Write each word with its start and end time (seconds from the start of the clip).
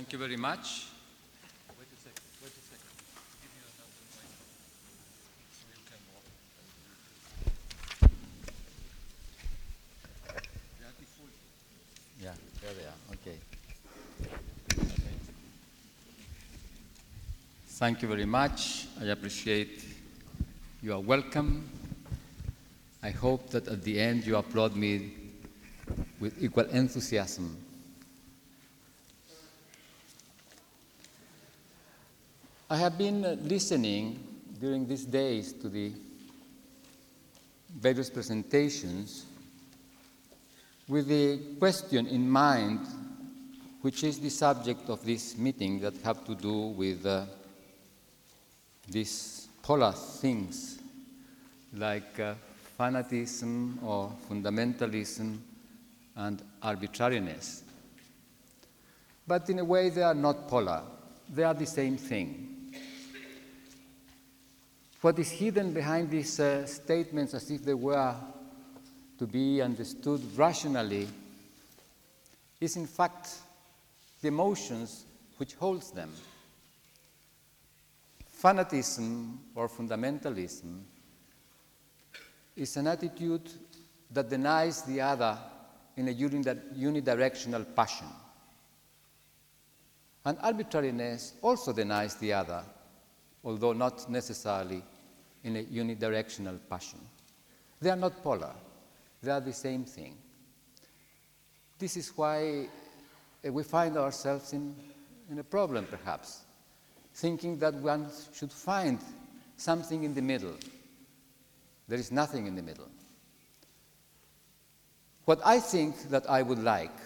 Thank 0.00 0.14
you 0.14 0.18
very 0.18 0.38
much. 0.38 0.86
Yeah, 12.18 12.30
there 12.62 12.72
they 12.72 12.86
are. 12.86 12.96
Okay. 13.12 13.36
Thank 17.66 18.00
you 18.00 18.08
very 18.08 18.24
much. 18.24 18.86
I 19.02 19.04
appreciate 19.04 19.84
your 20.82 21.00
welcome. 21.00 21.68
I 23.02 23.10
hope 23.10 23.50
that 23.50 23.68
at 23.68 23.84
the 23.84 24.00
end 24.00 24.24
you 24.24 24.36
applaud 24.36 24.74
me 24.76 25.12
with 26.18 26.42
equal 26.42 26.64
enthusiasm. 26.70 27.66
I 32.72 32.76
have 32.76 32.96
been 32.96 33.24
uh, 33.24 33.36
listening 33.40 34.20
during 34.60 34.86
these 34.86 35.04
days 35.04 35.52
to 35.54 35.68
the 35.68 35.90
various 37.68 38.08
presentations 38.08 39.26
with 40.86 41.08
the 41.08 41.38
question 41.58 42.06
in 42.06 42.30
mind, 42.30 42.78
which 43.80 44.04
is 44.04 44.20
the 44.20 44.30
subject 44.30 44.88
of 44.88 45.04
this 45.04 45.36
meeting 45.36 45.80
that 45.80 45.94
have 46.04 46.24
to 46.26 46.36
do 46.36 46.66
with 46.66 47.04
uh, 47.04 47.24
these 48.88 49.48
polar 49.62 49.90
things 49.90 50.78
like 51.74 52.20
uh, 52.20 52.34
fanatism 52.78 53.82
or 53.82 54.12
fundamentalism 54.30 55.38
and 56.14 56.40
arbitrariness. 56.62 57.64
But 59.26 59.50
in 59.50 59.58
a 59.58 59.64
way, 59.64 59.88
they 59.90 60.02
are 60.04 60.14
not 60.14 60.46
polar, 60.46 60.82
they 61.28 61.42
are 61.42 61.54
the 61.54 61.66
same 61.66 61.96
thing. 61.96 62.49
What 65.00 65.18
is 65.18 65.30
hidden 65.30 65.72
behind 65.72 66.10
these 66.10 66.38
uh, 66.38 66.66
statements, 66.66 67.32
as 67.32 67.50
if 67.50 67.64
they 67.64 67.74
were 67.74 68.14
to 69.18 69.26
be 69.26 69.62
understood 69.62 70.20
rationally, 70.36 71.08
is 72.60 72.76
in 72.76 72.86
fact 72.86 73.30
the 74.20 74.28
emotions 74.28 75.06
which 75.38 75.54
holds 75.54 75.90
them. 75.90 76.10
Fanatism 78.42 79.36
or 79.54 79.68
fundamentalism 79.68 80.82
is 82.56 82.76
an 82.76 82.86
attitude 82.86 83.50
that 84.10 84.28
denies 84.28 84.82
the 84.82 85.00
other 85.00 85.38
in 85.96 86.08
a 86.08 86.14
unidirectional 86.14 87.64
passion. 87.74 88.06
And 90.24 90.38
arbitrariness 90.42 91.34
also 91.40 91.72
denies 91.72 92.16
the 92.16 92.34
other, 92.34 92.62
although 93.44 93.72
not 93.72 94.08
necessarily 94.10 94.82
in 95.44 95.56
a 95.56 95.64
unidirectional 95.64 96.58
passion. 96.68 97.00
They 97.80 97.90
are 97.90 97.96
not 97.96 98.22
polar, 98.22 98.52
they 99.22 99.30
are 99.30 99.40
the 99.40 99.52
same 99.52 99.84
thing. 99.84 100.16
This 101.78 101.96
is 101.96 102.12
why 102.14 102.68
uh, 103.46 103.52
we 103.52 103.62
find 103.62 103.96
ourselves 103.96 104.52
in, 104.52 104.74
in 105.30 105.38
a 105.38 105.44
problem, 105.44 105.86
perhaps, 105.86 106.40
thinking 107.14 107.58
that 107.58 107.74
one 107.74 108.08
should 108.34 108.52
find 108.52 108.98
something 109.56 110.04
in 110.04 110.14
the 110.14 110.22
middle. 110.22 110.54
There 111.88 111.98
is 111.98 112.12
nothing 112.12 112.46
in 112.46 112.54
the 112.54 112.62
middle. 112.62 112.88
What 115.24 115.40
I 115.44 115.60
think 115.60 116.10
that 116.10 116.28
I 116.28 116.42
would 116.42 116.62
like 116.62 116.96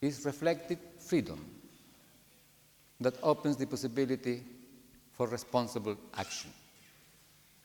is 0.00 0.24
reflective 0.24 0.78
freedom 0.98 1.53
that 3.04 3.14
opens 3.22 3.56
the 3.56 3.66
possibility 3.66 4.42
for 5.12 5.28
responsible 5.28 5.96
action. 6.16 6.50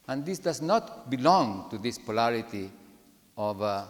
And 0.08 0.26
this 0.26 0.40
does 0.40 0.62
not 0.62 1.10
belong 1.10 1.70
to 1.70 1.78
this 1.78 1.98
polarity 1.98 2.70
of 3.38 3.62
uh, 3.62 3.86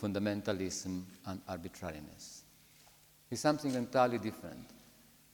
fundamentalism 0.00 1.02
and 1.26 1.40
arbitrariness. 1.48 2.42
It's 3.30 3.40
something 3.40 3.74
entirely 3.74 4.18
different. 4.18 4.70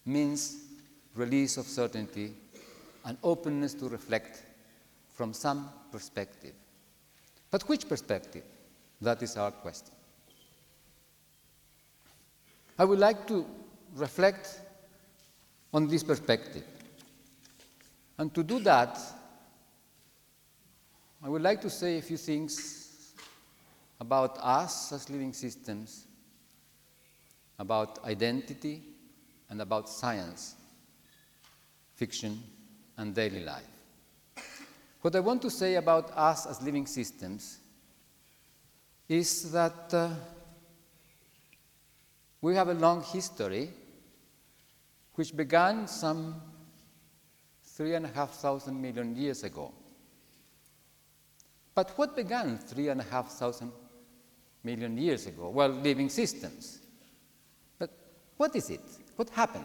Means 0.04 0.56
release 1.14 1.56
of 1.56 1.66
certainty 1.66 2.32
and 3.04 3.18
openness 3.22 3.74
to 3.74 3.88
reflect 3.88 4.42
from 5.14 5.32
some 5.32 5.68
perspective. 5.90 6.54
But 7.50 7.68
which 7.68 7.88
perspective? 7.88 8.44
That 9.00 9.22
is 9.22 9.36
our 9.36 9.50
question. 9.50 9.94
I 12.78 12.84
would 12.84 12.98
like 12.98 13.26
to 13.26 13.44
reflect 13.94 14.61
on 15.72 15.88
this 15.88 16.02
perspective. 16.02 16.64
And 18.18 18.34
to 18.34 18.42
do 18.42 18.58
that, 18.60 18.98
I 21.22 21.28
would 21.28 21.42
like 21.42 21.60
to 21.62 21.70
say 21.70 21.98
a 21.98 22.02
few 22.02 22.16
things 22.16 23.14
about 24.00 24.38
us 24.40 24.92
as 24.92 25.08
living 25.08 25.32
systems, 25.32 26.06
about 27.58 28.04
identity, 28.04 28.82
and 29.48 29.60
about 29.60 29.88
science, 29.88 30.56
fiction, 31.94 32.42
and 32.96 33.14
daily 33.14 33.44
life. 33.44 33.62
What 35.00 35.16
I 35.16 35.20
want 35.20 35.42
to 35.42 35.50
say 35.50 35.76
about 35.76 36.10
us 36.16 36.46
as 36.46 36.62
living 36.62 36.86
systems 36.86 37.58
is 39.08 39.50
that 39.52 39.92
uh, 39.92 40.10
we 42.40 42.54
have 42.54 42.68
a 42.68 42.74
long 42.74 43.02
history 43.02 43.70
which 45.14 45.36
began 45.36 45.86
some 45.86 46.40
three 47.62 47.94
and 47.94 48.06
a 48.06 48.08
half 48.08 48.30
thousand 48.30 48.80
million 48.80 49.14
years 49.16 49.44
ago. 49.44 49.72
But 51.74 51.96
what 51.96 52.14
began 52.14 52.58
three 52.58 52.88
and 52.88 53.00
a 53.00 53.04
half 53.04 53.30
thousand 53.32 53.72
million 54.62 54.96
years 54.96 55.26
ago? 55.26 55.48
Well, 55.50 55.68
living 55.68 56.08
systems. 56.08 56.80
But 57.78 57.90
what 58.36 58.54
is 58.54 58.70
it? 58.70 58.82
What 59.16 59.30
happened? 59.30 59.64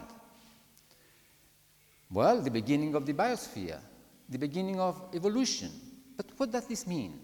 Well, 2.10 2.40
the 2.40 2.50
beginning 2.50 2.94
of 2.94 3.04
the 3.04 3.12
biosphere, 3.12 3.78
the 4.28 4.38
beginning 4.38 4.80
of 4.80 5.00
evolution. 5.14 5.70
But 6.16 6.26
what 6.36 6.50
does 6.50 6.66
this 6.66 6.86
mean? 6.86 7.20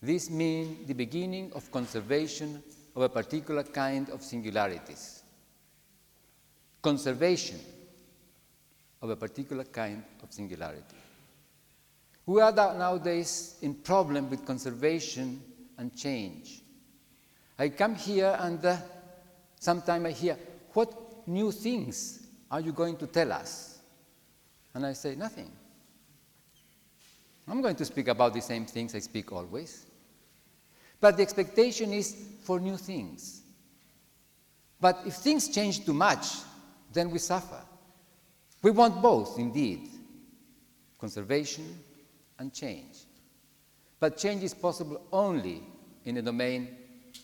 This 0.00 0.30
means 0.30 0.86
the 0.86 0.94
beginning 0.94 1.52
of 1.54 1.70
conservation 1.70 2.62
of 2.94 3.02
a 3.02 3.08
particular 3.08 3.64
kind 3.64 4.08
of 4.10 4.22
singularities. 4.22 5.19
Conservation 6.82 7.60
of 9.02 9.10
a 9.10 9.16
particular 9.16 9.64
kind 9.64 10.02
of 10.22 10.32
singularity. 10.32 10.96
We 12.26 12.40
are 12.40 12.52
nowadays 12.52 13.56
in 13.62 13.74
problem 13.74 14.30
with 14.30 14.46
conservation 14.46 15.42
and 15.78 15.94
change. 15.96 16.62
I 17.58 17.70
come 17.70 17.94
here 17.94 18.36
and 18.40 18.64
uh, 18.64 18.76
sometimes 19.58 20.06
I 20.06 20.10
hear, 20.12 20.38
what 20.72 21.26
new 21.26 21.50
things 21.52 22.26
are 22.50 22.60
you 22.60 22.72
going 22.72 22.96
to 22.98 23.06
tell 23.06 23.32
us? 23.32 23.78
And 24.74 24.86
I 24.86 24.92
say, 24.92 25.14
nothing. 25.16 25.50
I'm 27.48 27.60
going 27.60 27.76
to 27.76 27.84
speak 27.84 28.08
about 28.08 28.32
the 28.32 28.40
same 28.40 28.64
things 28.64 28.94
I 28.94 29.00
speak 29.00 29.32
always. 29.32 29.86
But 31.00 31.16
the 31.16 31.22
expectation 31.22 31.92
is 31.92 32.16
for 32.42 32.60
new 32.60 32.76
things. 32.76 33.42
But 34.80 35.00
if 35.04 35.14
things 35.14 35.48
change 35.48 35.84
too 35.84 35.94
much, 35.94 36.26
then 36.92 37.10
we 37.10 37.18
suffer. 37.18 37.60
We 38.62 38.70
want 38.70 39.00
both, 39.00 39.38
indeed 39.38 39.88
conservation 41.00 41.78
and 42.38 42.52
change. 42.52 42.98
But 43.98 44.18
change 44.18 44.42
is 44.42 44.54
possible 44.54 45.00
only 45.12 45.62
in 46.04 46.14
the 46.14 46.22
domain 46.22 46.76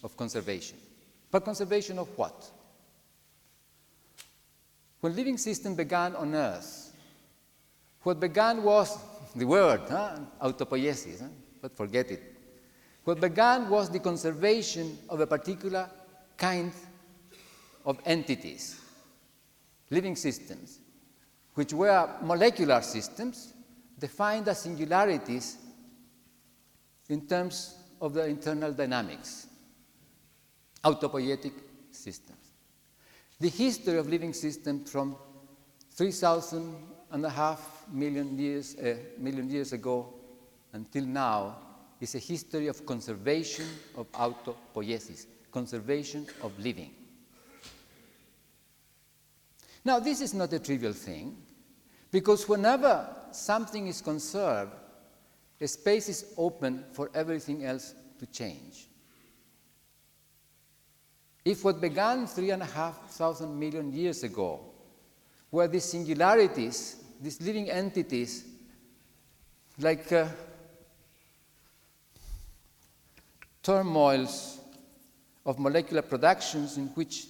of 0.02 0.16
conservation. 0.16 0.78
But 1.30 1.44
conservation 1.44 1.98
of 1.98 2.08
what? 2.16 2.50
When 5.00 5.14
living 5.14 5.36
system 5.36 5.74
began 5.74 6.16
on 6.16 6.34
Earth, 6.34 6.92
what 8.02 8.18
began 8.18 8.62
was 8.62 8.98
the 9.36 9.44
word, 9.44 9.82
huh? 9.88 10.18
autopoiesis, 10.42 11.20
huh? 11.20 11.28
but 11.60 11.76
forget 11.76 12.10
it. 12.10 12.22
What 13.04 13.20
began 13.20 13.68
was 13.68 13.90
the 13.90 14.00
conservation 14.00 14.98
of 15.08 15.20
a 15.20 15.26
particular 15.26 15.88
kind 16.36 16.72
of 17.84 18.00
entities, 18.04 18.80
living 19.90 20.16
systems, 20.16 20.80
which 21.54 21.72
were 21.72 22.08
molecular 22.22 22.80
systems 22.82 23.54
defined 23.98 24.48
as 24.48 24.60
singularities 24.60 25.58
in 27.08 27.26
terms 27.26 27.76
of 28.00 28.14
their 28.14 28.26
internal 28.26 28.72
dynamics, 28.72 29.46
autopoietic 30.84 31.52
systems. 31.90 32.52
The 33.40 33.48
history 33.48 33.98
of 33.98 34.08
living 34.08 34.32
systems 34.32 34.90
from 34.90 35.16
3,000 35.92 36.74
and 37.12 37.24
a 37.24 37.30
half 37.30 37.84
million 37.90 38.38
years, 38.38 38.76
uh, 38.76 38.96
million 39.18 39.48
years 39.48 39.72
ago 39.72 40.12
until 40.72 41.04
now 41.04 41.56
is 42.00 42.14
a 42.14 42.18
history 42.18 42.66
of 42.66 42.84
conservation 42.84 43.66
of 43.96 44.10
autopoiesis, 44.12 45.26
conservation 45.50 46.26
of 46.42 46.58
living. 46.58 46.90
Now, 49.86 50.00
this 50.00 50.20
is 50.20 50.34
not 50.34 50.52
a 50.52 50.58
trivial 50.58 50.92
thing, 50.92 51.36
because 52.10 52.48
whenever 52.48 53.08
something 53.30 53.86
is 53.86 54.00
conserved, 54.00 54.72
a 55.60 55.68
space 55.68 56.08
is 56.08 56.34
open 56.36 56.82
for 56.92 57.08
everything 57.14 57.64
else 57.64 57.94
to 58.18 58.26
change. 58.26 58.88
If 61.44 61.64
what 61.64 61.80
began 61.80 62.26
three 62.26 62.50
and 62.50 62.62
a 62.62 62.66
half 62.66 63.10
thousand 63.10 63.56
million 63.56 63.92
years 63.92 64.24
ago 64.24 64.58
were 65.52 65.68
these 65.68 65.84
singularities, 65.84 67.04
these 67.22 67.40
living 67.40 67.70
entities, 67.70 68.44
like 69.78 70.10
uh, 70.10 70.26
turmoils 73.62 74.58
of 75.44 75.60
molecular 75.60 76.02
productions 76.02 76.76
in 76.76 76.88
which 76.88 77.26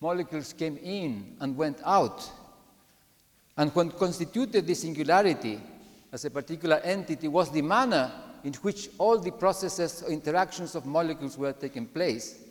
molecules 0.00 0.52
came 0.52 0.76
in 0.78 1.36
and 1.40 1.56
went 1.56 1.80
out. 1.84 2.30
And 3.56 3.74
what 3.74 3.98
constituted 3.98 4.66
the 4.66 4.74
singularity 4.74 5.60
as 6.12 6.24
a 6.24 6.30
particular 6.30 6.76
entity 6.76 7.28
was 7.28 7.50
the 7.50 7.62
manner 7.62 8.12
in 8.44 8.52
which 8.54 8.90
all 8.98 9.18
the 9.18 9.32
processes 9.32 10.02
or 10.02 10.10
interactions 10.10 10.74
of 10.74 10.86
molecules 10.86 11.36
were 11.36 11.52
taking 11.52 11.86
place, 11.86 12.42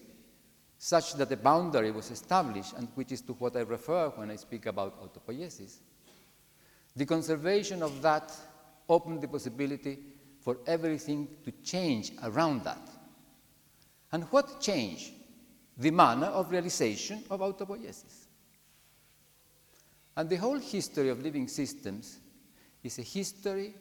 such 0.77 1.13
that 1.13 1.31
a 1.31 1.37
boundary 1.37 1.91
was 1.91 2.11
established, 2.11 2.73
and 2.77 2.89
which 2.95 3.11
is 3.11 3.21
to 3.21 3.33
what 3.33 3.55
I 3.55 3.61
refer 3.61 4.09
when 4.09 4.29
I 4.29 4.35
speak 4.35 4.65
about 4.65 5.01
autopoiesis. 5.01 5.77
The 6.95 7.05
conservation 7.05 7.81
of 7.81 8.01
that 8.01 8.33
opened 8.89 9.21
the 9.21 9.27
possibility 9.27 9.99
for 10.41 10.57
everything 10.67 11.27
to 11.43 11.51
change 11.63 12.11
around 12.23 12.63
that. 12.65 12.89
And 14.11 14.25
what 14.25 14.61
changed? 14.61 15.11
The 15.77 15.91
manner 15.91 16.27
of 16.27 16.51
realization 16.51 17.23
of 17.29 17.41
autopoiesis. 17.41 18.27
And 20.15 20.29
the 20.29 20.37
whole 20.37 20.59
history 20.59 21.09
of 21.09 21.21
living 21.21 21.47
systems 21.47 22.19
is 22.83 22.99
a 22.99 23.01
history 23.01 23.73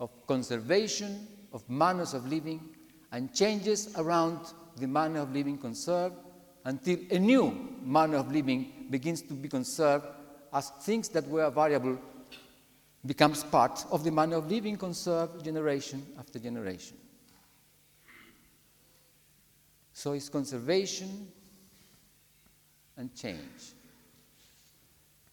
of 0.00 0.10
conservation 0.26 1.28
of 1.52 1.68
manners 1.70 2.14
of 2.14 2.26
living 2.26 2.60
and 3.12 3.32
changes 3.32 3.94
around 3.96 4.40
the 4.76 4.86
manner 4.86 5.20
of 5.20 5.32
living 5.32 5.56
conserved 5.56 6.16
until 6.64 6.98
a 7.10 7.18
new 7.18 7.78
manner 7.82 8.16
of 8.16 8.32
living 8.32 8.86
begins 8.90 9.22
to 9.22 9.34
be 9.34 9.48
conserved 9.48 10.04
as 10.52 10.70
things 10.82 11.08
that 11.10 11.26
were 11.28 11.48
variable 11.50 11.98
becomes 13.04 13.44
part 13.44 13.84
of 13.90 14.02
the 14.02 14.10
manner 14.10 14.36
of 14.36 14.50
living 14.50 14.76
conserved 14.76 15.44
generation 15.44 16.04
after 16.18 16.38
generation. 16.38 16.96
So 19.92 20.12
it's 20.12 20.28
conservation 20.28 21.28
and 22.96 23.14
change. 23.14 23.74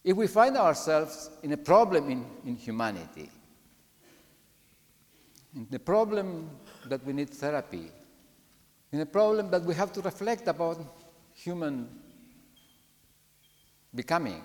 If 0.04 0.18
we 0.18 0.28
find 0.28 0.58
ourselves 0.58 1.30
in 1.44 1.54
a 1.54 1.58
problem 1.58 2.10
in, 2.10 2.26
in 2.46 2.56
humanity, 2.58 3.30
in 5.56 5.68
the 5.70 5.80
problem 5.80 6.50
that 6.86 7.06
we 7.06 7.14
need 7.14 7.30
therapy, 7.30 7.90
in 8.92 9.00
a 9.00 9.06
problem 9.06 9.50
that 9.52 9.64
we 9.64 9.74
have 9.76 9.94
to 9.94 10.02
reflect 10.02 10.48
about 10.48 10.78
human 11.34 11.88
becoming, 13.96 14.42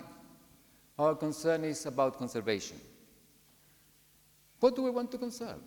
our 0.97 1.15
concern 1.15 1.63
is 1.65 1.85
about 1.85 2.17
conservation. 2.17 2.79
What 4.59 4.75
do 4.75 4.83
we 4.83 4.91
want 4.91 5.11
to 5.11 5.17
conserve? 5.17 5.59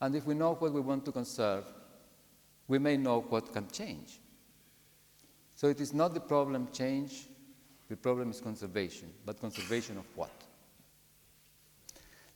And 0.00 0.14
if 0.14 0.24
we 0.26 0.34
know 0.34 0.54
what 0.54 0.72
we 0.72 0.80
want 0.80 1.04
to 1.06 1.12
conserve, 1.12 1.64
we 2.68 2.78
may 2.78 2.96
know 2.96 3.22
what 3.22 3.52
can 3.52 3.68
change. 3.70 4.20
So 5.56 5.68
it 5.68 5.80
is 5.80 5.92
not 5.92 6.14
the 6.14 6.20
problem 6.20 6.68
change, 6.72 7.26
the 7.88 7.96
problem 7.96 8.30
is 8.30 8.40
conservation. 8.40 9.10
But 9.24 9.40
conservation 9.40 9.96
of 9.96 10.04
what? 10.14 10.30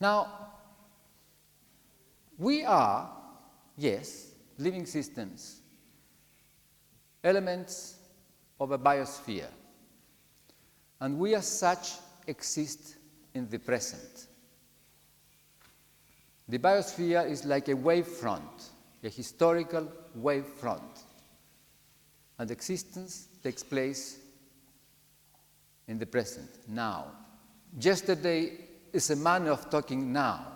Now, 0.01 0.49
we 2.39 2.65
are, 2.65 3.11
yes, 3.77 4.33
living 4.59 4.87
systems, 4.87 5.61
elements 7.23 7.97
of 8.59 8.73
a 8.73 8.79
biosphere. 8.79 9.49
And 11.01 11.19
we 11.19 11.35
as 11.35 11.47
such 11.47 11.93
exist 12.27 12.97
in 13.35 13.49
the 13.49 13.59
present. 13.59 14.27
The 16.49 16.59
biosphere 16.59 17.29
is 17.31 17.45
like 17.45 17.69
a 17.69 17.77
wave 17.77 18.07
front, 18.07 18.71
a 19.05 19.09
historical 19.09 19.89
wave 20.15 20.47
front. 20.47 21.05
And 22.39 22.51
existence 22.51 23.29
takes 23.43 23.63
place 23.63 24.19
in 25.89 25.99
the 25.99 26.07
present, 26.07 26.49
now. 26.69 27.07
Yesterday 27.79 28.53
is 28.93 29.11
a 29.11 29.17
manner 29.17 29.51
of 29.51 29.71
talking 29.71 30.13
now. 30.13 30.47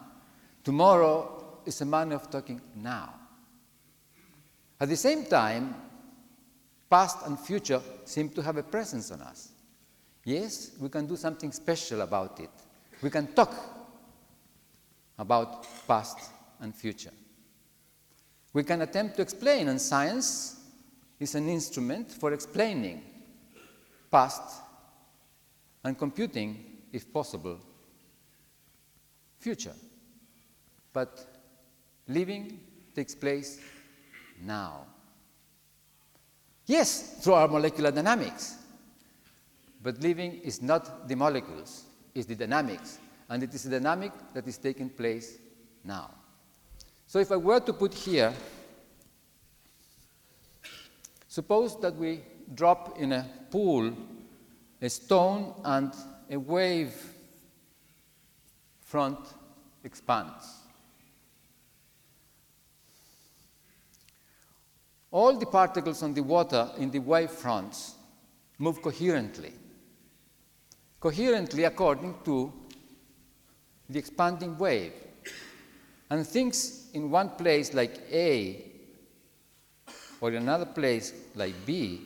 Tomorrow 0.63 1.61
is 1.65 1.81
a 1.81 1.85
manner 1.85 2.17
of 2.17 2.31
talking 2.31 2.61
now. 2.75 3.15
At 4.81 4.89
the 4.89 4.97
same 4.97 5.25
time, 5.27 5.75
past 6.91 7.27
and 7.27 7.39
future 7.39 7.81
seem 8.05 8.29
to 8.31 8.43
have 8.43 8.57
a 8.57 8.63
presence 8.63 9.11
on 9.11 9.23
us. 9.23 9.53
Yes, 10.25 10.73
we 10.79 10.89
can 10.89 11.07
do 11.07 11.17
something 11.17 11.53
special 11.53 12.01
about 12.03 12.41
it. 12.41 12.51
We 13.01 13.11
can 13.11 13.29
talk 13.29 13.55
about 15.19 15.67
past 15.87 16.19
and 16.61 16.75
future. 16.75 17.13
We 18.57 18.65
can 18.65 18.81
attempt 18.81 19.17
to 19.17 19.23
explain, 19.23 19.69
and 19.69 19.79
science 19.79 20.57
is 21.21 21.35
an 21.35 21.47
instrument 21.47 22.11
for 22.11 22.33
explaining 22.33 23.03
past 24.11 24.63
and 25.85 25.99
computing, 25.99 26.65
if 26.91 27.13
possible, 27.13 27.59
future. 29.39 29.75
But 30.91 31.23
living 32.09 32.59
takes 32.95 33.15
place 33.15 33.61
now. 34.43 34.87
Yes, 36.65 37.23
through 37.23 37.35
our 37.35 37.49
molecular 37.49 37.91
dynamics. 37.91 38.57
But 39.83 40.01
living 40.01 40.41
is 40.41 40.63
not 40.63 41.07
the 41.07 41.15
molecules, 41.15 41.85
it's 42.15 42.25
the 42.25 42.37
dynamics 42.37 43.01
and 43.29 43.43
it 43.43 43.53
is 43.53 43.67
a 43.67 43.71
dynamic 43.71 44.13
that 44.33 44.49
is 44.49 44.57
taking 44.57 44.89
place 44.89 45.37
now. 45.85 46.11
So 47.17 47.21
if 47.21 47.33
I 47.33 47.37
were 47.37 47.61
to 47.61 47.73
put 47.73 47.95
here, 47.95 48.31
suppose 51.27 51.81
that 51.81 51.97
we 51.97 52.21
drop 52.55 52.99
in 52.99 53.13
a 53.13 53.27
pool 53.51 53.91
a 54.83 54.91
stone 54.91 55.55
and 55.65 55.95
a 56.31 56.39
wave 56.39 56.95
front 58.83 59.19
expands. 59.83 60.45
All 65.11 65.39
the 65.39 65.47
particles 65.47 66.03
on 66.03 66.13
the 66.13 66.23
water 66.23 66.69
in 66.77 66.91
the 66.91 66.99
wave 66.99 67.31
fronts 67.31 67.95
move 68.59 68.83
coherently. 68.83 69.55
Coherently 71.01 71.65
according 71.65 72.15
to 72.27 72.53
the 73.89 73.99
expanding 73.99 74.59
wave. 74.59 74.93
And 76.11 76.27
things 76.27 76.76
in 76.97 77.11
one 77.11 77.31
place 77.41 77.75
like 77.75 77.95
A 78.11 78.65
or 80.21 80.31
in 80.31 80.37
another 80.37 80.65
place 80.65 81.13
like 81.35 81.55
B 81.67 82.01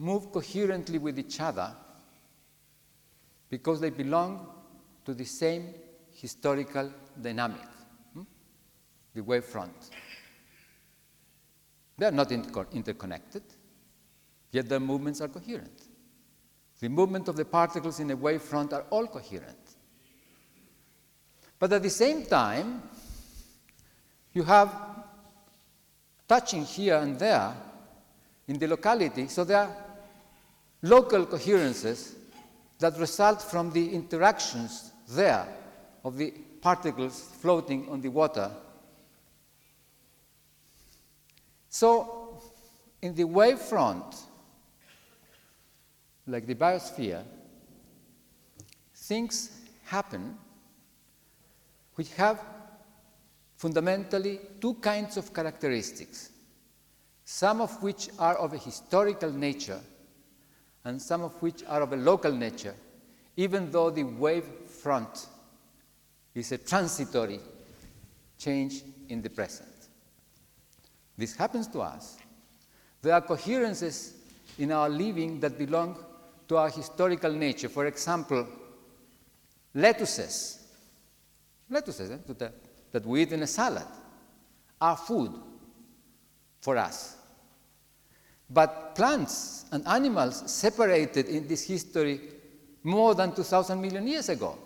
move 0.00 0.30
coherently 0.30 0.98
with 0.98 1.18
each 1.18 1.40
other 1.40 1.74
because 3.50 3.80
they 3.80 3.90
belong 3.90 4.46
to 5.04 5.12
the 5.12 5.24
same 5.24 5.74
historical 6.12 6.92
dynamic, 7.20 7.68
hmm? 8.14 8.22
the 9.14 9.22
wave 9.22 9.44
front. 9.44 9.90
They 11.96 12.06
are 12.06 12.12
not 12.12 12.30
inter 12.30 12.66
interconnected, 12.72 13.42
yet 14.52 14.68
their 14.68 14.78
movements 14.78 15.20
are 15.20 15.28
coherent. 15.28 15.82
The 16.78 16.88
movement 16.88 17.26
of 17.26 17.34
the 17.34 17.44
particles 17.44 17.98
in 17.98 18.10
a 18.12 18.16
wave 18.16 18.42
front 18.42 18.72
are 18.72 18.84
all 18.90 19.08
coherent. 19.08 19.67
But 21.58 21.72
at 21.72 21.82
the 21.82 21.90
same 21.90 22.24
time, 22.24 22.82
you 24.32 24.44
have 24.44 24.72
touching 26.28 26.64
here 26.64 26.96
and 26.96 27.18
there 27.18 27.54
in 28.46 28.58
the 28.58 28.66
locality, 28.66 29.28
so 29.28 29.44
there 29.44 29.58
are 29.58 29.76
local 30.82 31.26
coherences 31.26 32.14
that 32.78 32.96
result 32.98 33.42
from 33.42 33.72
the 33.72 33.94
interactions 33.94 34.92
there 35.08 35.46
of 36.04 36.16
the 36.16 36.32
particles 36.60 37.20
floating 37.40 37.88
on 37.88 38.00
the 38.00 38.08
water. 38.08 38.50
So, 41.68 42.42
in 43.02 43.14
the 43.14 43.24
wave 43.24 43.58
front, 43.58 44.16
like 46.26 46.46
the 46.46 46.54
biosphere, 46.54 47.22
things 48.94 49.50
happen 49.84 50.36
which 51.98 52.14
have 52.14 52.38
fundamentally 53.56 54.38
two 54.60 54.74
kinds 54.74 55.16
of 55.16 55.34
characteristics. 55.34 56.30
some 57.30 57.60
of 57.60 57.82
which 57.82 58.08
are 58.18 58.36
of 58.38 58.54
a 58.54 58.56
historical 58.56 59.30
nature 59.30 59.78
and 60.86 61.00
some 61.00 61.22
of 61.22 61.34
which 61.42 61.62
are 61.68 61.82
of 61.82 61.92
a 61.92 61.96
local 61.96 62.32
nature, 62.32 62.74
even 63.36 63.70
though 63.70 63.90
the 63.90 64.02
wave 64.02 64.46
front 64.66 65.26
is 66.34 66.52
a 66.52 66.56
transitory 66.56 67.38
change 68.38 68.82
in 69.10 69.20
the 69.20 69.28
present. 69.28 69.68
This 71.18 71.36
happens 71.36 71.66
to 71.68 71.82
us. 71.82 72.16
There 73.02 73.12
are 73.12 73.20
coherences 73.20 74.14
in 74.56 74.72
our 74.72 74.88
living 74.88 75.38
that 75.40 75.58
belong 75.58 76.02
to 76.48 76.56
our 76.56 76.70
historical 76.70 77.30
nature. 77.30 77.68
For 77.68 77.84
example, 77.84 78.48
lettuces, 79.74 80.57
lettuces 81.70 82.10
eh, 82.10 82.18
that, 82.38 82.54
that 82.92 83.06
we 83.06 83.22
eat 83.22 83.32
in 83.32 83.42
a 83.42 83.46
salad, 83.46 83.86
are 84.80 84.96
food 84.96 85.32
for 86.60 86.76
us. 86.76 87.16
But 88.50 88.94
plants 88.94 89.66
and 89.72 89.86
animals 89.86 90.50
separated 90.50 91.26
in 91.26 91.46
this 91.46 91.66
history 91.66 92.20
more 92.82 93.14
than 93.14 93.34
2,000 93.34 93.80
million 93.80 94.06
years 94.06 94.28
ago. 94.28 94.56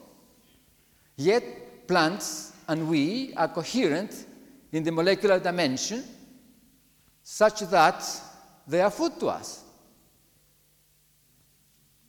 Yet 1.16 1.86
plants 1.88 2.52
and 2.68 2.88
we 2.88 3.34
are 3.34 3.48
coherent 3.48 4.26
in 4.70 4.84
the 4.84 4.92
molecular 4.92 5.40
dimension 5.40 6.04
such 7.22 7.60
that 7.60 8.04
they 8.66 8.80
are 8.80 8.90
food 8.90 9.18
to 9.20 9.28
us. 9.28 9.64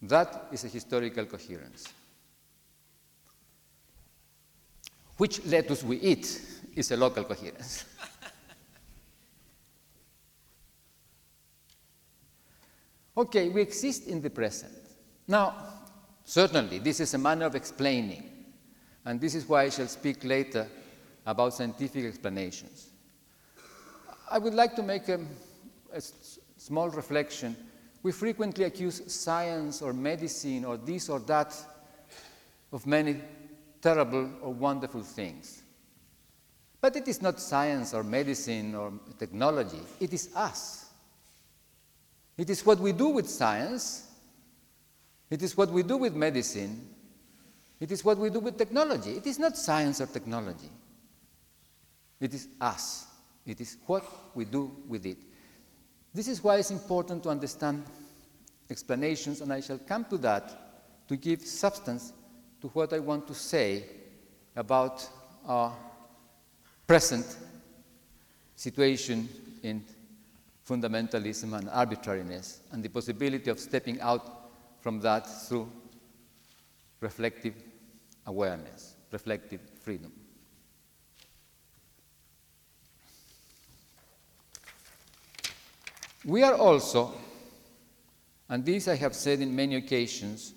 That 0.01 0.47
is 0.51 0.63
a 0.65 0.67
historical 0.67 1.25
coherence. 1.25 1.88
Which 5.17 5.46
lettuce 5.46 5.84
we 5.84 5.98
eat 6.00 6.41
is 6.75 6.91
a 6.91 6.98
local 6.98 7.24
coherence. 7.24 7.86
okay, 13.17 13.50
we 13.50 13.62
exist 13.62 14.08
in 14.08 14.22
the 14.22 14.29
present. 14.29 14.74
Now, 15.27 15.55
certainly, 16.24 16.79
this 16.79 17.00
is 17.00 17.13
a 17.13 17.17
manner 17.17 17.46
of 17.46 17.55
explaining, 17.55 18.29
and 19.05 19.22
this 19.22 19.36
is 19.36 19.48
why 19.48 19.63
I 19.63 19.70
shall 19.70 19.88
speak 19.88 20.24
later 20.24 20.67
about 21.25 21.53
scientific 21.53 22.05
explanations. 22.05 22.89
I 24.29 24.39
would 24.39 24.53
like 24.53 24.75
to 24.75 24.84
make 24.84 25.10
a, 25.10 25.20
small 26.58 26.89
reflection. 26.89 27.55
We 28.01 28.12
frequently 28.12 28.63
accuse 28.63 29.13
science 29.13 29.82
or 29.82 29.93
medicine 29.93 30.65
or 30.65 30.77
this 30.77 31.08
or 31.10 31.20
that 31.20 31.55
of 32.72 32.88
many 32.88 33.22
terrible 33.84 34.30
or 34.42 34.52
wonderful 34.54 35.04
things. 35.04 35.62
But 36.82 36.96
it 36.96 37.08
is 37.08 37.22
not 37.22 37.40
science 37.40 37.94
or 37.94 38.04
medicine 38.04 38.74
or 38.74 38.94
technology, 39.20 39.82
it 40.00 40.12
is 40.13 40.30
us. 40.36 40.86
It 42.36 42.50
is 42.50 42.66
what 42.66 42.80
we 42.80 42.94
do 42.94 43.10
with 43.10 43.30
science, 43.30 44.08
it 45.30 45.44
is 45.44 45.56
what 45.56 45.70
we 45.70 45.84
do 45.84 45.98
with 45.98 46.16
medicine, 46.16 46.90
it 47.80 47.92
is 47.92 48.04
what 48.04 48.18
we 48.18 48.32
do 48.32 48.40
with 48.40 48.58
technology. 48.58 49.12
It 49.12 49.28
is 49.28 49.38
not 49.38 49.56
science 49.56 50.02
or 50.02 50.08
technology, 50.08 50.72
it 52.20 52.34
is 52.34 52.48
us. 52.60 53.08
It 53.46 53.60
is 53.60 53.78
what 53.86 54.06
we 54.36 54.46
do 54.46 54.72
with 54.88 55.06
it. 55.06 55.18
This 56.13 56.28
is 56.28 56.44
why 56.44 56.58
it's 56.58 56.72
important 56.72 57.24
to 57.24 57.30
understand 57.30 57.84
explanations, 58.70 59.42
and 59.42 59.52
I 59.52 59.60
shall 59.60 59.80
come 59.80 60.06
to 60.06 60.18
that 60.20 61.08
to 61.10 61.18
give 61.18 61.42
substance 61.42 62.13
to 62.63 62.70
what 62.70 62.93
I 62.93 63.00
want 63.00 63.27
to 63.27 63.34
say 63.34 63.84
about 64.55 65.05
our 65.46 65.75
present 66.88 67.25
situation 68.55 69.27
in 69.63 69.84
fundamentalism 70.65 71.58
and 71.60 71.67
arbitrariness, 71.70 72.62
and 72.72 72.82
the 72.82 72.88
possibility 72.88 73.50
of 73.50 73.60
stepping 73.60 74.00
out 74.00 74.50
from 74.79 75.01
that 75.01 75.27
through 75.46 75.70
reflective 77.01 77.53
awareness, 78.27 78.96
reflective 79.12 79.60
freedom. 79.82 80.13
We 86.24 86.43
are 86.43 86.53
also, 86.53 87.13
and 88.48 88.63
this 88.63 88.88
I 88.88 88.96
have 88.96 89.13
said 89.13 89.41
in 89.41 89.53
many 89.53 89.75
occasions, 89.75 90.53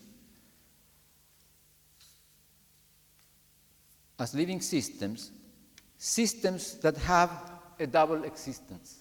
as 4.18 4.35
living 4.35 4.61
systems, 4.61 5.30
systems 5.99 6.75
that 6.76 6.96
have 6.96 7.30
a 7.78 7.87
double 7.87 8.25
existence. 8.25 9.00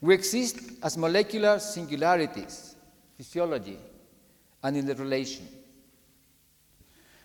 We 0.00 0.14
exist 0.14 0.58
as 0.82 0.96
molecular 0.96 1.58
singularities, 1.58 2.74
physiology, 3.16 3.76
and 4.62 4.76
in 4.76 4.86
the 4.86 4.94
relation. 4.94 5.46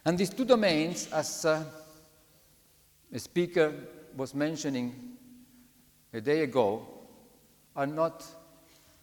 And 0.04 0.18
these 0.18 0.30
two 0.30 0.46
domains, 0.46 1.08
as 1.12 1.46
uh, 1.46 1.64
a 3.14 3.20
speaker 3.20 3.74
was 4.16 4.36
mentioning 4.36 4.94
a 6.14 6.22
day 6.22 6.44
ago 6.44 6.86
are 7.76 7.88
not 7.88 8.24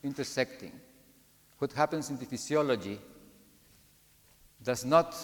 intersecting. 0.03 0.73
What 1.59 1.73
happens 1.73 2.11
in 2.11 2.19
the 2.19 2.25
physiology 2.25 2.99
does 4.63 4.85
not 4.85 5.17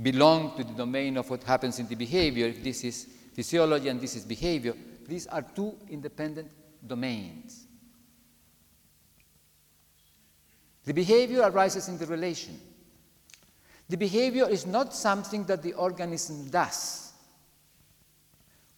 belong 0.00 0.56
to 0.56 0.64
the 0.64 0.72
domain 0.72 1.16
of 1.16 1.28
what 1.28 1.42
happens 1.42 1.78
in 1.78 1.86
the 1.88 1.94
behavior. 1.94 2.46
If 2.46 2.62
this 2.62 2.84
is 2.84 3.06
physiology 3.34 3.88
and 3.88 4.00
this 4.00 4.16
is 4.16 4.24
behavior, 4.24 4.74
these 5.06 5.26
are 5.26 5.42
two 5.42 5.74
independent 5.90 6.50
domains. 6.86 7.66
The 10.84 10.94
behavior 10.94 11.42
arises 11.42 11.88
in 11.88 11.98
the 11.98 12.06
relation. 12.06 12.58
The 13.88 13.96
behavior 13.96 14.48
is 14.48 14.66
not 14.66 14.94
something 14.94 15.44
that 15.44 15.62
the 15.62 15.74
organism 15.74 16.48
does. 16.50 17.12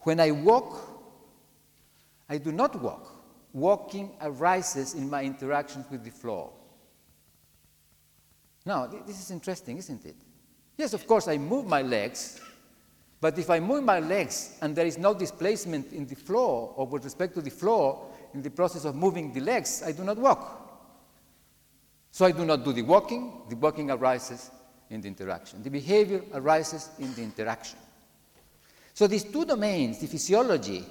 When 0.01 0.21
I 0.21 0.31
walk, 0.33 0.77
I 2.29 2.39
do 2.39 2.53
not 2.53 2.81
walk. 2.81 3.11
Walking 3.53 4.11
arises 4.21 4.95
in 4.95 5.09
my 5.09 5.23
interactions 5.23 5.87
with 5.91 6.05
the 6.05 6.11
floor. 6.11 6.53
Now, 8.67 8.87
this 8.87 9.21
is 9.21 9.31
interesting, 9.31 9.77
isn't 9.79 10.05
it? 10.07 10.17
Yes, 10.77 10.95
of 10.95 11.07
course, 11.07 11.29
I 11.29 11.37
move 11.37 11.67
my 11.67 11.83
legs, 11.83 12.41
but 13.21 13.39
if 13.39 13.51
I 13.51 13.61
move 13.61 13.85
my 13.85 14.01
legs 14.01 14.57
and 14.61 14.75
there 14.75 14.87
is 14.87 14.99
no 14.99 15.15
displacement 15.15 15.93
in 15.93 16.07
the 16.07 16.17
floor 16.17 16.73
or 16.77 16.87
with 16.87 17.05
respect 17.05 17.35
to 17.35 17.43
the 17.43 17.51
floor 17.51 18.11
in 18.33 18.43
the 18.43 18.51
process 18.51 18.85
of 18.85 18.97
moving 18.97 19.33
the 19.33 19.41
legs, 19.41 19.83
I 19.85 19.93
do 19.93 20.03
not 20.03 20.17
walk. 20.17 20.61
So 22.11 22.25
I 22.25 22.33
do 22.33 22.45
not 22.45 22.65
do 22.65 22.73
the 22.73 22.83
walking, 22.83 23.43
the 23.49 23.57
walking 23.57 23.91
arises 23.91 24.51
in 24.91 25.01
the 25.01 25.09
interaction. 25.09 25.63
The 25.63 25.71
behavior 25.71 26.23
arises 26.33 26.91
in 26.99 27.15
the 27.15 27.23
interaction. 27.23 27.79
So 28.95 29.07
these 29.07 29.25
two 29.25 29.45
domains, 29.45 29.99
the 29.99 30.07
physiology 30.07 30.85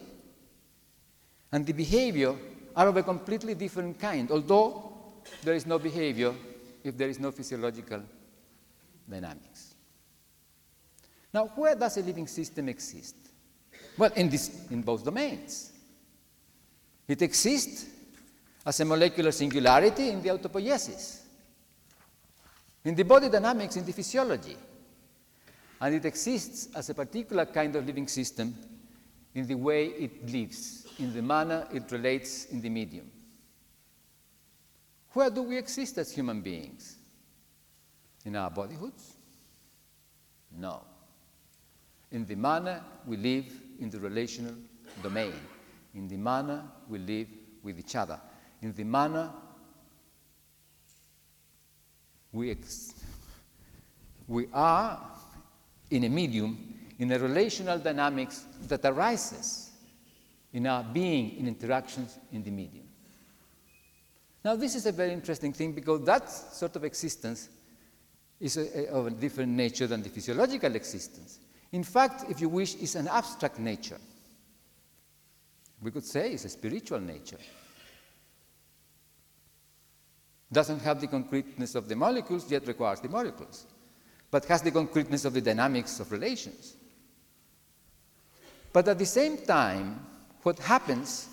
and 1.52 1.66
the 1.66 1.74
behavior, 1.74 2.36
are 2.76 2.88
of 2.88 2.98
a 2.98 3.04
completely 3.04 3.54
different 3.54 4.00
kind, 4.00 4.30
although 4.32 4.92
there 5.44 5.54
is 5.54 5.66
no 5.66 5.80
behavior 5.80 6.34
if 6.84 6.98
there 6.98 7.10
is 7.10 7.20
no 7.20 7.32
physiological 7.32 8.02
dynamics. 9.10 9.76
Now, 11.34 11.48
where 11.56 11.76
does 11.76 11.98
a 11.98 12.02
living 12.02 12.28
system 12.28 12.70
exist? 12.70 13.16
Well, 13.98 14.12
in, 14.16 14.30
this, 14.30 14.68
in 14.70 14.82
both 14.82 15.04
domains. 15.04 15.72
It 17.08 17.22
exists 17.22 17.88
as 18.66 18.80
a 18.80 18.86
molecular 18.86 19.32
singularity 19.32 20.10
in 20.10 20.22
the 20.22 20.30
autopoiesis, 20.30 21.22
in 22.86 22.96
the 22.96 23.04
body 23.04 23.30
dynamics, 23.30 23.76
in 23.76 23.86
the 23.86 23.92
physiology 23.92 24.56
and 25.84 25.96
it 25.96 26.06
exists 26.06 26.70
as 26.76 26.90
a 26.90 26.94
particular 26.94 27.46
kind 27.46 27.76
of 27.76 27.86
living 27.86 28.08
system 28.08 28.56
in 29.36 29.46
the 29.46 29.56
way 29.56 29.88
it 29.88 30.32
lives, 30.32 30.88
in 30.98 31.14
the 31.14 31.22
manner 31.22 31.68
it 31.74 31.92
relates 31.92 32.46
in 32.46 32.62
the 32.62 32.70
medium. 32.70 33.12
Where 35.14 35.30
do 35.30 35.44
we 35.44 35.58
exist 35.58 35.98
as 35.98 36.12
human 36.12 36.42
beings? 36.42 36.98
In 38.26 38.36
our 38.36 38.50
bodyhoods? 38.50 39.14
No. 40.58 40.82
In 42.12 42.26
the 42.26 42.36
manner 42.36 42.82
we 43.06 43.18
live 43.18 43.46
in 43.80 43.90
the 43.90 44.00
relational 44.00 44.56
domain, 45.02 45.34
in 45.96 46.08
the 46.08 46.18
manner 46.18 46.64
we 46.88 47.00
live 47.00 47.28
with 47.64 47.80
each 47.80 47.96
other, 47.96 48.20
in 48.62 48.74
the 48.74 48.84
manner 48.84 49.30
we, 52.32 52.52
ex- 52.52 52.94
we 54.28 54.48
are 54.54 55.00
in 55.90 56.04
a 56.04 56.10
medium 56.10 56.74
in 57.00 57.12
a 57.12 57.20
relational 57.20 57.80
dynamics 57.80 58.46
that 58.68 58.86
arises 58.86 59.72
in 60.54 60.68
our 60.68 60.84
being 60.84 61.38
in 61.38 61.48
interactions 61.48 62.18
in 62.32 62.44
the 62.44 62.52
medium. 62.52 62.86
Now, 64.44 64.56
this 64.56 64.76
is 64.76 64.86
a 64.86 64.92
very 64.92 65.14
interesting 65.14 65.54
thing 65.54 65.72
because 65.72 66.04
that 66.04 66.30
sort 66.30 66.76
of 66.76 66.84
existence 66.84 67.50
is 68.40 68.58
a, 68.58 68.90
a, 68.90 68.94
of 68.94 69.08
a 69.08 69.12
different 69.12 69.54
nature 69.54 69.88
than 69.88 70.04
the 70.04 70.10
physiological 70.10 70.76
existence. 70.76 71.40
in 71.72 71.84
fact, 71.84 72.30
if 72.30 72.42
you 72.42 72.50
wish, 72.50 72.76
is 72.76 72.96
an 72.96 73.08
abstract 73.08 73.58
nature. 73.58 74.00
We 75.82 75.92
could 75.92 76.06
say 76.06 76.34
it's 76.34 76.46
a 76.46 76.50
spiritual 76.50 77.00
nature. 77.00 77.40
Doesn't 80.52 80.82
have 80.82 81.02
the 81.02 81.08
concreteness 81.08 81.76
of 81.76 81.90
the 81.90 81.96
molecules, 81.96 82.50
yet 82.52 82.68
requires 82.68 83.00
the 83.00 83.10
molecules, 83.10 83.66
but 84.30 84.46
has 84.46 84.62
the 84.62 84.72
concreteness 84.72 85.26
of 85.26 85.34
the 85.34 85.42
dynamics 85.42 86.00
of 86.00 86.12
relations. 86.12 86.76
But 88.72 88.88
at 88.88 89.00
the 89.00 89.06
same 89.06 89.38
time, 89.38 90.06
what 90.44 90.60
happens 90.60 91.30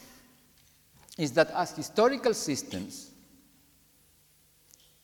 is 1.21 1.33
that 1.33 1.51
as 1.51 1.77
historical 1.77 2.33
systems, 2.33 3.11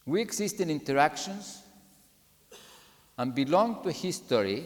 we 0.07 0.23
exist 0.23 0.59
in 0.63 0.71
interactions 0.71 1.63
and 3.19 3.35
belong 3.35 3.83
to 3.83 3.91
a 3.91 3.93
history 3.93 4.65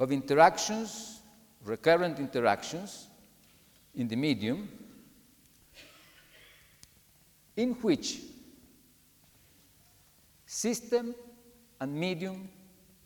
of 0.00 0.10
interactions, 0.10 1.20
recurrent 1.64 2.18
interactions 2.18 3.06
in 3.94 4.08
the 4.08 4.16
medium, 4.16 4.68
in 7.56 7.74
which 7.74 8.18
system 10.44 11.14
and 11.80 11.94
medium 11.94 12.48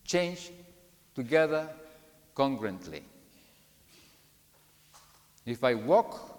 change 0.05 0.53
together 1.15 1.69
congruently. 2.35 3.03
If 5.45 5.62
I 5.62 5.75
walk, 5.75 6.30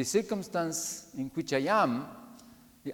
the 0.00 0.04
circumstance 0.04 1.08
in 1.18 1.30
which 1.34 1.52
I 1.52 1.58
am 1.68 2.08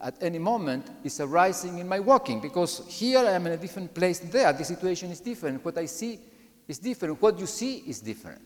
at 0.02 0.20
any 0.20 0.40
moment 0.40 0.90
is 1.04 1.20
arising 1.20 1.78
in 1.78 1.86
my 1.86 2.00
walking 2.00 2.40
because 2.40 2.82
here 2.88 3.20
I 3.20 3.30
am 3.30 3.46
in 3.46 3.52
a 3.52 3.56
different 3.56 3.94
place 3.94 4.18
there. 4.18 4.52
The 4.52 4.64
situation 4.64 5.12
is 5.12 5.20
different. 5.20 5.64
What 5.64 5.78
I 5.78 5.86
see 5.86 6.18
is 6.66 6.80
different. 6.80 7.22
What 7.22 7.38
you 7.38 7.46
see 7.46 7.76
is 7.86 8.00
different. 8.00 8.42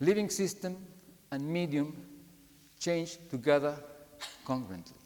Living 0.00 0.30
system 0.30 0.78
and 1.30 1.46
medium 1.46 1.94
change 2.78 3.18
together 3.30 3.76
congruently. 4.46 4.96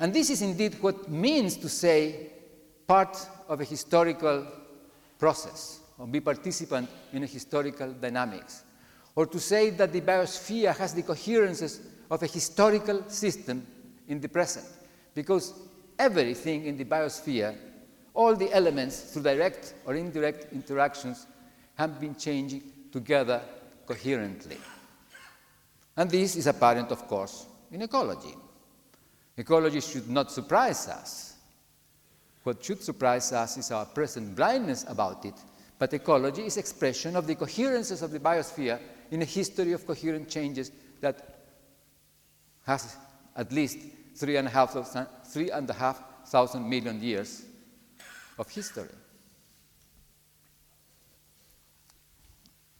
And 0.00 0.12
this 0.12 0.28
is 0.28 0.42
indeed 0.42 0.74
what 0.80 1.08
means 1.08 1.56
to 1.58 1.68
say 1.68 2.32
part 2.88 3.16
of 3.48 3.60
a 3.60 3.64
historical 3.64 4.44
process 5.20 5.78
or 5.98 6.08
be 6.08 6.18
participant 6.18 6.90
in 7.12 7.22
a 7.22 7.26
historical 7.26 7.92
dynamics. 7.92 8.64
Or 9.14 9.26
to 9.26 9.38
say 9.38 9.70
that 9.70 9.92
the 9.92 10.00
biosphere 10.00 10.76
has 10.76 10.94
the 10.94 11.02
coherences 11.02 11.80
of 12.10 12.22
a 12.22 12.26
historical 12.26 13.08
system 13.08 13.66
in 14.08 14.20
the 14.20 14.28
present. 14.28 14.66
Because 15.14 15.52
everything 15.98 16.64
in 16.64 16.76
the 16.76 16.84
biosphere, 16.84 17.54
all 18.14 18.34
the 18.34 18.52
elements 18.52 19.12
through 19.12 19.22
direct 19.22 19.74
or 19.86 19.94
indirect 19.94 20.52
interactions, 20.52 21.26
have 21.74 22.00
been 22.00 22.14
changing 22.14 22.62
together 22.90 23.42
coherently. 23.86 24.58
And 25.96 26.10
this 26.10 26.36
is 26.36 26.46
apparent, 26.46 26.90
of 26.90 27.06
course, 27.06 27.46
in 27.70 27.82
ecology. 27.82 28.34
Ecology 29.36 29.80
should 29.80 30.08
not 30.08 30.30
surprise 30.30 30.88
us. 30.88 31.36
What 32.44 32.64
should 32.64 32.82
surprise 32.82 33.32
us 33.32 33.56
is 33.56 33.70
our 33.70 33.86
present 33.86 34.34
blindness 34.34 34.84
about 34.88 35.24
it 35.24 35.34
but 35.82 35.92
ecology 35.94 36.46
is 36.46 36.58
expression 36.58 37.16
of 37.16 37.26
the 37.26 37.34
coherences 37.34 38.02
of 38.02 38.12
the 38.12 38.20
biosphere 38.20 38.78
in 39.12 39.20
a 39.20 39.26
history 39.26 39.72
of 39.72 39.86
coherent 39.86 40.26
changes 40.26 40.72
that 41.02 41.44
has 42.64 42.96
at 43.36 43.52
least 43.52 43.76
three 44.16 44.36
and 44.36 44.48
a 44.48 44.50
half 44.50 44.72
thousand, 44.72 45.06
three 45.26 45.50
and 45.50 45.68
a 45.68 45.72
half 45.74 46.02
thousand 46.26 46.66
million 46.68 47.00
years 47.00 47.44
of 48.38 48.48
history. 48.48 48.88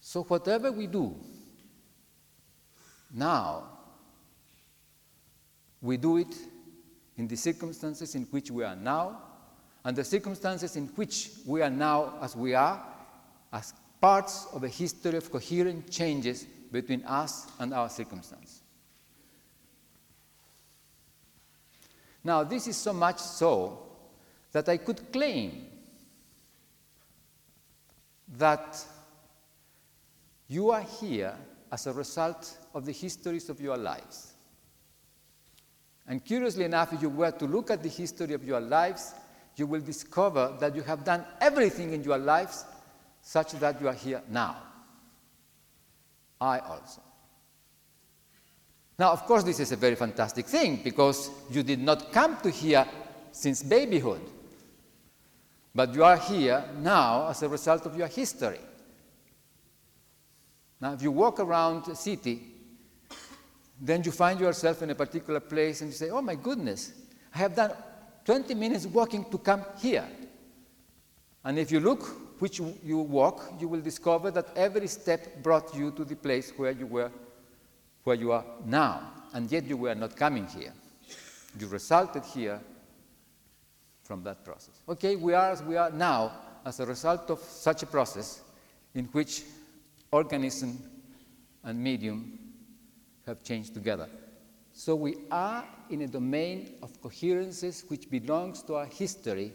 So 0.01 0.23
whatever 0.23 0.71
we 0.71 0.87
do 0.87 1.15
now, 3.13 3.65
we 5.81 5.97
do 5.97 6.17
it 6.17 6.35
in 7.15 7.27
the 7.27 7.35
circumstances 7.35 8.15
in 8.15 8.23
which 8.31 8.49
we 8.49 8.63
are 8.63 8.75
now, 8.75 9.21
and 9.85 9.95
the 9.95 10.03
circumstances 10.03 10.75
in 10.77 10.87
which 10.95 11.29
we 11.45 11.61
are 11.61 11.69
now 11.69 12.15
as 12.23 12.35
we 12.35 12.55
are 12.55 12.83
as 13.51 13.75
parts 14.03 14.47
of 14.51 14.65
a 14.65 14.67
history 14.67 15.15
of 15.15 15.31
coherent 15.31 15.89
changes 15.89 16.43
between 16.73 17.01
us 17.05 17.47
and 17.57 17.73
our 17.73 17.87
circumstance. 17.87 18.61
Now, 22.21 22.43
this 22.43 22.67
is 22.67 22.75
so 22.75 22.91
much 22.91 23.19
so 23.19 23.81
that 24.51 24.67
I 24.67 24.75
could 24.75 25.09
claim 25.13 25.67
that 28.37 28.83
you 30.49 30.71
are 30.71 30.85
here 30.99 31.33
as 31.71 31.87
a 31.87 31.93
result 31.93 32.57
of 32.73 32.85
the 32.85 32.91
histories 32.91 33.47
of 33.47 33.61
your 33.61 33.77
lives. 33.77 34.33
And 36.09 36.25
curiously 36.25 36.65
enough, 36.65 36.91
if 36.91 37.01
you 37.01 37.09
were 37.09 37.31
to 37.31 37.45
look 37.45 37.71
at 37.71 37.81
the 37.81 37.87
history 37.87 38.33
of 38.33 38.43
your 38.43 38.59
lives, 38.59 39.13
you 39.55 39.65
will 39.65 39.79
discover 39.79 40.57
that 40.59 40.75
you 40.75 40.81
have 40.81 41.05
done 41.05 41.23
everything 41.39 41.93
in 41.93 42.03
your 42.03 42.17
lives 42.17 42.65
such 43.23 43.53
that 43.53 43.81
you 43.81 43.87
are 43.87 43.93
here 43.93 44.21
now. 44.29 44.57
I 46.39 46.59
also. 46.59 47.01
Now, 48.99 49.11
of 49.11 49.25
course, 49.25 49.43
this 49.43 49.59
is 49.59 49.71
a 49.71 49.77
very 49.77 49.95
fantastic 49.95 50.45
thing 50.45 50.81
because 50.83 51.31
you 51.49 51.63
did 51.63 51.79
not 51.79 52.11
come 52.11 52.37
to 52.41 52.51
here 52.51 52.85
since 53.31 53.63
babyhood, 53.63 54.21
but 55.73 55.95
you 55.95 56.03
are 56.03 56.17
here 56.17 56.63
now 56.79 57.29
as 57.29 57.41
a 57.41 57.49
result 57.49 57.85
of 57.85 57.97
your 57.97 58.07
history. 58.07 58.59
Now, 60.79 60.93
if 60.93 61.01
you 61.01 61.11
walk 61.11 61.39
around 61.39 61.87
a 61.87 61.95
city, 61.95 62.43
then 63.79 64.03
you 64.03 64.11
find 64.11 64.39
yourself 64.39 64.81
in 64.81 64.89
a 64.89 64.95
particular 64.95 65.39
place 65.39 65.81
and 65.81 65.89
you 65.89 65.95
say, 65.95 66.09
Oh 66.09 66.21
my 66.21 66.35
goodness, 66.35 66.91
I 67.33 67.37
have 67.39 67.55
done 67.55 67.71
20 68.25 68.53
minutes 68.53 68.85
walking 68.85 69.25
to 69.31 69.37
come 69.37 69.63
here. 69.79 70.07
And 71.43 71.57
if 71.57 71.71
you 71.71 71.79
look 71.79 72.22
which 72.39 72.59
you 72.59 72.97
walk, 72.97 73.53
you 73.59 73.67
will 73.67 73.81
discover 73.81 74.31
that 74.31 74.47
every 74.55 74.87
step 74.87 75.41
brought 75.43 75.75
you 75.75 75.91
to 75.91 76.03
the 76.03 76.15
place 76.15 76.51
where 76.57 76.71
you 76.71 76.85
were, 76.85 77.11
where 78.03 78.15
you 78.15 78.31
are 78.31 78.45
now. 78.65 79.11
And 79.33 79.51
yet 79.51 79.65
you 79.65 79.77
were 79.77 79.95
not 79.95 80.15
coming 80.15 80.47
here. 80.47 80.73
You 81.59 81.67
resulted 81.67 82.23
here 82.23 82.59
from 84.03 84.23
that 84.23 84.43
process. 84.43 84.81
Okay, 84.87 85.15
we 85.15 85.33
are 85.33 85.51
as 85.51 85.63
we 85.63 85.77
are 85.77 85.89
now 85.89 86.31
as 86.65 86.79
a 86.79 86.85
result 86.85 87.29
of 87.29 87.39
such 87.39 87.83
a 87.83 87.85
process 87.85 88.41
in 88.93 89.05
which 89.05 89.43
organism 90.11 90.77
and 91.63 91.79
medium 91.79 92.39
have 93.25 93.43
changed 93.43 93.73
together. 93.73 94.07
So 94.73 94.95
we 94.95 95.17
are 95.31 95.65
in 95.89 96.01
a 96.01 96.07
domain 96.07 96.75
of 96.81 96.99
coherences 97.01 97.85
which 97.87 98.09
belongs 98.09 98.63
to 98.63 98.75
our 98.75 98.85
history 98.85 99.51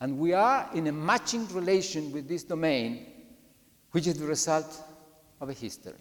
and 0.00 0.18
we 0.18 0.32
are 0.32 0.68
in 0.74 0.86
a 0.86 0.92
matching 0.92 1.46
relation 1.48 2.10
with 2.10 2.26
this 2.26 2.42
domain, 2.42 3.06
which 3.92 4.06
is 4.06 4.18
the 4.18 4.26
result 4.26 4.82
of 5.40 5.50
a 5.50 5.52
history. 5.52 5.92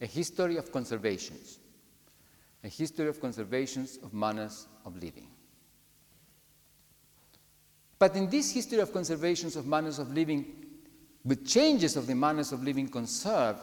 A 0.00 0.06
history 0.06 0.56
of 0.56 0.72
conservations, 0.72 1.58
a 2.64 2.68
history 2.68 3.08
of 3.08 3.20
conservations 3.20 3.98
of 4.02 4.12
manners 4.12 4.66
of 4.84 4.96
living. 4.96 5.28
But 7.98 8.14
in 8.14 8.30
this 8.30 8.52
history 8.52 8.78
of 8.78 8.92
conservations 8.92 9.56
of 9.56 9.66
manners 9.66 9.98
of 9.98 10.12
living, 10.12 10.54
with 11.24 11.46
changes 11.46 11.96
of 11.96 12.06
the 12.06 12.14
manners 12.14 12.52
of 12.52 12.62
living 12.62 12.88
conserved, 12.88 13.60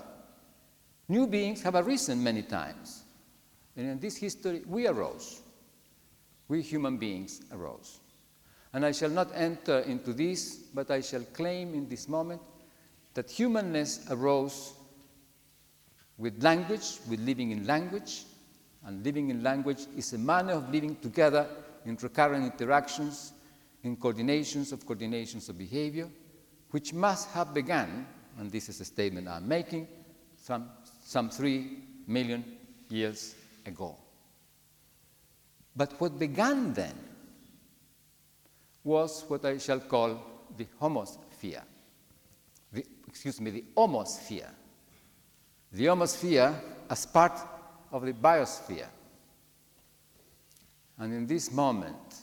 new 1.07 1.25
beings 1.25 1.61
have 1.63 1.75
arisen 1.75 2.21
many 2.21 2.43
times. 2.43 3.03
And 3.77 3.89
in 3.89 3.99
this 3.99 4.17
history, 4.17 4.61
we 4.67 4.87
arose. 4.87 5.41
We 6.47 6.61
human 6.61 6.97
beings 6.97 7.41
arose. 7.51 7.99
And 8.75 8.85
I 8.85 8.91
shall 8.91 9.09
not 9.09 9.31
enter 9.33 9.79
into 9.79 10.11
this, 10.11 10.57
but 10.73 10.91
I 10.91 10.99
shall 10.99 11.21
claim 11.21 11.73
in 11.73 11.87
this 11.87 12.09
moment 12.09 12.41
that 13.13 13.31
humanness 13.31 14.05
arose 14.09 14.73
with 16.17 16.43
language, 16.43 16.97
with 17.09 17.21
living 17.21 17.51
in 17.51 17.65
language, 17.65 18.25
and 18.83 19.01
living 19.01 19.29
in 19.29 19.41
language 19.41 19.85
is 19.95 20.11
a 20.11 20.17
manner 20.17 20.51
of 20.51 20.69
living 20.73 20.97
together 20.97 21.47
in 21.85 21.95
recurrent 22.01 22.43
interactions, 22.43 23.31
in 23.83 23.95
coordinations 23.95 24.73
of 24.73 24.85
coordinations 24.85 25.47
of 25.47 25.57
behavior, 25.57 26.09
which 26.71 26.93
must 26.93 27.29
have 27.29 27.53
begun, 27.53 28.05
and 28.37 28.51
this 28.51 28.67
is 28.67 28.81
a 28.81 28.85
statement 28.85 29.29
I'm 29.29 29.47
making, 29.47 29.87
some, 30.35 30.69
some 31.01 31.29
three 31.29 31.77
million 32.07 32.43
years 32.89 33.35
ago. 33.65 33.95
But 35.77 35.93
what 36.01 36.19
began 36.19 36.73
then 36.73 37.14
was 38.85 39.25
what 39.27 39.43
I 39.43 39.57
shall 39.57 39.79
call 39.79 40.21
the 40.55 40.67
homosphere. 40.79 41.63
The, 42.71 42.85
excuse 43.07 43.41
me, 43.41 43.51
the 43.51 43.65
homosphere. 43.75 44.49
The 45.73 45.85
homosphere 45.85 46.55
as 46.89 47.05
part 47.07 47.37
of 47.91 48.05
the 48.05 48.13
biosphere. 48.13 48.87
And 50.99 51.13
in 51.13 51.25
this 51.25 51.51
moment, 51.51 52.21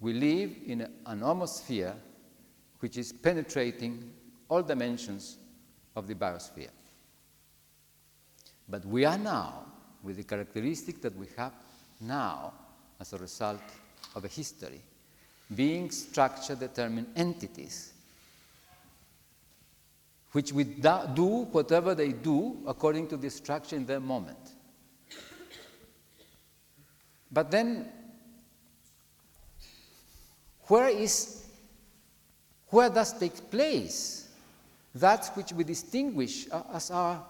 we 0.00 0.14
live 0.14 0.56
in 0.66 0.80
an 0.80 1.22
atmosphere 1.22 1.94
which 2.80 2.96
is 2.96 3.12
penetrating 3.12 4.10
all 4.48 4.62
dimensions 4.62 5.36
of 5.94 6.06
the 6.06 6.14
biosphere. 6.14 6.70
But 8.68 8.84
we 8.84 9.04
are 9.04 9.18
now, 9.18 9.66
with 10.02 10.16
the 10.16 10.24
characteristic 10.24 11.00
that 11.02 11.16
we 11.16 11.26
have 11.36 11.52
now 12.00 12.52
as 12.98 13.12
a 13.12 13.18
result 13.18 13.62
of 14.14 14.24
a 14.24 14.28
history, 14.28 14.80
being 15.54 15.90
structure 15.90 16.54
determined 16.54 17.06
entities, 17.14 17.92
which 20.32 20.52
we 20.52 20.64
do 20.64 21.46
whatever 21.52 21.94
they 21.94 22.12
do 22.12 22.56
according 22.66 23.08
to 23.08 23.16
the 23.16 23.30
structure 23.30 23.76
in 23.76 23.86
their 23.86 24.00
moment. 24.00 24.38
But 27.30 27.50
then, 27.50 27.86
where 30.62 30.88
is, 30.88 31.44
where 32.68 32.90
does 32.90 33.18
take 33.18 33.50
place 33.50 34.28
that 34.94 35.30
which 35.34 35.52
we 35.52 35.62
distinguish 35.62 36.48
as 36.72 36.90
our 36.90 37.22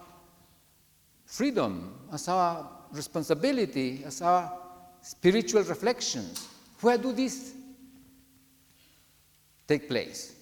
freedom, 1.27 1.95
as 2.13 2.29
our 2.29 2.71
responsibility, 2.93 4.03
as 4.05 4.23
our 4.23 4.53
spiritual 5.03 5.65
reflections? 5.65 6.49
Where 6.81 6.97
do 6.97 7.13
these 7.13 7.56
take 9.67 9.89
place? 9.89 10.35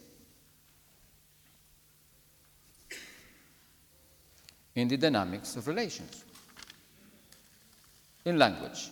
In 4.74 4.88
the 4.88 4.96
dynamics 4.96 5.56
of 5.56 5.68
relations, 5.68 6.24
in 8.24 8.38
language. 8.38 8.90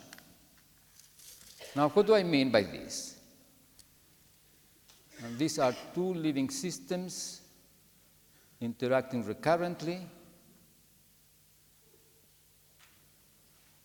Now, 1.74 1.88
what 1.88 2.06
do 2.06 2.14
I 2.14 2.22
mean 2.22 2.50
by 2.50 2.62
this? 2.62 3.18
And 5.24 5.38
these 5.38 5.58
are 5.58 5.74
two 5.94 6.14
living 6.14 6.50
systems 6.50 7.40
interacting 8.60 9.24
recurrently. 9.24 10.00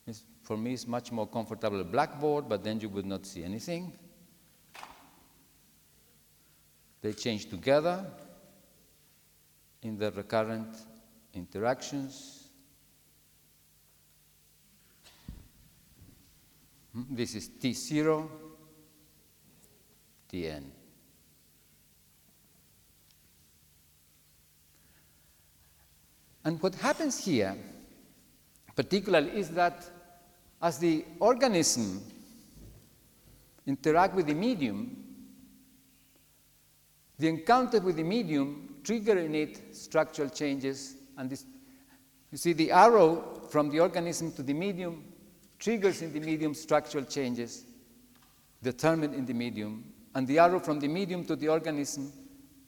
It's, 0.06 0.24
for 0.44 0.58
me, 0.58 0.74
it's 0.74 0.88
much 0.88 1.12
more 1.12 1.28
comfortable 1.28 1.82
a 1.82 1.84
blackboard, 1.84 2.48
but 2.48 2.64
then 2.64 2.80
you 2.80 2.90
would 2.90 3.06
not 3.06 3.26
see 3.26 3.44
anything. 3.44 3.92
They 7.08 7.14
change 7.14 7.50
together 7.50 8.06
in 9.82 9.98
the 9.98 10.12
recurrent 10.12 10.76
interactions. 11.34 12.50
Hmm? 16.92 17.04
This 17.12 17.36
is 17.36 17.48
T0, 17.48 18.28
Tn. 20.30 20.64
And 26.44 26.62
what 26.62 26.76
happens 26.76 27.24
here, 27.24 27.56
particularly, 28.76 29.32
is 29.40 29.48
that 29.52 29.90
as 30.62 30.78
the 30.78 31.06
organism 31.22 32.02
interact 33.66 34.14
with 34.14 34.28
the 34.28 34.34
medium, 34.34 35.07
the 37.20 37.28
encounter 37.28 37.80
with 37.80 37.96
the 37.96 38.04
medium 38.04 38.76
trigger 38.84 39.18
in 39.18 39.36
it 39.36 39.76
structural 39.76 40.30
changes. 40.30 40.96
And 41.18 41.30
this, 41.30 41.46
you 42.32 42.38
see, 42.38 42.54
the 42.54 42.72
arrow 42.72 43.42
from 43.50 43.70
the 43.70 43.80
organism 43.80 44.32
to 44.34 44.44
the 44.44 44.54
medium 44.54 45.04
triggers 45.60 46.02
in 46.02 46.14
the 46.14 46.20
medium 46.20 46.54
structural 46.54 47.04
changes 47.04 47.66
determined 48.62 49.14
in 49.14 49.26
the 49.26 49.34
medium, 49.34 49.94
and 50.16 50.28
the 50.28 50.40
arrow 50.40 50.60
from 50.60 50.80
the 50.80 50.88
medium 50.88 51.24
to 51.26 51.36
the 51.36 51.48
organism 51.48 52.12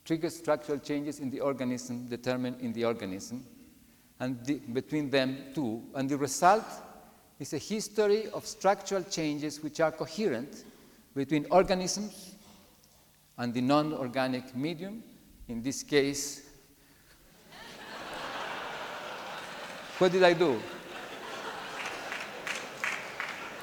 triggers 0.06 0.36
structural 0.36 0.80
changes 0.80 1.20
in 1.20 1.30
the 1.30 1.40
organism 1.40 2.08
determined 2.08 2.60
in 2.62 2.74
the 2.74 2.86
organism, 2.86 3.46
and 4.20 4.44
the, 4.46 4.56
between 4.74 5.10
them 5.10 5.38
two. 5.54 5.84
And 5.96 6.10
the 6.10 6.18
result 6.18 6.66
is 7.40 7.54
a 7.54 7.58
history 7.58 8.28
of 8.30 8.46
structural 8.46 9.04
changes 9.04 9.62
which 9.64 9.80
are 9.80 9.92
coherent 9.92 10.64
between 11.16 11.46
organisms 11.52 12.36
and 13.40 13.54
the 13.54 13.62
non 13.62 13.94
organic 13.94 14.56
medium. 14.56 15.02
In 15.48 15.64
this 15.64 15.82
case, 15.82 16.44
what 19.98 20.12
did 20.12 20.22
I 20.22 20.34
do? 20.34 20.62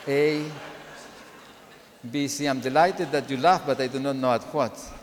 A, 0.09 0.51
B, 2.11 2.27
C. 2.27 2.47
I'm 2.47 2.61
delighted 2.61 3.13
that 3.13 3.31
you 3.31 3.37
laugh, 3.37 3.65
but 3.67 3.81
I 3.81 3.87
do 3.87 4.01
not 4.01 4.17
know 4.17 4.33
at. 4.33 4.43
What? 4.53 4.96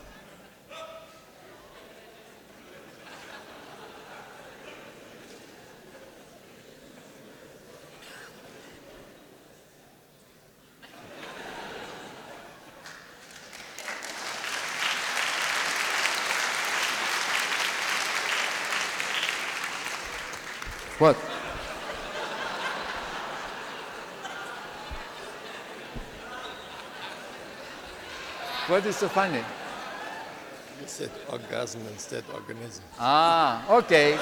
What 28.73 28.87
is 28.87 28.95
so 28.95 29.07
funny? 29.07 29.37
You 29.37 30.87
said 30.87 31.11
orgasm 31.31 31.81
instead 31.91 32.23
organism. 32.33 32.83
Ah, 32.97 33.71
okay. 33.77 34.17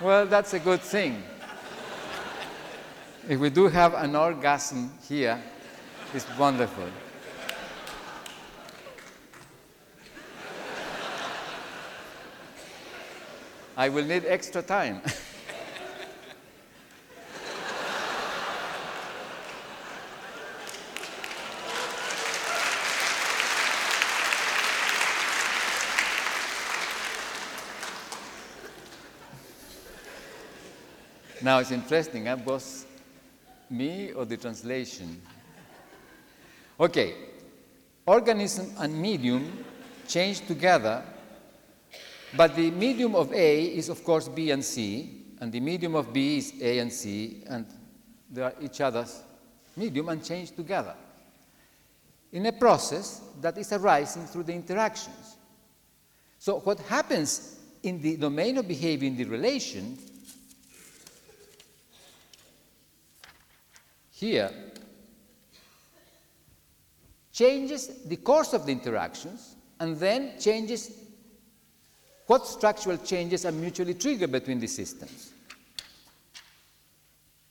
Well, 0.00 0.24
that's 0.24 0.54
a 0.54 0.58
good 0.58 0.80
thing. 0.80 1.22
If 3.28 3.38
we 3.38 3.50
do 3.50 3.68
have 3.68 3.92
an 3.92 4.16
orgasm 4.16 4.90
here, 5.06 5.38
it's 6.14 6.24
wonderful. 6.38 6.88
I 13.76 13.90
will 13.90 14.06
need 14.06 14.24
extra 14.24 14.62
time. 14.62 15.02
now 31.46 31.60
it's 31.60 31.70
interesting, 31.70 32.26
huh? 32.26 32.36
was 32.44 32.84
me 33.70 34.12
or 34.12 34.24
the 34.24 34.36
translation? 34.36 35.20
Okay, 36.78 37.14
organism 38.04 38.72
and 38.78 39.00
medium 39.00 39.64
change 40.06 40.46
together 40.46 41.02
but 42.36 42.54
the 42.54 42.70
medium 42.70 43.14
of 43.14 43.32
A 43.32 43.64
is, 43.64 43.88
of 43.88 44.02
course, 44.04 44.28
B 44.28 44.50
and 44.50 44.64
C, 44.64 45.22
and 45.40 45.52
the 45.52 45.60
medium 45.60 45.94
of 45.94 46.12
B 46.12 46.38
is 46.38 46.52
A 46.60 46.78
and 46.80 46.92
C, 46.92 47.42
and 47.48 47.66
they 48.30 48.42
are 48.42 48.54
each 48.60 48.80
other's 48.80 49.22
medium 49.76 50.08
and 50.08 50.24
change 50.24 50.50
together 50.50 50.94
in 52.32 52.44
a 52.46 52.52
process 52.52 53.22
that 53.40 53.56
is 53.56 53.72
arising 53.72 54.26
through 54.26 54.42
the 54.42 54.52
interactions. 54.52 55.36
So, 56.38 56.58
what 56.60 56.80
happens 56.80 57.58
in 57.82 58.00
the 58.02 58.16
domain 58.16 58.58
of 58.58 58.68
behavior 58.68 59.08
in 59.08 59.16
the 59.16 59.24
relation 59.24 59.96
here 64.16 64.50
changes 67.32 67.88
the 68.06 68.16
course 68.16 68.54
of 68.54 68.64
the 68.64 68.72
interactions 68.72 69.56
and 69.78 69.96
then 69.98 70.40
changes 70.40 70.90
what 72.26 72.46
structural 72.46 72.96
changes 72.96 73.44
are 73.44 73.52
mutually 73.52 73.92
triggered 73.92 74.32
between 74.32 74.58
the 74.58 74.66
systems? 74.66 75.32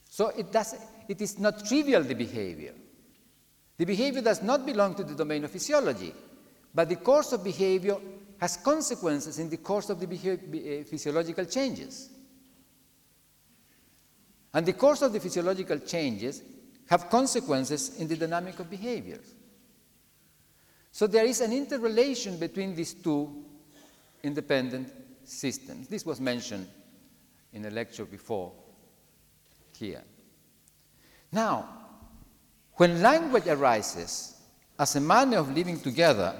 So 0.09 0.29
it, 0.29 0.51
does, 0.51 0.75
it 1.07 1.21
is 1.21 1.37
not 1.37 1.65
trivial, 1.65 2.01
the 2.01 2.15
behavior. 2.15 2.73
The 3.77 3.85
behavior 3.85 4.21
does 4.21 4.41
not 4.41 4.65
belong 4.65 4.95
to 4.95 5.03
the 5.03 5.13
domain 5.13 5.43
of 5.43 5.51
physiology, 5.51 6.13
but 6.73 6.89
the 6.89 6.95
course 6.95 7.31
of 7.31 7.43
behavior 7.43 7.97
has 8.39 8.57
consequences 8.57 9.37
in 9.37 9.49
the 9.49 9.57
course 9.57 9.89
of 9.89 9.99
the 9.99 10.07
behavior, 10.07 10.39
eh, 10.53 10.83
physiological 10.83 11.45
changes. 11.45 12.09
And 14.53 14.65
the 14.65 14.73
course 14.73 15.03
of 15.03 15.13
the 15.13 15.19
physiological 15.19 15.79
changes 15.79 16.41
have 16.87 17.09
consequences 17.09 17.99
in 17.99 18.07
the 18.07 18.15
dynamic 18.15 18.59
of 18.59 18.69
behaviors. 18.69 19.33
So 20.91 21.07
there 21.07 21.25
is 21.25 21.41
an 21.41 21.51
interrelation 21.51 22.37
between 22.37 22.75
these 22.75 22.93
two 22.93 23.43
independent 24.23 24.91
systems. 25.23 25.87
This 25.87 26.05
was 26.05 26.21
mentioned 26.21 26.67
in 27.53 27.65
a 27.65 27.69
lecture 27.69 28.05
before 28.05 28.51
here. 29.75 30.03
Now, 31.31 31.67
when 32.73 33.01
language 33.01 33.47
arises 33.47 34.35
as 34.77 34.95
a 34.95 35.01
manner 35.01 35.37
of 35.37 35.53
living 35.53 35.79
together 35.79 36.35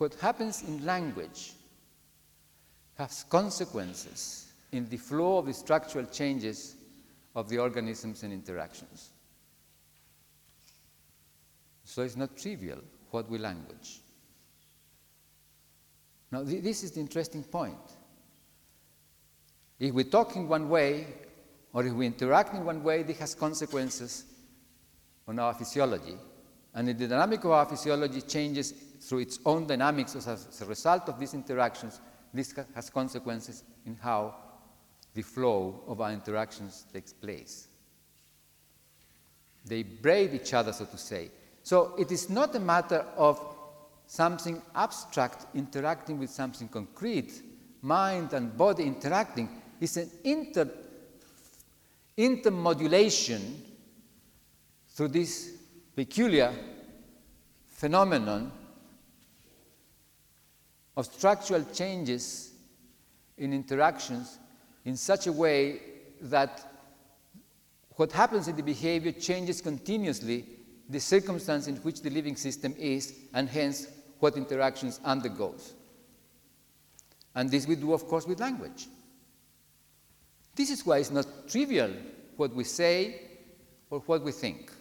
what 0.00 0.14
happens 0.14 0.62
in 0.62 0.82
language 0.86 1.52
has 2.96 3.26
consequences 3.28 4.50
in 4.72 4.88
the 4.88 4.96
flow 4.96 5.36
of 5.36 5.44
the 5.44 5.52
structural 5.52 6.06
changes 6.06 6.74
of 7.34 7.50
the 7.50 7.58
organisms 7.58 8.22
and 8.22 8.32
interactions. 8.32 9.10
So 11.84 12.00
it's 12.00 12.16
not 12.16 12.34
trivial 12.38 12.78
what 13.10 13.28
we 13.28 13.36
language. 13.36 14.00
Now, 16.32 16.44
th- 16.44 16.62
this 16.62 16.82
is 16.82 16.92
the 16.92 17.00
interesting 17.00 17.42
point. 17.42 17.76
If 19.78 19.92
we 19.92 20.04
talk 20.04 20.34
in 20.34 20.48
one 20.48 20.70
way, 20.70 21.08
or 21.74 21.84
if 21.84 21.92
we 21.92 22.06
interact 22.06 22.54
in 22.54 22.64
one 22.64 22.82
way, 22.82 23.02
this 23.02 23.18
has 23.18 23.34
consequences 23.34 24.24
on 25.28 25.38
our 25.38 25.52
physiology. 25.52 26.16
And 26.72 26.88
the 26.88 26.94
dynamic 26.94 27.44
of 27.44 27.50
our 27.50 27.66
physiology 27.66 28.22
changes 28.22 28.72
through 29.00 29.20
its 29.20 29.38
own 29.46 29.66
dynamics 29.66 30.14
as 30.14 30.60
a 30.60 30.64
result 30.66 31.08
of 31.08 31.18
these 31.18 31.34
interactions. 31.34 32.00
This 32.32 32.54
has 32.74 32.90
consequences 32.90 33.64
in 33.86 33.96
how 33.96 34.34
the 35.14 35.22
flow 35.22 35.82
of 35.88 36.00
our 36.00 36.12
interactions 36.12 36.84
takes 36.92 37.12
place. 37.12 37.68
They 39.64 39.82
braid 39.82 40.34
each 40.34 40.54
other, 40.54 40.72
so 40.72 40.84
to 40.84 40.98
say. 40.98 41.30
So 41.62 41.94
it 41.98 42.12
is 42.12 42.30
not 42.30 42.54
a 42.54 42.60
matter 42.60 43.04
of 43.16 43.40
something 44.06 44.60
abstract 44.74 45.46
interacting 45.54 46.18
with 46.18 46.30
something 46.30 46.68
concrete, 46.68 47.42
mind 47.82 48.32
and 48.32 48.56
body 48.56 48.84
interacting. 48.84 49.48
It's 49.80 49.96
an 49.96 50.10
inter, 50.24 50.68
intermodulation 52.16 53.56
through 54.88 55.08
this 55.08 55.52
peculiar 55.94 56.52
phenomenon 57.66 58.52
of 60.96 61.06
structural 61.06 61.64
changes 61.72 62.52
in 63.38 63.52
interactions 63.52 64.38
in 64.84 64.96
such 64.96 65.26
a 65.26 65.32
way 65.32 65.80
that 66.22 66.70
what 67.96 68.12
happens 68.12 68.48
in 68.48 68.56
the 68.56 68.62
behavior 68.62 69.12
changes 69.12 69.60
continuously 69.60 70.44
the 70.88 71.00
circumstance 71.00 71.68
in 71.68 71.76
which 71.76 72.02
the 72.02 72.10
living 72.10 72.34
system 72.34 72.74
is, 72.76 73.14
and 73.32 73.48
hence 73.48 73.86
what 74.18 74.36
interactions 74.36 75.00
undergoes. 75.04 75.74
And 77.34 77.48
this 77.50 77.66
we 77.66 77.76
do, 77.76 77.92
of 77.92 78.06
course, 78.06 78.26
with 78.26 78.40
language. 78.40 78.88
This 80.56 80.70
is 80.70 80.84
why 80.84 80.98
it's 80.98 81.12
not 81.12 81.26
trivial 81.48 81.90
what 82.36 82.54
we 82.54 82.64
say 82.64 83.20
or 83.88 84.00
what 84.00 84.22
we 84.22 84.32
think. 84.32 84.72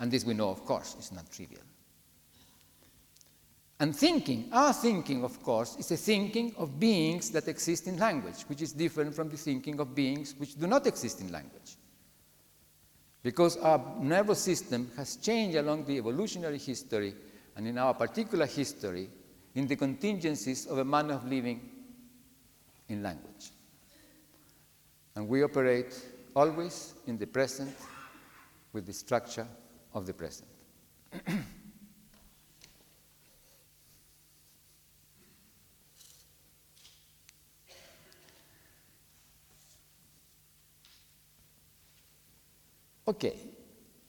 And 0.00 0.10
this 0.10 0.24
we 0.24 0.34
know, 0.34 0.48
of 0.48 0.64
course, 0.64 0.96
is 0.98 1.12
not 1.12 1.30
trivial. 1.30 1.62
And 3.82 3.96
thinking, 3.96 4.48
our 4.52 4.72
thinking, 4.72 5.24
of 5.24 5.42
course, 5.42 5.76
is 5.76 5.90
a 5.90 5.96
thinking 5.96 6.54
of 6.56 6.78
beings 6.78 7.32
that 7.32 7.48
exist 7.48 7.88
in 7.88 7.98
language, 7.98 8.42
which 8.46 8.62
is 8.62 8.70
different 8.70 9.12
from 9.12 9.28
the 9.28 9.36
thinking 9.36 9.80
of 9.80 9.92
beings 9.92 10.36
which 10.38 10.54
do 10.54 10.68
not 10.68 10.86
exist 10.86 11.20
in 11.20 11.32
language. 11.32 11.74
Because 13.24 13.56
our 13.56 13.96
nervous 13.98 14.38
system 14.38 14.88
has 14.96 15.16
changed 15.16 15.56
along 15.56 15.84
the 15.86 15.96
evolutionary 15.96 16.58
history 16.58 17.12
and 17.56 17.66
in 17.66 17.76
our 17.76 17.92
particular 17.92 18.46
history 18.46 19.10
in 19.56 19.66
the 19.66 19.74
contingencies 19.74 20.66
of 20.66 20.78
a 20.78 20.84
manner 20.84 21.14
of 21.14 21.26
living 21.26 21.68
in 22.88 23.02
language. 23.02 23.50
And 25.16 25.26
we 25.26 25.42
operate 25.42 26.00
always 26.36 26.94
in 27.08 27.18
the 27.18 27.26
present 27.26 27.74
with 28.72 28.86
the 28.86 28.92
structure 28.92 29.48
of 29.92 30.06
the 30.06 30.14
present. 30.14 30.48
Okay, 43.06 43.36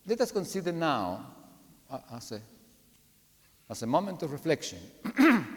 let 0.06 0.22
us 0.22 0.32
consider 0.32 0.72
now, 0.72 1.26
uh, 1.90 2.00
as, 2.14 2.32
a, 2.32 2.42
as 3.70 3.82
a 3.82 3.88
moment 3.88 4.22
of 4.22 4.32
reflection, 4.32 4.78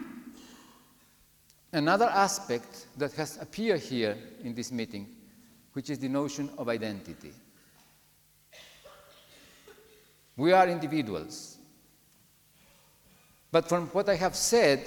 another 1.73 2.07
aspect 2.07 2.87
that 2.97 3.13
has 3.13 3.37
appeared 3.41 3.81
here 3.81 4.17
in 4.43 4.55
this 4.55 4.73
meeting, 4.73 5.07
which 5.75 5.91
is 5.91 5.99
the 5.99 6.09
notion 6.09 6.49
of 6.57 6.71
identity. 6.71 7.33
We 10.37 10.53
are 10.53 10.69
individuals. 10.69 11.59
But 13.53 13.69
from 13.69 13.89
what 13.89 14.09
I 14.09 14.17
have 14.17 14.35
said, 14.35 14.85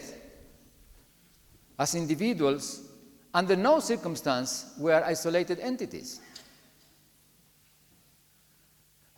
as 1.77 1.93
individuals, 1.93 2.87
under 3.33 3.55
no 3.55 3.79
circumstance 3.79 4.73
we 4.79 4.91
are 4.91 5.03
isolated 5.03 5.59
entities. 5.59 6.19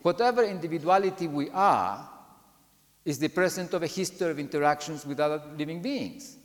Whatever 0.02 0.42
individuality 0.42 1.28
we 1.28 1.48
are 1.50 2.08
is 3.04 3.18
the 3.18 3.28
present 3.28 3.72
of 3.72 3.82
a 3.82 3.86
history 3.86 4.30
of 4.30 4.38
interactions 4.38 5.06
with 5.06 5.20
other 5.20 5.40
living 5.56 5.80
beings, 5.80 6.36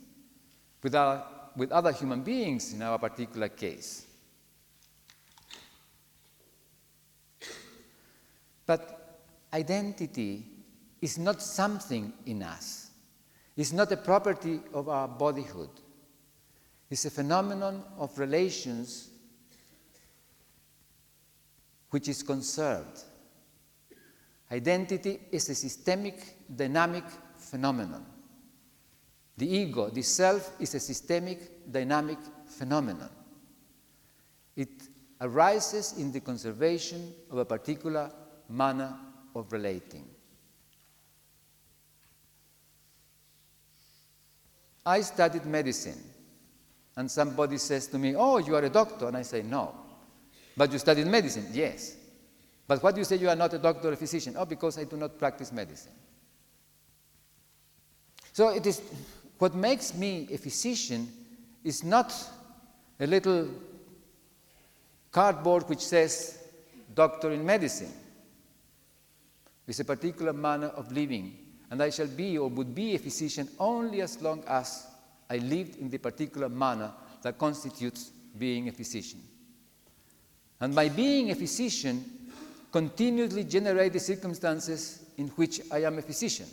with, 0.82 0.94
our, 0.94 1.24
with 1.56 1.72
other 1.72 1.92
human 1.92 2.22
beings 2.22 2.72
in 2.72 2.82
our 2.82 2.98
particular 2.98 3.48
case. 3.48 4.06
But 8.64 9.20
identity 9.52 10.44
is 11.00 11.18
not 11.18 11.42
something 11.42 12.12
in 12.26 12.42
us, 12.42 12.90
it's 13.56 13.72
not 13.72 13.90
a 13.90 13.96
property 13.96 14.60
of 14.72 14.88
our 14.88 15.08
bodyhood. 15.08 15.70
It's 16.90 17.04
a 17.04 17.10
phenomenon 17.10 17.82
of 17.98 18.18
relations 18.18 19.10
which 21.90 22.08
is 22.08 22.22
conserved 22.22 23.02
Identity 24.50 25.20
is 25.30 25.48
a 25.50 25.54
systemic, 25.54 26.36
dynamic 26.54 27.04
phenomenon. 27.36 28.04
The 29.36 29.46
ego, 29.46 29.90
the 29.90 30.02
self, 30.02 30.56
is 30.58 30.74
a 30.74 30.80
systemic, 30.80 31.70
dynamic 31.70 32.18
phenomenon. 32.46 33.10
It 34.56 34.70
arises 35.20 35.94
in 35.98 36.10
the 36.10 36.20
conservation 36.20 37.12
of 37.30 37.38
a 37.38 37.44
particular 37.44 38.10
manner 38.48 38.96
of 39.34 39.52
relating. 39.52 40.08
I 44.84 45.02
studied 45.02 45.44
medicine, 45.44 46.02
and 46.96 47.10
somebody 47.10 47.58
says 47.58 47.86
to 47.88 47.98
me, 47.98 48.16
Oh, 48.16 48.38
you 48.38 48.56
are 48.56 48.64
a 48.64 48.70
doctor. 48.70 49.06
And 49.08 49.16
I 49.18 49.22
say, 49.22 49.42
No. 49.42 49.74
But 50.56 50.72
you 50.72 50.78
studied 50.78 51.06
medicine? 51.06 51.46
Yes. 51.52 51.94
But 52.68 52.82
what 52.82 52.94
do 52.94 53.00
you 53.00 53.04
say 53.04 53.16
you 53.16 53.30
are 53.30 53.34
not 53.34 53.54
a 53.54 53.58
doctor 53.58 53.88
or 53.88 53.92
a 53.92 53.96
physician? 53.96 54.34
Oh, 54.36 54.44
because 54.44 54.78
I 54.78 54.84
do 54.84 54.98
not 54.98 55.18
practice 55.18 55.50
medicine. 55.50 55.92
So 58.34 58.50
it 58.50 58.66
is 58.66 58.82
what 59.38 59.54
makes 59.54 59.94
me 59.94 60.28
a 60.30 60.36
physician 60.36 61.10
is 61.64 61.82
not 61.82 62.14
a 63.00 63.06
little 63.06 63.48
cardboard 65.10 65.68
which 65.68 65.80
says 65.80 66.38
doctor 66.94 67.30
in 67.32 67.44
medicine. 67.44 67.92
It's 69.66 69.80
a 69.80 69.84
particular 69.84 70.32
manner 70.32 70.68
of 70.68 70.92
living, 70.92 71.36
and 71.70 71.82
I 71.82 71.90
shall 71.90 72.06
be 72.06 72.36
or 72.36 72.48
would 72.48 72.74
be 72.74 72.94
a 72.94 72.98
physician 72.98 73.48
only 73.58 74.02
as 74.02 74.20
long 74.20 74.44
as 74.46 74.86
I 75.30 75.38
lived 75.38 75.76
in 75.76 75.88
the 75.88 75.98
particular 75.98 76.48
manner 76.48 76.92
that 77.22 77.38
constitutes 77.38 78.10
being 78.38 78.68
a 78.68 78.72
physician. 78.72 79.20
And 80.60 80.74
by 80.74 80.88
being 80.88 81.30
a 81.30 81.34
physician, 81.34 82.17
continuously 82.70 83.44
generate 83.44 83.92
the 83.92 84.00
circumstances 84.00 85.04
in 85.16 85.28
which 85.28 85.60
I 85.70 85.84
am 85.84 85.98
a 85.98 86.02
physician. 86.02 86.46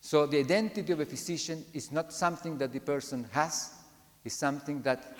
So 0.00 0.26
the 0.26 0.38
identity 0.38 0.92
of 0.92 1.00
a 1.00 1.06
physician 1.06 1.64
is 1.72 1.90
not 1.90 2.12
something 2.12 2.58
that 2.58 2.72
the 2.72 2.80
person 2.80 3.26
has, 3.32 3.72
it's 4.24 4.36
something 4.36 4.82
that 4.82 5.16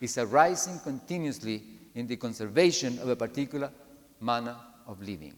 is 0.00 0.18
arising 0.18 0.80
continuously 0.80 1.62
in 1.94 2.06
the 2.06 2.16
conservation 2.16 2.98
of 2.98 3.08
a 3.08 3.16
particular 3.16 3.70
manner 4.20 4.56
of 4.86 5.00
living. 5.00 5.34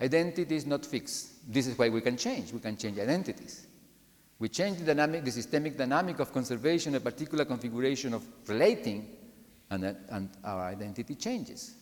Identity 0.00 0.56
is 0.56 0.66
not 0.66 0.84
fixed. 0.84 1.50
This 1.50 1.66
is 1.66 1.78
why 1.78 1.88
we 1.88 2.00
can 2.00 2.16
change. 2.16 2.52
We 2.52 2.60
can 2.60 2.76
change 2.76 2.98
identities. 2.98 3.66
We 4.38 4.50
change 4.50 4.78
the 4.78 4.84
dynamic, 4.84 5.24
the 5.24 5.30
systemic 5.30 5.78
dynamic 5.78 6.18
of 6.18 6.32
conservation, 6.32 6.94
a 6.94 7.00
particular 7.00 7.46
configuration 7.46 8.12
of 8.12 8.22
relating, 8.46 9.15
and, 9.70 9.82
that, 9.82 9.96
and 10.10 10.30
our 10.44 10.64
identity 10.64 11.14
changes. 11.14 11.74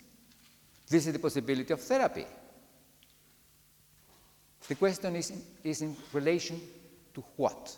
This 0.89 1.07
is 1.07 1.13
the 1.13 1.19
possibility 1.19 1.73
of 1.73 1.81
therapy. 1.81 2.27
The 4.67 4.75
question 4.75 5.17
is 5.17 5.31
in, 5.31 5.43
is 5.63 5.83
in 5.83 5.97
relation 6.13 6.61
to 7.15 7.25
what? 7.37 7.77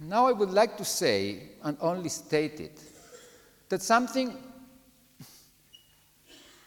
Now 0.00 0.26
I 0.26 0.32
would 0.32 0.50
like 0.50 0.76
to 0.78 0.84
say, 0.84 1.50
and 1.62 1.76
only 1.80 2.08
state 2.08 2.60
it, 2.60 2.80
that 3.68 3.82
something 3.82 4.36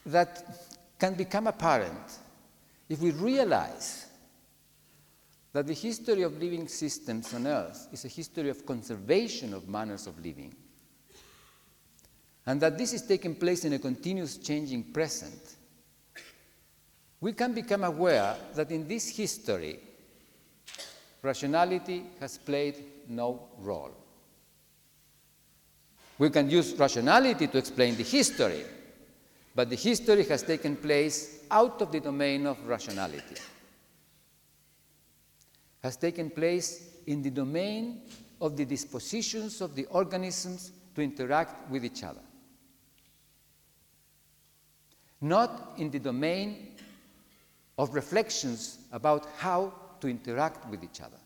that 0.05 0.45
can 0.99 1.15
become 1.15 1.47
apparent 1.47 2.19
if 2.87 2.99
we 2.99 3.11
realize 3.11 4.04
that 5.55 5.67
the 5.67 5.73
history 5.73 6.21
of 6.23 6.37
living 6.37 6.67
systems 6.67 7.33
on 7.33 7.47
Earth 7.47 7.87
is 7.93 8.03
a 8.03 8.09
history 8.09 8.49
of 8.49 8.65
conservation 8.65 9.53
of 9.53 9.69
manners 9.69 10.05
of 10.05 10.17
living, 10.17 10.53
and 12.45 12.59
that 12.59 12.77
this 12.77 12.91
is 12.91 13.03
taking 13.03 13.33
place 13.33 13.63
in 13.63 13.71
a 13.71 13.79
continuous 13.79 14.35
changing 14.35 14.83
present, 14.91 15.55
we 17.21 17.31
can 17.31 17.53
become 17.53 17.85
aware 17.85 18.35
that 18.53 18.69
in 18.69 18.85
this 18.85 19.07
history, 19.15 19.79
rationality 21.21 22.03
has 22.19 22.37
played 22.37 22.75
no 23.07 23.47
role. 23.59 23.95
We 26.17 26.31
can 26.31 26.49
use 26.49 26.73
rationality 26.73 27.47
to 27.47 27.57
explain 27.57 27.95
the 27.95 28.03
history, 28.03 28.65
but 29.55 29.69
the 29.69 29.77
history 29.77 30.25
has 30.25 30.43
taken 30.43 30.75
place 30.75 31.45
out 31.49 31.81
of 31.81 31.93
the 31.93 32.01
domain 32.01 32.45
of 32.45 32.57
rationality. 32.67 33.35
Has 35.85 35.97
taken 35.97 36.31
place 36.31 36.89
in 37.05 37.21
the 37.21 37.29
domain 37.29 38.01
of 38.41 38.57
the 38.57 38.65
dispositions 38.65 39.61
of 39.61 39.75
the 39.75 39.85
organisms 39.91 40.71
to 40.95 41.01
interact 41.03 41.69
with 41.69 41.85
each 41.85 42.03
other. 42.03 42.23
Not 45.21 45.73
in 45.77 45.91
the 45.91 45.99
domain 45.99 46.71
of 47.77 47.93
reflections 47.93 48.79
about 48.91 49.27
how 49.37 49.73
to 50.01 50.07
interact 50.07 50.67
with 50.71 50.83
each 50.83 51.01
other. 51.01 51.19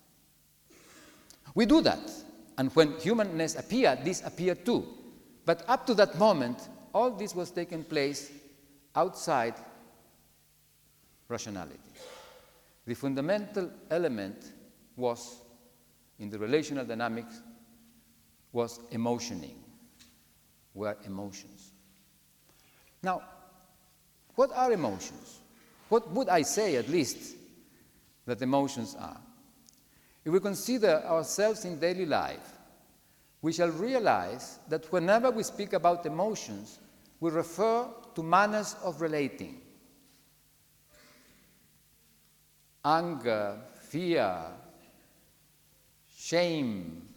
We 1.55 1.65
do 1.65 1.79
that, 1.79 2.11
and 2.57 2.69
when 2.75 2.99
humanness 2.99 3.55
appeared, 3.55 4.03
this 4.03 4.21
appeared 4.25 4.65
too. 4.65 4.85
But 5.45 5.63
up 5.69 5.87
to 5.87 5.93
that 5.93 6.19
moment, 6.19 6.67
all 6.93 7.11
this 7.11 7.33
was 7.33 7.49
taking 7.49 7.85
place 7.85 8.29
outside 8.93 9.53
rationality. 11.29 11.79
The 12.89 12.95
fundamental 12.95 13.69
element 13.91 14.51
was, 14.97 15.43
in 16.17 16.31
the 16.31 16.39
relational 16.39 16.83
dynamics, 16.83 17.39
was 18.51 18.79
emotioning, 18.89 19.63
were 20.73 20.97
emotions. 21.05 21.69
Now, 23.03 23.21
what 24.33 24.49
are 24.55 24.71
emotions? 24.71 25.41
What 25.89 26.09
would 26.13 26.29
I 26.29 26.41
say, 26.41 26.77
at 26.77 26.89
least, 26.89 27.35
that 28.25 28.41
emotions 28.41 28.95
are? 28.99 29.21
If 30.25 30.33
we 30.33 30.39
consider 30.39 31.03
ourselves 31.05 31.65
in 31.65 31.79
daily 31.79 32.07
life, 32.07 32.57
we 33.43 33.53
shall 33.53 33.69
realize 33.69 34.57
that 34.67 34.91
whenever 34.91 35.29
we 35.29 35.43
speak 35.43 35.73
about 35.73 36.07
emotions, 36.07 36.79
we 37.19 37.29
refer 37.29 37.85
to 38.15 38.23
manners 38.23 38.75
of 38.83 38.99
relating. 38.99 39.61
Anger, 42.83 43.57
fear, 43.81 44.41
shame, 46.15 47.07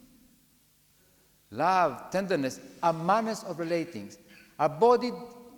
love, 1.51 2.09
tenderness 2.11 2.59
are 2.81 2.93
manners 2.93 3.43
of 3.43 3.59
relating, 3.59 4.11
are 4.59 4.69
body 4.69 5.11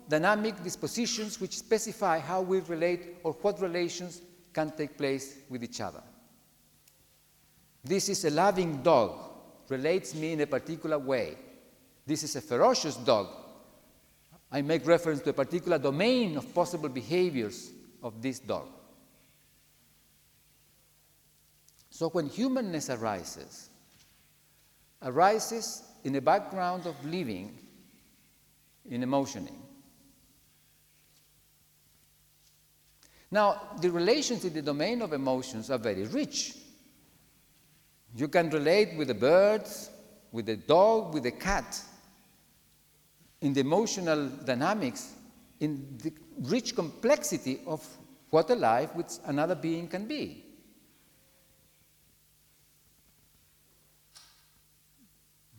dynamic 0.08 0.62
dispositions 0.62 1.40
which 1.40 1.58
specify 1.58 2.18
how 2.18 2.40
we 2.40 2.60
relate 2.60 3.16
or 3.24 3.32
what 3.42 3.60
relations 3.60 4.22
can 4.52 4.70
take 4.70 4.96
place 4.96 5.38
with 5.48 5.64
each 5.64 5.80
other. 5.80 6.02
This 7.82 8.08
is 8.08 8.24
a 8.24 8.30
loving 8.30 8.82
dog, 8.82 9.18
relates 9.68 10.14
me 10.14 10.32
in 10.32 10.40
a 10.40 10.46
particular 10.46 10.98
way. 10.98 11.36
This 12.06 12.22
is 12.22 12.36
a 12.36 12.40
ferocious 12.40 12.96
dog. 12.96 13.28
I 14.50 14.62
make 14.62 14.86
reference 14.86 15.20
to 15.22 15.30
a 15.30 15.32
particular 15.32 15.78
domain 15.78 16.36
of 16.36 16.54
possible 16.54 16.88
behaviors 16.88 17.72
of 18.02 18.22
this 18.22 18.38
dog. 18.38 18.68
So 21.96 22.10
when 22.10 22.26
humanness 22.26 22.90
arises, 22.90 23.70
arises 25.02 25.82
in 26.04 26.14
a 26.16 26.20
background 26.20 26.84
of 26.84 26.94
living 27.06 27.56
in 28.90 29.02
emotioning. 29.02 29.62
Now, 33.30 33.62
the 33.80 33.90
relations 33.90 34.44
in 34.44 34.52
the 34.52 34.60
domain 34.60 35.00
of 35.00 35.14
emotions 35.14 35.70
are 35.70 35.78
very 35.78 36.04
rich. 36.04 36.58
You 38.14 38.28
can 38.28 38.50
relate 38.50 38.98
with 38.98 39.08
the 39.08 39.14
birds, 39.14 39.88
with 40.32 40.44
the 40.44 40.56
dog, 40.56 41.14
with 41.14 41.22
the 41.22 41.30
cat, 41.30 41.80
in 43.40 43.54
the 43.54 43.60
emotional 43.60 44.28
dynamics, 44.28 45.14
in 45.60 45.96
the 45.96 46.12
rich 46.40 46.76
complexity 46.76 47.60
of 47.66 47.82
what 48.28 48.50
a 48.50 48.54
life 48.54 48.94
with 48.94 49.18
another 49.24 49.54
being 49.54 49.88
can 49.88 50.06
be. 50.06 50.45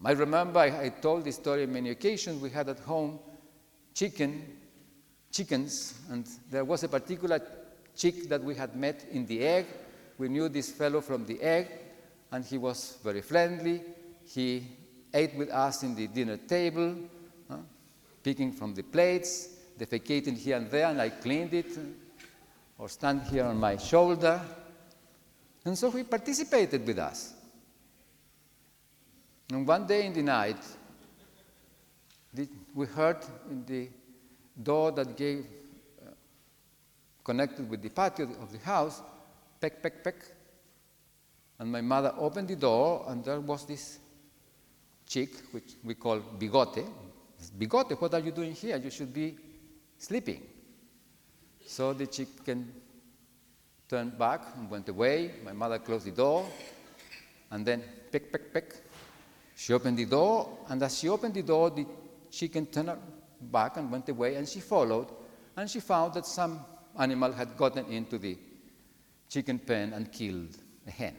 I 0.04 0.12
remember 0.12 0.60
I, 0.60 0.86
I 0.86 0.90
told 0.90 1.26
this 1.26 1.36
story 1.36 1.66
many 1.66 1.90
occasions. 1.90 2.42
We 2.42 2.50
had 2.50 2.70
at 2.70 2.80
home 2.80 3.20
chicken, 3.94 4.58
chickens, 5.32 5.96
and 6.10 6.28
there 6.52 6.64
was 6.66 6.84
a 6.84 6.88
particular 6.88 7.42
chick 7.96 8.30
that 8.30 8.44
we 8.44 8.56
had 8.56 8.76
met 8.76 9.06
in 9.12 9.26
the 9.26 9.42
egg. 9.42 9.66
We 10.18 10.30
knew 10.30 10.50
this 10.50 10.72
fellow 10.72 11.02
from 11.02 11.26
the 11.26 11.42
egg, 11.42 11.68
and 12.32 12.46
he 12.46 12.58
was 12.58 12.98
very 13.04 13.22
friendly. 13.22 13.82
He 14.24 14.68
ate 15.14 15.36
with 15.36 15.50
us 15.50 15.84
in 15.84 15.96
the 15.96 16.08
dinner 16.08 16.38
table, 16.38 16.96
picking 18.24 18.52
from 18.52 18.76
the 18.76 18.84
plates, 18.84 19.50
defecating 19.80 20.38
here 20.38 20.58
and 20.58 20.70
there, 20.70 20.88
and 20.88 21.02
I 21.02 21.10
cleaned 21.10 21.54
it, 21.54 21.78
or 22.78 22.90
stand 22.90 23.24
here 23.24 23.46
on 23.46 23.58
my 23.58 23.78
shoulder. 23.78 24.40
And 25.66 25.78
so 25.78 25.90
he 25.92 26.04
participated 26.04 26.86
with 26.86 27.00
us. 27.00 27.34
And 29.52 29.66
one 29.66 29.88
day 29.88 30.06
in 30.06 30.14
the 30.14 30.24
night, 30.24 30.58
we 32.76 32.86
heard 32.86 33.18
in 33.50 33.66
the 33.66 33.90
door 34.62 34.92
that 34.92 35.16
gave, 35.16 35.46
uh, 36.06 36.12
connected 37.24 37.70
with 37.70 37.82
the 37.82 37.90
patio 37.90 38.28
of 38.42 38.52
the 38.52 38.60
house, 38.60 39.02
peck, 39.62 39.82
peck, 39.82 40.04
peck, 40.04 40.16
and 41.60 41.72
my 41.72 41.82
mother 41.82 42.14
opened 42.18 42.50
the 42.50 42.56
door, 42.56 43.06
and 43.08 43.24
there 43.24 43.40
was 43.40 43.66
this 43.66 44.00
chick, 45.08 45.30
which 45.52 45.76
we 45.84 45.96
call 45.96 46.20
Bigote. 46.20 46.86
Bigote, 47.58 48.00
what 48.00 48.14
are 48.14 48.20
you 48.20 48.32
doing 48.32 48.52
here? 48.52 48.78
You 48.78 48.90
should 48.90 49.14
be 49.14 49.38
sleeping. 49.98 50.44
So 51.66 51.94
the 51.94 52.08
chicken 52.08 52.72
turned 53.88 54.18
back 54.18 54.42
and 54.58 54.70
went 54.70 54.90
away. 54.90 55.32
My 55.44 55.54
mother 55.54 55.80
closed 55.80 56.06
the 56.06 56.12
door, 56.12 56.46
and 57.50 57.66
then 57.66 57.82
peck, 58.12 58.32
peck, 58.32 58.54
peck. 58.54 58.76
She 59.60 59.74
opened 59.74 59.98
the 59.98 60.06
door, 60.06 60.56
and 60.70 60.84
as 60.84 61.00
she 61.00 61.10
opened 61.10 61.34
the 61.34 61.42
door, 61.42 61.72
the 61.72 61.84
chicken 62.30 62.68
turned 62.68 62.92
back 63.42 63.76
and 63.78 63.92
went 63.92 64.08
away, 64.08 64.36
and 64.36 64.48
she 64.48 64.60
followed, 64.60 65.08
and 65.56 65.68
she 65.68 65.80
found 65.80 66.14
that 66.14 66.28
some 66.28 66.64
animal 67.00 67.32
had 67.32 67.58
gotten 67.58 67.88
into 67.88 68.20
the 68.20 68.38
chicken 69.28 69.58
pen 69.58 69.94
and 69.94 70.12
killed 70.12 70.56
a 70.86 70.92
hen. 70.92 71.16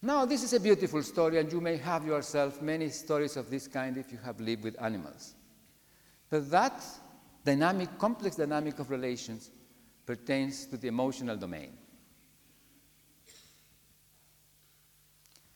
Now, 0.00 0.24
this 0.24 0.42
is 0.42 0.54
a 0.54 0.60
beautiful 0.60 1.02
story, 1.02 1.36
and 1.38 1.52
you 1.52 1.60
may 1.60 1.76
have 1.76 2.06
yourself 2.06 2.62
many 2.62 2.88
stories 2.88 3.36
of 3.36 3.50
this 3.50 3.68
kind 3.68 3.98
if 3.98 4.10
you 4.10 4.18
have 4.24 4.40
lived 4.40 4.64
with 4.64 4.80
animals. 4.80 5.34
But 6.30 6.50
that 6.50 6.82
dynamic, 7.44 7.98
complex 7.98 8.36
dynamic 8.36 8.78
of 8.78 8.90
relations 8.90 9.50
pertains 10.06 10.64
to 10.68 10.78
the 10.78 10.88
emotional 10.88 11.36
domain. 11.36 11.76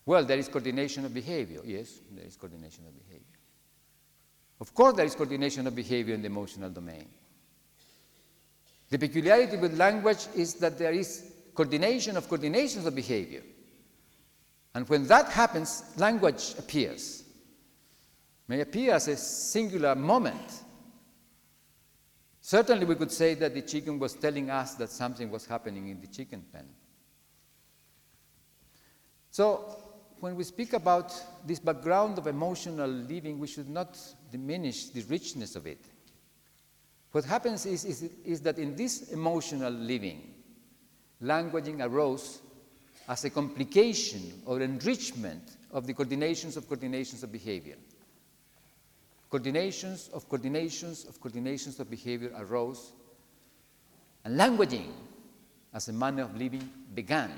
Well, 0.07 0.24
there 0.24 0.38
is 0.38 0.46
coordination 0.46 1.04
of 1.04 1.12
behavior. 1.12 1.61
Yes, 1.64 1.98
there 2.12 2.24
is 2.24 2.36
coordination 2.36 2.86
of 2.86 2.96
behavior. 2.96 3.26
Of 4.61 4.72
course, 4.72 4.94
there 4.94 5.04
is 5.04 5.16
coordination 5.16 5.66
of 5.66 5.74
behavior 5.74 6.14
in 6.14 6.22
the 6.22 6.28
emotional 6.28 6.70
domain. 6.70 7.09
The 8.88 8.98
peculiarity 8.98 9.57
with 9.57 9.76
language 9.76 10.28
is 10.36 10.54
that 10.54 10.78
there 10.78 10.92
is 10.92 11.32
coordination 11.54 12.16
of 12.16 12.28
coordinations 12.28 12.86
of 12.86 12.94
behavior. 12.94 13.42
And 14.74 14.88
when 14.88 15.09
that 15.09 15.28
happens, 15.28 15.82
language 15.96 16.54
appears. 16.57 17.24
May 18.46 18.61
appear 18.61 18.94
as 18.94 19.09
a 19.09 19.16
singular 19.16 19.96
moment. 19.96 20.62
Certainly, 22.40 22.86
we 22.86 22.94
could 22.94 23.11
say 23.11 23.34
that 23.34 23.54
the 23.54 23.62
chicken 23.62 23.98
was 23.98 24.14
telling 24.14 24.50
us 24.50 24.74
that 24.74 24.90
something 24.90 25.32
was 25.32 25.46
happening 25.46 25.88
in 25.88 26.00
the 26.00 26.07
chicken 26.07 26.44
pen. 26.52 26.68
So, 29.32 29.86
when 30.21 30.35
we 30.35 30.45
speak 30.45 30.73
about 30.73 31.12
this 31.47 31.59
background 31.59 32.19
of 32.19 32.27
emotional 32.27 32.89
living, 32.89 33.39
we 33.39 33.47
should 33.47 33.69
not 33.69 33.99
diminish 34.31 34.87
the 34.87 35.03
richness 35.03 35.57
of 35.57 35.67
it. 35.67 35.85
What 37.12 37.25
happens 37.25 37.67
is, 37.67 37.85
is, 37.85 38.11
is 38.25 38.41
that 38.43 38.59
in 38.59 38.77
this 38.77 39.12
emotional 39.12 39.73
living, 39.73 40.35
languaging 41.23 41.85
arose 41.85 42.41
as 43.09 43.25
a 43.25 43.31
complication 43.31 44.43
or 44.45 44.61
enrichment 44.61 45.57
of 45.71 45.87
the 45.87 45.95
coordinations 45.95 46.57
of 46.57 46.69
coordinations 46.69 47.23
of 47.23 47.33
behavior. 47.33 47.77
Coordinations 49.31 50.11
of 50.12 50.29
coordinations 50.29 51.09
of 51.09 51.21
coordinations 51.21 51.81
of 51.81 51.91
behavior 51.91 52.33
arose, 52.39 52.93
and 54.25 54.39
languaging 54.39 54.93
as 55.75 55.89
a 55.89 55.93
manner 55.93 56.23
of 56.23 56.37
living 56.37 56.69
began, 56.95 57.31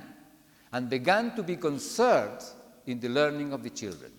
and 0.73 0.89
began 0.89 1.35
to 1.35 1.43
be 1.43 1.57
conserved 1.57 2.45
in 2.89 2.99
the 2.99 3.09
learning 3.09 3.53
of 3.53 3.63
the 3.63 3.69
children. 3.69 4.11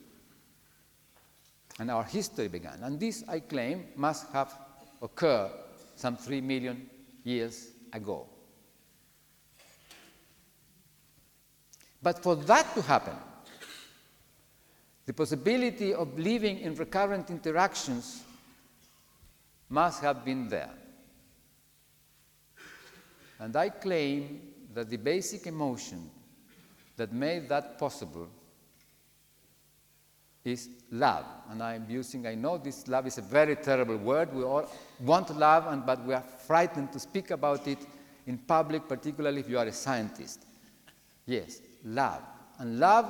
And 1.79 1.89
our 1.89 2.03
history 2.03 2.47
began. 2.47 2.79
And 2.83 2.99
this, 2.99 3.23
I 3.27 3.39
claim, 3.39 3.87
must 3.95 4.31
have 4.31 4.53
occurred 5.01 5.51
some 5.95 6.17
three 6.17 6.39
million 6.39 6.87
years 7.23 7.69
ago. 7.91 8.27
But 12.01 12.21
for 12.21 12.35
that 12.35 12.75
to 12.75 12.81
happen, 12.83 13.15
the 15.05 15.13
possibility 15.13 15.93
of 15.93 16.17
living 16.19 16.59
in 16.59 16.75
recurrent 16.75 17.31
interactions 17.31 18.21
must 19.67 20.03
have 20.03 20.23
been 20.23 20.47
there. 20.47 20.69
And 23.39 23.55
I 23.55 23.69
claim 23.69 24.41
that 24.75 24.89
the 24.89 24.97
basic 24.97 25.47
emotion 25.47 26.11
that 26.97 27.11
made 27.11 27.49
that 27.49 27.79
possible 27.79 28.27
is 30.49 30.69
love. 30.91 31.25
And 31.49 31.63
I'm 31.63 31.85
using, 31.89 32.27
I 32.27 32.35
know 32.35 32.57
this 32.57 32.87
love 32.87 33.07
is 33.07 33.17
a 33.17 33.21
very 33.21 33.55
terrible 33.55 33.97
word. 33.97 34.33
We 34.33 34.43
all 34.43 34.69
want 34.99 35.35
love, 35.37 35.67
and, 35.67 35.85
but 35.85 36.03
we 36.05 36.13
are 36.13 36.23
frightened 36.45 36.91
to 36.93 36.99
speak 36.99 37.31
about 37.31 37.67
it 37.67 37.79
in 38.27 38.37
public, 38.37 38.87
particularly 38.87 39.41
if 39.41 39.49
you 39.49 39.57
are 39.57 39.65
a 39.65 39.73
scientist. 39.73 40.45
Yes, 41.25 41.61
love. 41.83 42.21
And 42.57 42.79
love, 42.79 43.05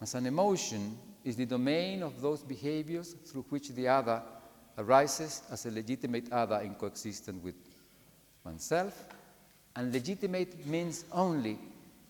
as 0.00 0.14
an 0.14 0.26
emotion, 0.26 0.96
is 1.24 1.36
the 1.36 1.46
domain 1.46 2.02
of 2.02 2.20
those 2.20 2.42
behaviors 2.42 3.14
through 3.26 3.46
which 3.48 3.70
the 3.70 3.88
other 3.88 4.22
arises 4.78 5.42
as 5.50 5.66
a 5.66 5.70
legitimate 5.70 6.30
other 6.32 6.60
in 6.60 6.74
coexistence 6.74 7.42
with 7.42 7.54
oneself. 8.44 9.04
And 9.76 9.92
legitimate 9.92 10.66
means 10.66 11.04
only 11.12 11.58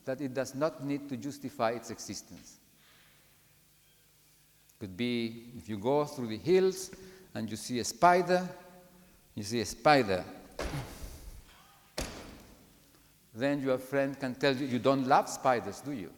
that 0.04 0.20
it 0.20 0.34
does 0.34 0.54
not 0.54 0.84
need 0.84 1.08
to 1.08 1.16
justify 1.16 1.70
its 1.70 1.90
existence. 1.90 2.58
Could 4.84 4.96
be 4.98 5.46
if 5.56 5.66
you 5.66 5.78
go 5.78 6.04
through 6.04 6.26
the 6.26 6.36
hills 6.36 6.90
and 7.34 7.50
you 7.50 7.56
see 7.56 7.78
a 7.78 7.84
spider, 7.84 8.46
you 9.34 9.42
see 9.42 9.60
a 9.60 9.64
spider 9.64 10.22
then 13.34 13.60
your 13.60 13.78
friend 13.78 14.18
can 14.18 14.34
tell 14.36 14.54
you, 14.54 14.66
you 14.66 14.78
don't 14.78 15.06
love 15.08 15.28
spiders, 15.28 15.80
do 15.80 15.92
you? 15.92 16.10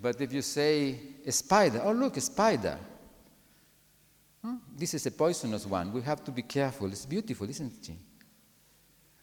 But 0.00 0.20
if 0.20 0.32
you 0.32 0.42
say, 0.42 0.98
a 1.24 1.32
spider, 1.32 1.80
oh, 1.84 1.92
look, 1.92 2.16
a 2.16 2.20
spider. 2.20 2.76
Hmm? 4.44 4.56
This 4.76 4.94
is 4.94 5.06
a 5.06 5.10
poisonous 5.10 5.64
one. 5.64 5.92
We 5.92 6.02
have 6.02 6.22
to 6.24 6.32
be 6.32 6.42
careful. 6.42 6.88
It's 6.88 7.06
beautiful, 7.06 7.48
isn't 7.48 7.88
it? 7.88 7.96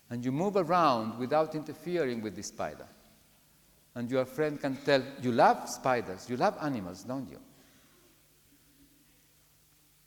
And 0.09 0.25
you 0.25 0.31
move 0.31 0.55
around 0.55 1.19
without 1.19 1.53
interfering 1.53 2.21
with 2.21 2.35
the 2.35 2.43
spider. 2.43 2.87
And 3.95 4.09
your 4.09 4.25
friend 4.25 4.59
can 4.59 4.77
tell, 4.77 5.03
you 5.21 5.31
love 5.31 5.67
spiders, 5.67 6.29
you 6.29 6.37
love 6.37 6.57
animals, 6.61 7.03
don't 7.03 7.29
you? 7.29 7.39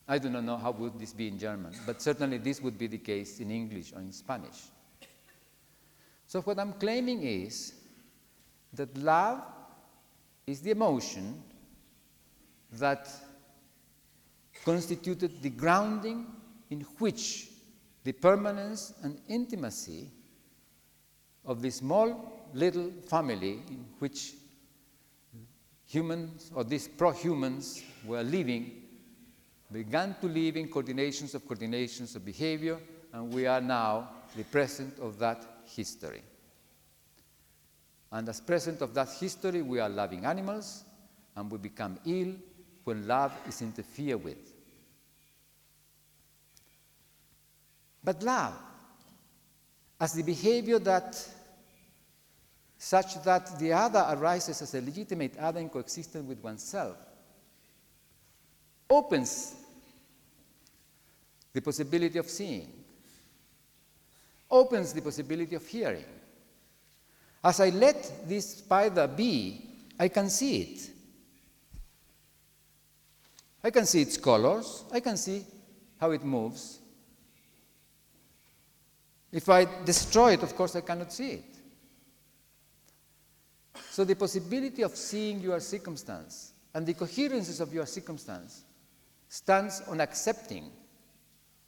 I 0.08 0.18
do 0.18 0.28
not 0.28 0.44
know 0.44 0.56
how 0.56 0.72
would 0.72 0.98
this 0.98 1.12
be 1.12 1.28
in 1.28 1.38
German, 1.38 1.72
but 1.86 2.02
certainly 2.02 2.38
this 2.38 2.60
would 2.60 2.78
be 2.78 2.86
the 2.86 2.98
case 2.98 3.40
in 3.40 3.50
English 3.50 3.92
or 3.92 4.00
in 4.00 4.12
Spanish. 4.12 4.60
So 6.26 6.40
what 6.42 6.58
I'm 6.58 6.72
claiming 6.74 7.22
is 7.22 7.74
that 8.72 8.96
love 8.96 9.42
is 10.46 10.60
the 10.60 10.70
emotion 10.70 11.42
that 12.72 13.08
constituted 14.64 15.42
the 15.42 15.50
grounding 15.50 16.26
in 16.70 16.80
which 16.98 17.48
the 18.04 18.12
permanence 18.12 18.94
and 19.02 19.20
intimacy 19.28 20.10
of 21.44 21.62
the 21.62 21.70
small 21.70 22.41
little 22.54 22.90
family 23.08 23.62
in 23.68 23.84
which 23.98 24.34
humans 25.86 26.50
or 26.54 26.64
these 26.64 26.88
pro-humans 26.88 27.82
were 28.04 28.22
living 28.22 28.82
began 29.70 30.14
to 30.20 30.26
live 30.26 30.56
in 30.56 30.68
coordinations 30.68 31.34
of 31.34 31.46
coordinations 31.46 32.14
of 32.14 32.24
behavior, 32.24 32.78
and 33.12 33.32
we 33.32 33.46
are 33.46 33.60
now 33.60 34.10
the 34.36 34.44
present 34.44 34.98
of 34.98 35.18
that 35.18 35.44
history. 35.64 36.22
And 38.10 38.28
as 38.28 38.40
present 38.40 38.82
of 38.82 38.92
that 38.94 39.08
history, 39.18 39.62
we 39.62 39.80
are 39.80 39.88
loving 39.88 40.26
animals, 40.26 40.84
and 41.34 41.50
we 41.50 41.56
become 41.56 41.98
ill 42.04 42.34
when 42.84 43.06
love 43.06 43.32
is 43.48 43.62
interfered 43.62 44.22
with. 44.22 44.52
But 48.04 48.22
love, 48.22 48.54
as 49.98 50.12
the 50.12 50.22
behavior 50.22 50.78
that 50.80 51.26
such 52.84 53.22
that 53.22 53.60
the 53.60 53.72
other 53.72 54.04
arises 54.10 54.60
as 54.60 54.74
a 54.74 54.80
legitimate 54.80 55.38
other 55.38 55.60
in 55.60 55.68
coexistence 55.68 56.26
with 56.26 56.42
oneself, 56.42 56.96
opens 58.90 59.54
the 61.52 61.60
possibility 61.60 62.18
of 62.18 62.28
seeing, 62.28 62.68
opens 64.50 64.92
the 64.92 65.00
possibility 65.00 65.54
of 65.54 65.64
hearing. 65.64 66.04
As 67.44 67.60
I 67.60 67.68
let 67.68 68.28
this 68.28 68.56
spider 68.56 69.06
be, 69.06 69.64
I 69.96 70.08
can 70.08 70.28
see 70.28 70.62
it. 70.62 70.90
I 73.62 73.70
can 73.70 73.86
see 73.86 74.02
its 74.02 74.16
colors, 74.16 74.82
I 74.90 74.98
can 74.98 75.16
see 75.16 75.46
how 76.00 76.10
it 76.10 76.24
moves. 76.24 76.80
If 79.30 79.48
I 79.48 79.68
destroy 79.84 80.32
it, 80.32 80.42
of 80.42 80.56
course, 80.56 80.74
I 80.74 80.80
cannot 80.80 81.12
see 81.12 81.30
it. 81.30 81.51
So 83.92 84.04
the 84.04 84.16
possibility 84.16 84.80
of 84.80 84.96
seeing 84.96 85.42
your 85.42 85.60
circumstance 85.60 86.54
and 86.72 86.86
the 86.86 86.94
coherences 86.94 87.60
of 87.60 87.74
your 87.74 87.84
circumstance 87.84 88.62
stands 89.28 89.82
on 89.86 90.00
accepting 90.00 90.70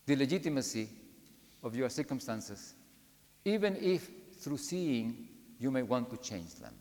the 0.06 0.16
legitimacy 0.16 0.88
of 1.62 1.76
your 1.76 1.90
circumstances, 1.90 2.76
even 3.44 3.76
if 3.76 4.08
through 4.38 4.56
seeing 4.56 5.28
you 5.58 5.70
may 5.70 5.82
want 5.82 6.08
to 6.12 6.16
change 6.16 6.54
them. 6.54 6.72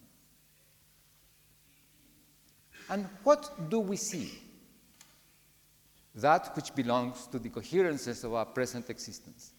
And 2.90 3.06
what 3.26 3.70
do 3.70 3.82
we 3.82 3.98
see? 3.98 4.32
That 6.16 6.56
which 6.56 6.74
belongs 6.74 7.28
to 7.28 7.38
the 7.38 7.50
coherences 7.50 8.24
of 8.24 8.34
our 8.34 8.46
present 8.46 8.90
existence. 8.90 9.52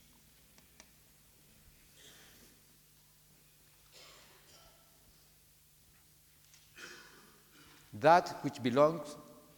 That 8.00 8.38
which 8.42 8.62
belongs 8.62 9.16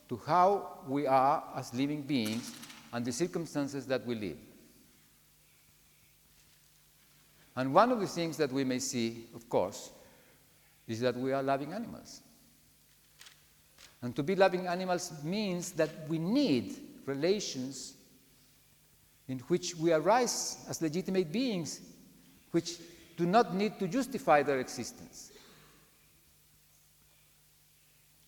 to 0.08 0.20
how 0.26 0.80
we 0.86 1.06
are 1.06 1.42
as 1.56 1.72
living 1.74 2.02
beings 2.02 2.52
and 2.92 3.04
the 3.04 3.12
circumstances 3.12 3.86
that 3.86 4.06
we 4.06 4.14
live. 4.14 4.36
And 7.56 7.72
one 7.72 7.90
of 7.90 8.00
the 8.00 8.06
things 8.06 8.36
that 8.36 8.52
we 8.52 8.64
may 8.64 8.78
see, 8.78 9.26
of 9.34 9.48
course, 9.48 9.90
is 10.86 11.00
that 11.00 11.16
we 11.16 11.32
are 11.32 11.42
loving 11.42 11.72
animals. 11.72 12.20
And 14.02 14.14
to 14.14 14.22
be 14.22 14.36
loving 14.36 14.66
animals 14.66 15.12
means 15.24 15.72
that 15.72 15.90
we 16.08 16.18
need 16.18 16.76
relations 17.06 17.94
in 19.28 19.38
which 19.40 19.74
we 19.76 19.92
arise 19.92 20.64
as 20.68 20.82
legitimate 20.82 21.32
beings, 21.32 21.80
which 22.50 22.76
do 23.16 23.26
not 23.26 23.54
need 23.54 23.78
to 23.78 23.88
justify 23.88 24.42
their 24.42 24.60
existence, 24.60 25.32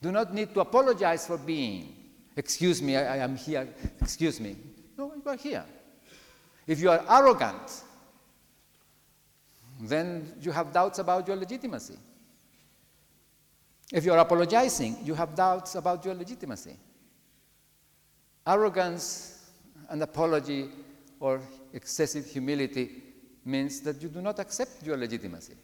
do 0.01 0.13
not 0.13 0.33
need 0.33 0.55
to 0.55 0.61
apologize 0.61 1.27
for 1.27 1.39
being, 1.39 1.99
Excuse 2.39 2.81
me, 2.81 2.97
I, 2.97 3.15
I 3.15 3.17
am 3.17 3.37
here. 3.37 3.69
Excuse 4.01 4.39
me. 4.39 4.57
No, 4.97 5.13
you 5.13 5.23
are 5.29 5.37
here. 5.37 5.65
If 6.69 6.79
you 6.79 6.89
are 6.89 7.05
arrogant, 7.11 7.83
then 9.81 10.33
you 10.41 10.53
have 10.53 10.73
doubts 10.73 11.01
about 11.01 11.27
your 11.27 11.37
legitimacy. 11.37 11.97
If 13.93 14.05
you 14.05 14.13
are 14.13 14.19
apologizing, 14.19 14.99
you 15.03 15.15
have 15.15 15.35
doubts 15.35 15.75
about 15.75 16.05
your 16.05 16.15
legitimacy. 16.15 16.77
Arrogance 18.47 19.51
and 19.91 20.01
apology 20.01 20.69
or 21.19 21.41
excessive 21.73 22.25
humility 22.25 23.03
means 23.45 23.81
that 23.81 24.01
you 24.01 24.09
do 24.09 24.21
not 24.21 24.39
accept 24.39 24.85
your 24.85 24.97
legitimacy. 24.97 25.55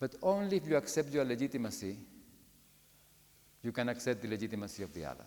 But 0.00 0.14
only 0.22 0.58
if 0.58 0.66
you 0.66 0.76
accept 0.76 1.12
your 1.12 1.24
legitimacy 1.24 1.96
you 3.62 3.72
can 3.72 3.88
accept 3.88 4.22
the 4.22 4.28
legitimacy 4.28 4.82
of 4.82 4.92
the 4.94 5.04
other. 5.04 5.24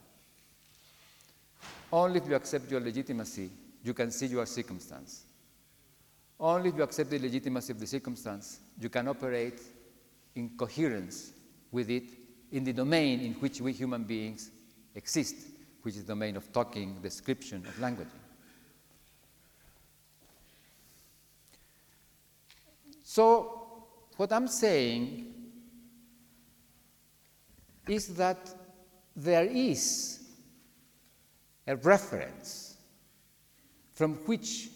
Only 1.92 2.20
if 2.20 2.28
you 2.28 2.36
accept 2.36 2.72
your 2.72 2.80
legitimacy, 2.80 3.50
you 3.84 3.94
can 3.94 4.12
see 4.12 4.28
your 4.28 4.46
circumstance. 4.46 5.26
Only 6.40 6.70
if 6.70 6.76
you 6.78 6.84
accept 6.84 7.10
the 7.10 7.20
legitimacy 7.20 7.74
of 7.74 7.80
the 7.80 7.88
circumstance, 7.88 8.60
you 8.80 8.90
can 8.90 9.08
operate 9.08 9.62
in 10.36 10.50
coherence 10.58 11.34
with 11.72 11.90
it 11.90 12.04
in 12.52 12.64
the 12.64 12.74
domain 12.74 13.20
in 13.20 13.34
which 13.34 13.62
we 13.62 13.74
human 13.74 14.04
beings 14.04 14.50
exist, 14.96 15.36
which 15.82 15.96
is 15.96 16.04
the 16.04 16.14
domain 16.14 16.38
of 16.38 16.52
talking, 16.52 17.00
description, 17.02 17.66
of 17.68 17.80
language. 17.80 18.08
So, 23.04 23.61
what 24.18 24.32
I'm 24.32 24.48
saying 24.48 25.34
is 27.88 28.08
that 28.16 28.54
there 29.16 29.46
is 29.46 30.20
a 31.68 31.76
reference 31.76 32.78
from 33.94 34.16
which 34.26 34.70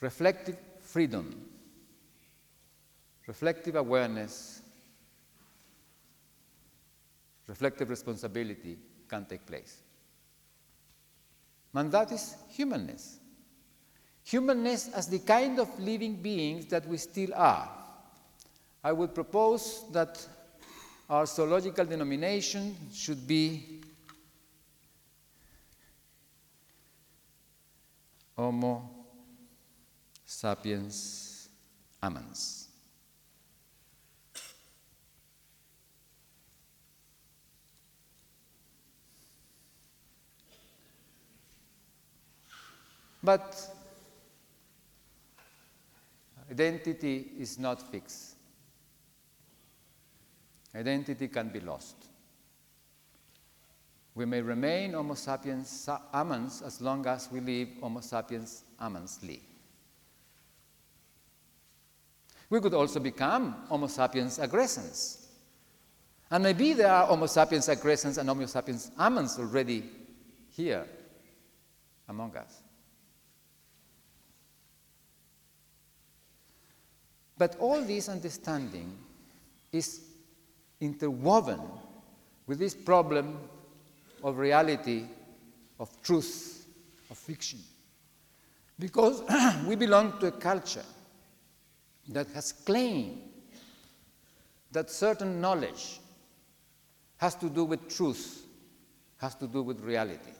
reflective 0.00 0.56
freedom, 0.80 1.48
reflective 3.26 3.76
awareness, 3.76 4.62
reflective 7.46 7.90
responsibility 7.90 8.78
can 9.08 9.24
take 9.24 9.46
place. 9.46 9.78
And 11.74 11.92
that 11.92 12.10
is 12.12 12.36
humanness. 12.48 13.18
Humanness 14.26 14.88
as 14.92 15.06
the 15.06 15.20
kind 15.20 15.60
of 15.60 15.68
living 15.78 16.16
beings 16.16 16.66
that 16.66 16.84
we 16.88 16.96
still 16.96 17.32
are. 17.32 17.70
I 18.82 18.90
would 18.90 19.14
propose 19.14 19.84
that 19.92 20.26
our 21.08 21.26
zoological 21.26 21.84
denomination 21.84 22.76
should 22.92 23.24
be 23.24 23.82
Homo 28.36 28.90
sapiens 30.24 31.48
amans. 32.02 32.66
But 43.22 43.75
Identity 46.50 47.32
is 47.38 47.58
not 47.58 47.90
fixed. 47.90 48.36
Identity 50.74 51.28
can 51.28 51.48
be 51.48 51.60
lost. 51.60 51.96
We 54.14 54.24
may 54.24 54.40
remain 54.40 54.92
Homo 54.92 55.14
sapiens 55.14 55.88
amans 56.14 56.64
as 56.64 56.80
long 56.80 57.06
as 57.06 57.28
we 57.30 57.40
live 57.40 57.68
Homo 57.80 58.00
sapiens 58.00 58.64
amansly. 58.80 59.40
We 62.48 62.60
could 62.60 62.74
also 62.74 63.00
become 63.00 63.52
Homo 63.68 63.88
sapiens 63.88 64.38
aggressans. 64.38 65.26
And 66.30 66.44
maybe 66.44 66.72
there 66.72 66.92
are 66.92 67.06
Homo 67.06 67.26
sapiens 67.26 67.68
aggressans 67.68 68.18
and 68.18 68.28
Homo 68.28 68.46
sapiens 68.46 68.90
amans 68.98 69.38
already 69.38 69.84
here 70.50 70.86
among 72.08 72.36
us. 72.36 72.62
But 77.38 77.56
all 77.58 77.82
this 77.82 78.08
understanding 78.08 78.96
is 79.72 80.00
interwoven 80.80 81.60
with 82.46 82.58
this 82.58 82.74
problem 82.74 83.38
of 84.22 84.38
reality, 84.38 85.04
of 85.78 85.90
truth, 86.02 86.66
of 87.10 87.18
fiction. 87.18 87.60
Because 88.78 89.22
we 89.66 89.76
belong 89.76 90.18
to 90.20 90.26
a 90.26 90.32
culture 90.32 90.84
that 92.08 92.28
has 92.28 92.52
claimed 92.52 93.20
that 94.72 94.90
certain 94.90 95.40
knowledge 95.40 96.00
has 97.18 97.34
to 97.36 97.48
do 97.48 97.64
with 97.64 97.88
truth, 97.94 98.46
has 99.18 99.34
to 99.36 99.46
do 99.46 99.62
with 99.62 99.80
reality. 99.80 100.32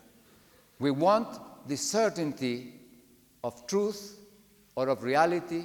We 0.79 0.91
want 0.91 1.41
the 1.67 1.77
certainty 1.77 2.75
of 3.43 3.67
truth 3.67 4.19
or 4.75 4.89
of 4.89 5.03
reality 5.03 5.65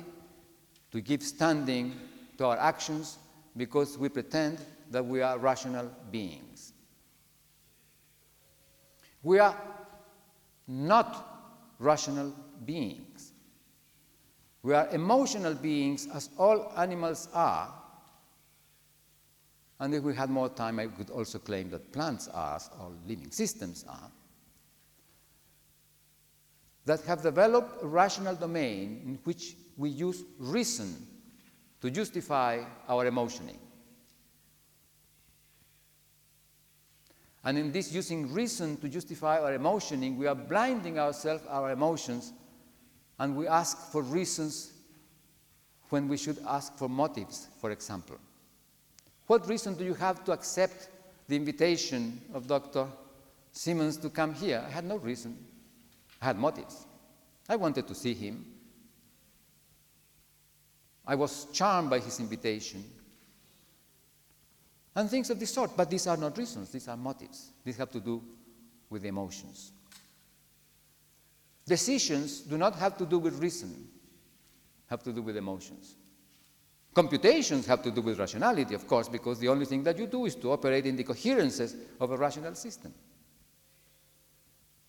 to 0.92 1.02
give 1.02 1.24
standing 1.24 1.96
to 2.38 2.46
our 2.46 2.58
actions 2.58 3.18
because 3.56 3.98
we 3.98 4.10
pretend 4.10 4.60
that 4.90 5.06
we 5.06 5.22
are 5.22 5.38
rational 5.38 5.90
beings. 6.12 6.74
We 9.24 9.40
are 9.40 9.56
not 10.68 11.74
rational 11.80 12.34
beings. 12.66 13.34
We 14.64 14.74
are 14.74 14.88
emotional 14.92 15.54
beings 15.54 16.08
as 16.14 16.30
all 16.38 16.72
animals 16.78 17.30
are. 17.34 17.74
And 19.80 19.96
if 19.96 20.04
we 20.04 20.14
had 20.14 20.30
more 20.30 20.50
time, 20.50 20.80
I 20.80 20.88
could 20.88 21.10
also 21.10 21.40
claim 21.40 21.72
that 21.72 21.92
plants 21.92 22.28
are, 22.28 22.60
all 22.80 22.94
living 23.08 23.32
systems 23.32 23.84
are, 23.90 24.12
that 26.86 27.02
have 27.02 27.24
developed 27.24 27.84
a 27.84 27.88
rational 27.88 28.36
domain 28.36 29.02
in 29.04 29.20
which 29.24 29.56
we 29.82 29.90
use 29.90 30.24
reason 30.38 30.96
to 31.82 31.90
justify 31.90 32.64
our 32.88 33.08
emotioning. 33.08 33.58
And 37.44 37.58
in 37.58 37.72
this 37.72 37.92
using 37.92 38.32
reason 38.32 38.78
to 38.78 38.88
justify 38.88 39.40
our 39.40 39.54
emotioning, 39.54 40.16
we 40.18 40.28
are 40.28 40.36
blinding 40.36 41.00
ourselves, 41.00 41.44
our 41.50 41.72
emotions, 41.72 42.32
and 43.18 43.36
we 43.36 43.48
ask 43.48 43.92
for 43.92 44.04
reasons 44.04 44.72
when 45.90 46.08
we 46.08 46.18
should 46.18 46.38
ask 46.48 46.78
for 46.78 46.88
motives, 46.88 47.48
for 47.60 47.72
example. 47.72 48.18
What 49.26 49.50
reason 49.50 49.74
do 49.74 49.84
you 49.84 49.96
have 49.96 50.24
to 50.26 50.32
accept 50.32 50.90
the 51.28 51.36
invitation 51.36 52.22
of 52.34 52.46
Dr. 52.46 52.86
Simmons 53.52 53.98
to 53.98 54.10
come 54.10 54.36
here? 54.36 54.64
I 54.66 54.70
had 54.70 54.86
no 54.86 54.98
reason. 54.98 55.38
I 56.22 56.26
had 56.26 56.38
motives. 56.38 56.86
I 57.50 57.56
wanted 57.56 57.88
to 57.88 57.96
see 57.96 58.14
him. 58.14 58.46
I 61.12 61.16
was 61.16 61.48
charmed 61.52 61.90
by 61.90 62.00
his 62.00 62.22
invitation. 62.22 62.86
And 64.96 65.10
things 65.10 65.30
of 65.30 65.42
this 65.42 65.54
sort. 65.54 65.76
But 65.76 65.90
these 65.90 66.08
are 66.08 66.16
not 66.16 66.38
reasons, 66.38 66.72
these 66.72 66.88
are 66.88 66.96
motives. 66.96 67.52
These 67.66 67.76
have 67.76 67.92
to 67.92 68.00
do 68.00 68.24
with 68.90 69.04
emotions. 69.04 69.74
Decisions 71.66 72.40
do 72.40 72.58
not 72.58 72.76
have 72.76 72.98
to 72.98 73.06
do 73.06 73.20
with 73.20 73.42
reason, 73.42 73.90
have 74.90 75.04
to 75.04 75.12
do 75.12 75.22
with 75.22 75.36
emotions. 75.36 75.96
Computations 76.94 77.66
have 77.66 77.84
to 77.84 77.92
do 77.92 78.02
with 78.02 78.18
rationality, 78.18 78.74
of 78.74 78.88
course, 78.88 79.10
because 79.10 79.38
the 79.38 79.50
only 79.50 79.66
thing 79.66 79.84
that 79.84 79.98
you 79.98 80.08
do 80.08 80.26
is 80.26 80.36
to 80.36 80.54
operate 80.54 80.86
in 80.86 80.96
the 80.96 81.04
coherences 81.04 81.76
of 82.00 82.12
a 82.12 82.18
rational 82.18 82.56
system. 82.56 82.94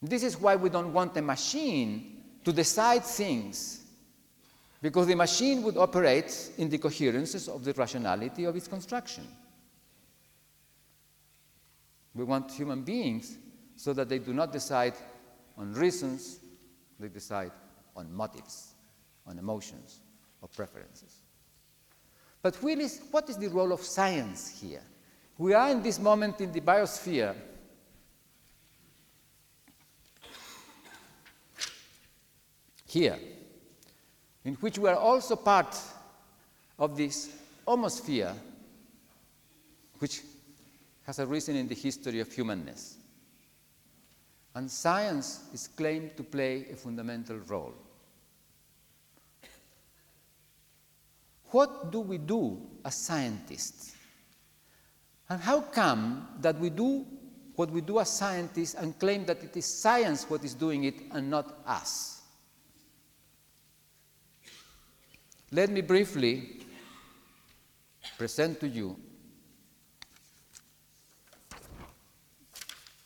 This 0.01 0.23
is 0.23 0.41
why 0.41 0.55
we 0.55 0.71
don't 0.71 0.93
want 0.93 1.17
a 1.17 1.23
machine 1.23 2.23
to 2.45 2.53
decide 2.53 3.05
things 3.05 3.82
because 4.83 5.07
the 5.07 5.15
machine 5.15 5.63
would 5.63 5.77
operate 5.77 6.51
in 6.59 6.69
the 6.69 6.77
coherences 6.77 7.49
of 7.49 7.65
the 7.65 7.73
rationality 7.73 8.45
of 8.45 8.57
its 8.57 8.67
construction. 8.67 9.25
We 12.15 12.25
want 12.25 12.51
human 12.51 12.83
beings 12.83 13.39
so 13.77 13.93
that 13.93 14.09
they 14.09 14.19
do 14.19 14.35
not 14.35 14.53
decide 14.53 14.95
on 15.57 15.73
reasons, 15.73 16.41
they 16.99 17.09
decide 17.09 17.53
on 17.95 18.13
motives, 18.13 18.75
on 19.27 19.39
emotions, 19.39 20.01
or 20.41 20.49
preferences. 20.49 21.21
But 22.43 22.61
really, 22.61 22.89
what 23.13 23.31
is 23.31 23.37
the 23.37 23.49
role 23.49 23.73
of 23.73 23.83
science 23.83 24.61
here? 24.61 24.83
We 25.39 25.55
are 25.55 25.71
in 25.71 25.83
this 25.83 26.01
moment 26.01 26.41
in 26.41 26.51
the 26.51 26.61
biosphere. 26.61 27.37
Here, 32.87 33.19
in 34.45 34.55
which 34.55 34.79
we 34.79 34.89
are 34.89 34.97
also 34.97 35.37
part 35.37 35.77
of 36.79 36.97
this 36.97 37.31
homosphere, 37.67 38.35
which 39.99 40.23
has 41.07 41.21
arisen 41.21 41.57
in 41.57 41.69
the 41.69 41.75
history 41.75 42.21
of 42.21 42.31
humanness. 42.33 42.97
And 44.55 44.71
science 44.71 45.41
is 45.53 45.69
claimed 45.69 46.17
to 46.17 46.23
play 46.23 46.67
a 46.71 46.77
fundamental 46.77 47.39
role. 47.39 47.75
What 51.51 51.93
do 51.93 52.01
we 52.01 52.19
do 52.19 52.61
as 52.85 52.95
scientists? 52.95 53.95
And 55.29 55.41
how 55.41 55.61
come 55.61 56.29
that 56.41 56.59
we 56.59 56.71
do 56.71 57.07
what 57.55 57.71
we 57.71 57.81
do 57.81 58.01
as 58.01 58.11
scientists 58.11 58.75
and 58.75 58.99
claim 58.99 59.25
that 59.27 59.43
it 59.43 59.57
is 59.57 59.67
science 59.67 60.29
what 60.29 60.45
is 60.45 60.55
doing 60.55 60.85
it 60.85 60.95
and 61.13 61.31
not 61.31 61.59
us? 61.67 62.22
Let 65.55 65.69
me 65.69 65.83
briefly 65.83 66.61
present 68.17 68.59
to 68.61 68.69
you 68.69 68.97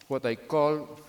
what 0.07 0.25
I 0.25 0.37
call 0.37 1.01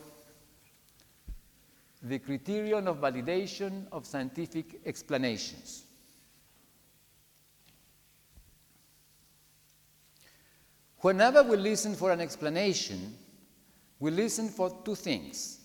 the 2.01 2.17
criterion 2.17 2.87
of 2.87 2.97
validation 2.97 3.85
of 3.91 4.07
scientific 4.07 4.81
explanations. 4.83 5.83
Whenever 11.01 11.43
we 11.43 11.57
listen 11.57 11.93
for 11.93 12.11
an 12.11 12.19
explanation, 12.19 13.15
we 13.99 14.09
listen 14.09 14.49
for 14.49 14.81
two 14.83 14.95
things. 14.95 15.59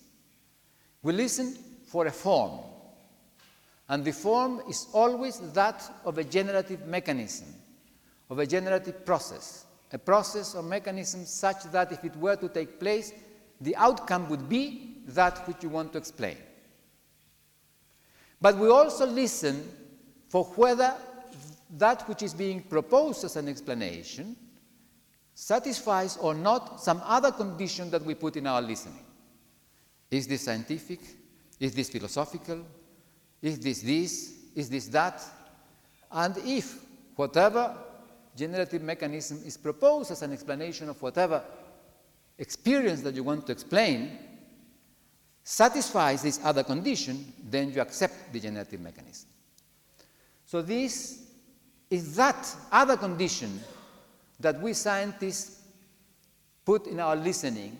We 1.02 1.14
listen 1.14 1.56
for 1.86 2.06
a 2.06 2.12
form, 2.12 2.60
and 3.92 4.06
the 4.06 4.12
form 4.12 4.62
is 4.70 4.86
always 4.94 5.38
that 5.52 6.00
of 6.06 6.16
a 6.16 6.24
generative 6.24 6.86
mechanism, 6.86 7.46
of 8.30 8.38
a 8.38 8.46
generative 8.46 9.04
process, 9.04 9.66
a 9.92 9.98
process 9.98 10.54
or 10.54 10.62
mechanism 10.62 11.26
such 11.26 11.64
that 11.64 11.92
if 11.92 12.02
it 12.02 12.16
were 12.16 12.36
to 12.36 12.48
take 12.48 12.80
place, 12.80 13.12
the 13.60 13.76
outcome 13.76 14.30
would 14.30 14.48
be 14.48 15.02
that 15.08 15.46
which 15.46 15.62
you 15.62 15.68
want 15.68 15.92
to 15.92 15.98
explain. 15.98 16.38
But 18.40 18.56
we 18.56 18.70
also 18.70 19.04
listen 19.04 19.62
for 20.30 20.44
whether 20.56 20.94
that 21.76 22.08
which 22.08 22.22
is 22.22 22.32
being 22.32 22.62
proposed 22.62 23.24
as 23.24 23.36
an 23.36 23.46
explanation 23.46 24.36
satisfies 25.34 26.16
or 26.16 26.34
not 26.34 26.80
some 26.80 27.02
other 27.04 27.30
condition 27.30 27.90
that 27.90 28.06
we 28.06 28.14
put 28.14 28.36
in 28.36 28.46
our 28.46 28.62
listening. 28.62 29.04
Is 30.10 30.26
this 30.26 30.46
scientific? 30.46 31.00
Is 31.60 31.74
this 31.74 31.90
philosophical? 31.90 32.64
Is 33.42 33.58
this 33.58 33.82
this? 33.82 34.34
Is 34.54 34.70
this 34.70 34.86
that? 34.88 35.22
And 36.10 36.36
if 36.38 36.84
whatever 37.16 37.76
generative 38.36 38.82
mechanism 38.82 39.42
is 39.44 39.56
proposed 39.56 40.12
as 40.12 40.22
an 40.22 40.32
explanation 40.32 40.88
of 40.88 41.02
whatever 41.02 41.42
experience 42.38 43.02
that 43.02 43.14
you 43.14 43.24
want 43.24 43.46
to 43.46 43.52
explain 43.52 44.18
satisfies 45.42 46.22
this 46.22 46.40
other 46.44 46.62
condition, 46.62 47.32
then 47.50 47.72
you 47.72 47.80
accept 47.80 48.32
the 48.32 48.40
generative 48.40 48.80
mechanism. 48.80 49.28
So 50.46 50.62
this 50.62 51.22
is 51.90 52.16
that 52.16 52.56
other 52.70 52.96
condition 52.96 53.60
that 54.40 54.60
we 54.60 54.72
scientists 54.72 55.62
put 56.64 56.86
in 56.86 57.00
our 57.00 57.16
listening 57.16 57.76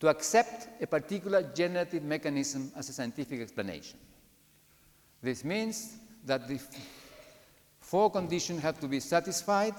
to 0.00 0.08
accept 0.08 0.68
a 0.82 0.86
particular 0.86 1.42
generative 1.54 2.02
mechanism 2.02 2.70
as 2.76 2.88
a 2.88 2.92
scientific 2.92 3.40
explanation. 3.40 3.98
This 5.22 5.44
means 5.44 5.96
that 6.24 6.46
the 6.48 6.60
four 7.80 8.10
conditions 8.10 8.62
have 8.62 8.80
to 8.80 8.88
be 8.88 9.00
satisfied. 9.00 9.74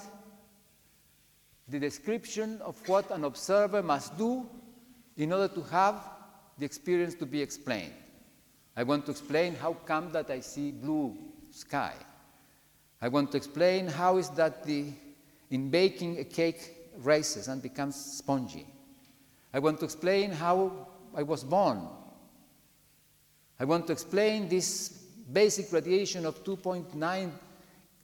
The 1.68 1.80
description 1.80 2.62
of 2.62 2.76
what 2.88 3.12
an 3.12 3.24
observer 3.24 3.84
must 3.84 4.18
do 4.18 4.46
in 5.18 5.34
order 5.34 5.54
to 5.54 5.62
have 5.64 6.02
the 6.58 6.66
experience 6.66 7.16
to 7.16 7.26
be 7.26 7.42
explained. 7.42 7.94
I 8.76 8.84
want 8.84 9.06
to 9.06 9.12
explain 9.12 9.56
how 9.56 9.74
come 9.74 10.12
that 10.12 10.30
I 10.30 10.40
see 10.40 10.72
blue 10.72 11.18
sky. 11.52 11.94
I 13.02 13.08
want 13.10 13.32
to 13.32 13.38
explain 13.38 13.88
how 13.88 14.18
is 14.18 14.30
that 14.32 14.64
the 14.64 14.86
in 15.50 15.70
baking 15.70 16.20
a 16.20 16.24
cake 16.24 16.76
rises 16.98 17.48
and 17.48 17.62
becomes 17.62 17.96
spongy. 17.96 18.66
I 19.54 19.60
want 19.60 19.80
to 19.80 19.86
explain 19.86 20.32
how 20.32 20.88
I 21.16 21.24
was 21.24 21.44
born. 21.44 21.88
I 23.60 23.66
want 23.66 23.88
to 23.88 23.94
explain 23.94 24.50
this 24.50 24.97
basic 25.32 25.72
radiation 25.72 26.26
of 26.26 26.44
2.9 26.44 27.32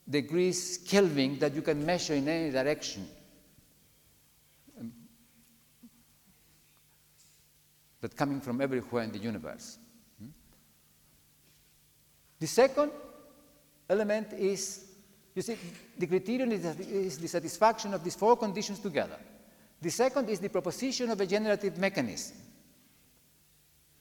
degrees 0.10 0.80
Kelvin 0.86 1.40
that 1.40 1.54
you 1.54 1.62
can 1.62 1.86
measure 1.86 2.14
in 2.14 2.28
any 2.28 2.52
direction. 2.52 3.08
Um, 4.80 4.92
that 8.02 8.16
coming 8.16 8.42
from 8.42 8.62
everywhere 8.62 9.04
in 9.04 9.12
the 9.12 9.20
universe. 9.20 9.78
Hmm? 10.20 10.30
The 12.40 12.48
second 12.48 12.92
element 13.90 14.34
is 14.34 14.86
you 15.36 15.42
see, 15.42 15.58
the 15.98 16.06
criterion 16.06 16.52
is 16.52 17.18
the 17.18 17.28
satisfaction 17.28 17.94
of 17.94 18.04
these 18.04 18.16
four 18.16 18.38
conditions 18.38 18.80
together. 18.80 19.18
The 19.82 19.90
second 19.90 20.30
is 20.30 20.40
the 20.40 20.50
proposition 20.50 21.10
of 21.10 21.20
a 21.20 21.26
generative 21.26 21.78
mechanism. 21.78 22.38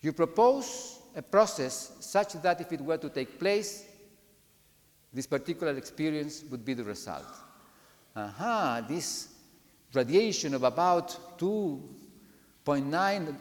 You 0.03 0.13
propose 0.13 0.99
a 1.15 1.23
process 1.23 1.93
such 2.01 2.35
that 2.35 2.61
if 2.61 2.73
it 2.73 2.81
were 2.81 2.99
to 2.99 3.09
take 3.09 3.39
place, 3.39 3.87
this 5.13 5.27
particular 5.27 5.77
experience 5.77 6.45
would 6.51 6.65
be 6.65 6.75
the 6.75 6.85
result. 6.85 7.27
Aha, 8.17 8.85
this 8.89 9.29
radiation 9.93 10.55
of 10.55 10.63
about 10.63 11.39
2.9, 11.39 13.37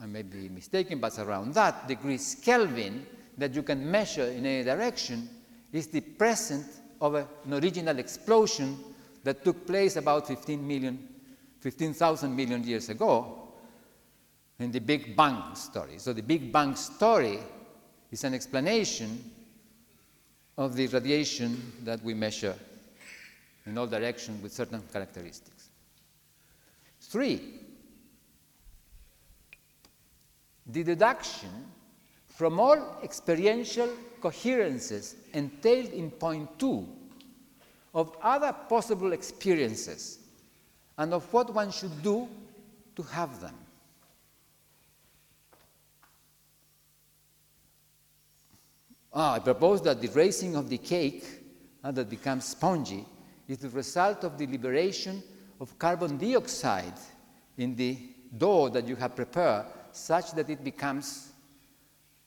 I 0.00 0.06
may 0.06 0.22
be 0.22 0.48
mistaken, 0.48 0.98
but 0.98 1.18
around 1.18 1.54
that 1.54 1.86
degrees 1.86 2.36
Kelvin 2.42 3.06
that 3.36 3.54
you 3.54 3.62
can 3.62 3.88
measure 3.88 4.26
in 4.26 4.44
any 4.44 4.64
direction 4.64 5.28
is 5.72 5.86
the 5.88 6.00
present 6.00 6.66
of 7.00 7.14
an 7.14 7.26
original 7.52 7.98
explosion 7.98 8.76
that 9.22 9.44
took 9.44 9.66
place 9.66 9.96
about 9.96 10.26
15 10.26 10.66
million, 10.66 11.08
15,000 11.60 12.34
million 12.34 12.64
years 12.64 12.88
ago 12.88 13.47
in 14.58 14.72
the 14.72 14.80
Big 14.80 15.16
Bang 15.16 15.54
story. 15.54 15.98
So 15.98 16.12
the 16.12 16.22
Big 16.22 16.52
Bang 16.52 16.74
story 16.74 17.38
is 18.10 18.24
an 18.24 18.34
explanation 18.34 19.30
of 20.56 20.74
the 20.74 20.88
radiation 20.88 21.72
that 21.84 22.02
we 22.02 22.14
measure 22.14 22.56
in 23.66 23.78
all 23.78 23.86
directions 23.86 24.42
with 24.42 24.52
certain 24.52 24.82
characteristics. 24.92 25.68
Three, 27.00 27.40
the 30.66 30.82
deduction 30.82 31.50
from 32.26 32.58
all 32.58 32.98
experiential 33.02 33.88
coherences 34.20 35.14
entailed 35.32 35.90
in 35.90 36.10
point 36.10 36.58
two 36.58 36.86
of 37.94 38.16
other 38.22 38.52
possible 38.68 39.12
experiences 39.12 40.18
and 40.98 41.14
of 41.14 41.32
what 41.32 41.54
one 41.54 41.70
should 41.70 42.02
do 42.02 42.28
to 42.96 43.02
have 43.02 43.40
them. 43.40 43.54
Ah, 49.12 49.34
I 49.34 49.38
propose 49.38 49.82
that 49.82 50.00
the 50.00 50.08
raising 50.08 50.56
of 50.56 50.68
the 50.68 50.78
cake 50.78 51.24
uh, 51.82 51.90
that 51.92 52.10
becomes 52.10 52.44
spongy 52.44 53.06
is 53.46 53.58
the 53.58 53.70
result 53.70 54.24
of 54.24 54.36
the 54.36 54.46
liberation 54.46 55.22
of 55.60 55.78
carbon 55.78 56.18
dioxide 56.18 56.98
in 57.56 57.74
the 57.74 57.98
dough 58.36 58.68
that 58.68 58.86
you 58.86 58.96
have 58.96 59.16
prepared, 59.16 59.66
such 59.92 60.32
that 60.32 60.50
it 60.50 60.62
becomes 60.62 61.32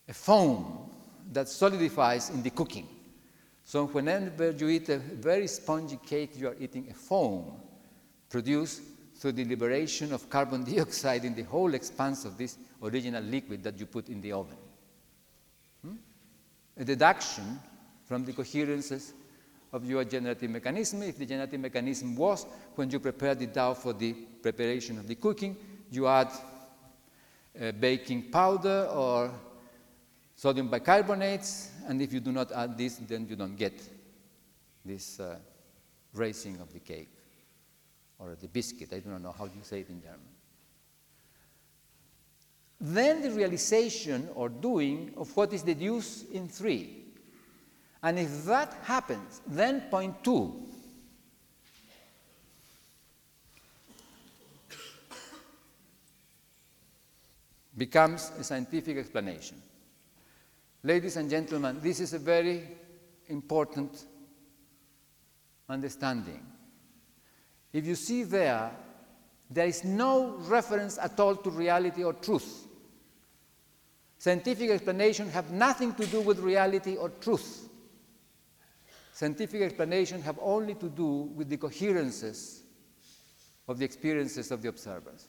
a 0.09 0.13
foam 0.13 0.89
that 1.31 1.47
solidifies 1.47 2.29
in 2.31 2.41
the 2.41 2.49
cooking. 2.49 2.87
So 3.63 3.85
whenever 3.85 4.51
you 4.51 4.67
eat 4.69 4.89
a 4.89 4.97
very 4.97 5.47
spongy 5.47 5.99
cake, 6.05 6.31
you 6.35 6.47
are 6.47 6.55
eating 6.59 6.87
a 6.89 6.93
foam 6.93 7.61
produced 8.29 8.81
through 9.15 9.33
the 9.33 9.45
liberation 9.45 10.11
of 10.11 10.29
carbon 10.29 10.63
dioxide 10.69 11.23
in 11.23 11.35
the 11.35 11.43
whole 11.43 11.73
expanse 11.75 12.25
of 12.25 12.37
this 12.37 12.57
original 12.81 13.23
liquid 13.23 13.63
that 13.63 13.79
you 13.79 13.85
put 13.85 14.09
in 14.09 14.19
the 14.19 14.31
oven. 14.31 14.57
A 16.77 16.85
deduction 16.85 17.59
from 18.05 18.25
the 18.25 18.33
coherences 18.33 19.13
of 19.73 19.85
your 19.85 20.03
generative 20.03 20.49
mechanism. 20.49 21.03
If 21.03 21.17
the 21.17 21.25
generative 21.25 21.59
mechanism 21.59 22.15
was 22.15 22.45
when 22.75 22.89
you 22.89 22.99
prepare 22.99 23.35
the 23.35 23.47
dough 23.47 23.73
for 23.73 23.93
the 23.93 24.13
preparation 24.13 24.97
of 24.97 25.07
the 25.07 25.15
cooking, 25.15 25.55
you 25.89 26.07
add 26.07 26.31
baking 27.79 28.31
powder 28.31 28.87
or 28.91 29.31
sodium 30.35 30.69
bicarbonates, 30.69 31.69
and 31.87 32.01
if 32.01 32.11
you 32.13 32.19
do 32.19 32.31
not 32.31 32.51
add 32.51 32.77
this, 32.77 32.95
then 32.95 33.27
you 33.29 33.35
don't 33.35 33.55
get 33.55 33.79
this 34.83 35.19
uh, 35.19 35.37
raising 36.13 36.59
of 36.59 36.73
the 36.73 36.79
cake 36.79 37.13
or 38.17 38.35
the 38.39 38.47
biscuit. 38.47 38.91
I 38.93 38.99
don't 38.99 39.21
know 39.21 39.35
how 39.37 39.45
you 39.45 39.61
say 39.61 39.81
it 39.81 39.89
in 39.89 40.01
German. 40.01 40.30
Then 42.81 43.21
the 43.21 43.29
realization 43.29 44.27
or 44.33 44.49
doing 44.49 45.13
of 45.15 45.35
what 45.37 45.53
is 45.53 45.61
deduced 45.61 46.31
in 46.31 46.47
three. 46.47 47.05
And 48.01 48.17
if 48.17 48.45
that 48.45 48.73
happens, 48.83 49.41
then 49.47 49.81
point 49.81 50.23
two. 50.23 50.67
becomes 57.77 58.31
a 58.37 58.43
scientific 58.43 58.95
explanation. 58.97 59.59
Ladies 60.83 61.17
and 61.17 61.29
gentlemen, 61.29 61.79
this 61.81 61.99
is 61.99 62.13
a 62.13 62.19
very 62.19 62.67
important 63.27 64.05
understanding. 65.67 66.45
If 67.73 67.87
you 67.87 67.95
see 67.95 68.23
there, 68.23 68.71
there 69.49 69.65
is 69.65 69.83
no 69.83 70.35
reference 70.47 70.99
at 70.99 71.19
all 71.19 71.35
to 71.37 71.49
reality 71.49 72.03
or 72.03 72.13
truth. 72.13 72.67
Scientific 74.21 74.69
explanations 74.69 75.33
have 75.33 75.49
nothing 75.49 75.95
to 75.95 76.05
do 76.05 76.21
with 76.21 76.37
reality 76.37 76.95
or 76.95 77.09
truth. 77.09 77.67
scientific 79.13 79.63
explanations 79.63 80.23
have 80.23 80.37
only 80.43 80.75
to 80.75 80.89
do 80.89 81.31
with 81.35 81.49
the 81.49 81.57
coherences 81.57 82.61
of 83.67 83.79
the 83.79 83.83
experiences 83.83 84.51
of 84.51 84.61
the 84.61 84.69
observers. 84.69 85.25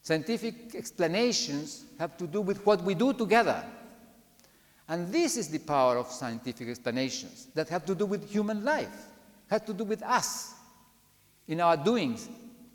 Scientific 0.00 0.74
explanations 0.74 1.84
have 1.98 2.16
to 2.16 2.26
do 2.26 2.40
with 2.40 2.64
what 2.64 2.82
we 2.82 2.94
do 2.94 3.12
together. 3.12 3.62
And 4.88 5.12
this 5.12 5.36
is 5.36 5.48
the 5.48 5.58
power 5.58 5.98
of 5.98 6.10
scientific 6.10 6.68
explanations 6.68 7.48
that 7.54 7.68
have 7.68 7.84
to 7.84 7.94
do 7.94 8.06
with 8.06 8.30
human 8.30 8.64
life, 8.64 9.08
have 9.50 9.66
to 9.66 9.74
do 9.74 9.84
with 9.84 10.02
us 10.02 10.54
in 11.46 11.60
our 11.60 11.76
doings 11.76 12.26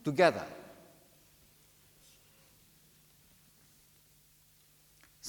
together. 0.04 0.46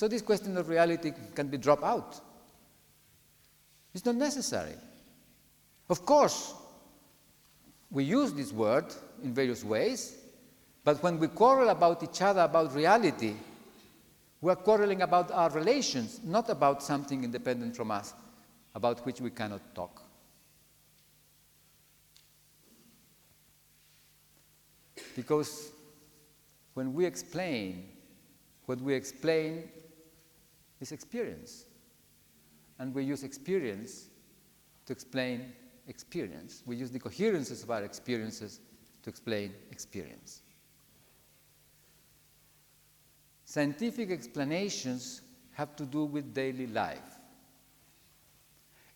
So 0.00 0.08
this 0.08 0.22
question 0.22 0.56
of 0.56 0.70
reality 0.70 1.12
can 1.34 1.48
be 1.48 1.58
dropped 1.58 1.82
out. 1.82 2.18
It's 3.92 4.06
not 4.06 4.14
necessary. 4.14 4.72
Of 5.90 6.06
course, 6.06 6.54
we 7.90 8.04
use 8.04 8.32
this 8.32 8.50
word 8.50 8.86
in 9.22 9.34
various 9.34 9.62
ways, 9.62 10.16
but 10.84 11.02
when 11.02 11.18
we 11.18 11.28
quarrel 11.28 11.68
about 11.68 12.02
each 12.02 12.22
other 12.22 12.40
about 12.40 12.74
reality, 12.74 13.34
we 14.40 14.50
are 14.50 14.56
quarreling 14.56 15.02
about 15.02 15.32
our 15.32 15.50
relations, 15.50 16.18
not 16.24 16.48
about 16.48 16.82
something 16.82 17.22
independent 17.22 17.76
from 17.76 17.90
us, 17.90 18.14
about 18.74 19.04
which 19.04 19.20
we 19.20 19.28
cannot 19.28 19.60
talk. 19.74 20.00
Because 25.14 25.72
when 26.72 26.94
we 26.94 27.04
explain, 27.04 27.86
what 28.64 28.80
we 28.80 28.94
explain 28.94 29.68
is 30.80 30.92
experience. 30.92 31.66
And 32.78 32.94
we 32.94 33.04
use 33.04 33.22
experience 33.22 34.08
to 34.86 34.92
explain 34.92 35.52
experience. 35.86 36.62
We 36.66 36.76
use 36.76 36.90
the 36.90 36.98
coherences 36.98 37.62
of 37.62 37.70
our 37.70 37.82
experiences 37.82 38.60
to 39.02 39.10
explain 39.10 39.54
experience. 39.70 40.42
Scientific 43.44 44.10
explanations 44.10 45.22
have 45.52 45.74
to 45.76 45.84
do 45.84 46.04
with 46.04 46.32
daily 46.32 46.66
life. 46.68 47.18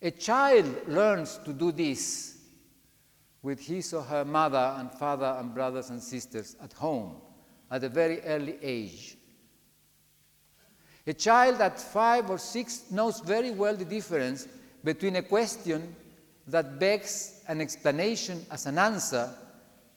A 0.01 0.11
child 0.11 0.87
learns 0.87 1.39
to 1.45 1.53
do 1.53 1.71
this 1.71 2.37
with 3.41 3.59
his 3.59 3.93
or 3.93 4.01
her 4.01 4.25
mother 4.25 4.75
and 4.77 4.91
father 4.91 5.35
and 5.39 5.53
brothers 5.53 5.89
and 5.89 6.01
sisters 6.01 6.55
at 6.63 6.73
home 6.73 7.15
at 7.69 7.83
a 7.83 7.89
very 7.89 8.21
early 8.21 8.57
age. 8.61 9.17
A 11.07 11.13
child 11.13 11.61
at 11.61 11.79
five 11.79 12.29
or 12.29 12.37
six 12.37 12.85
knows 12.89 13.19
very 13.19 13.51
well 13.51 13.75
the 13.75 13.85
difference 13.85 14.47
between 14.83 15.17
a 15.17 15.21
question 15.21 15.95
that 16.47 16.79
begs 16.79 17.41
an 17.47 17.61
explanation 17.61 18.45
as 18.49 18.65
an 18.65 18.77
answer 18.77 19.29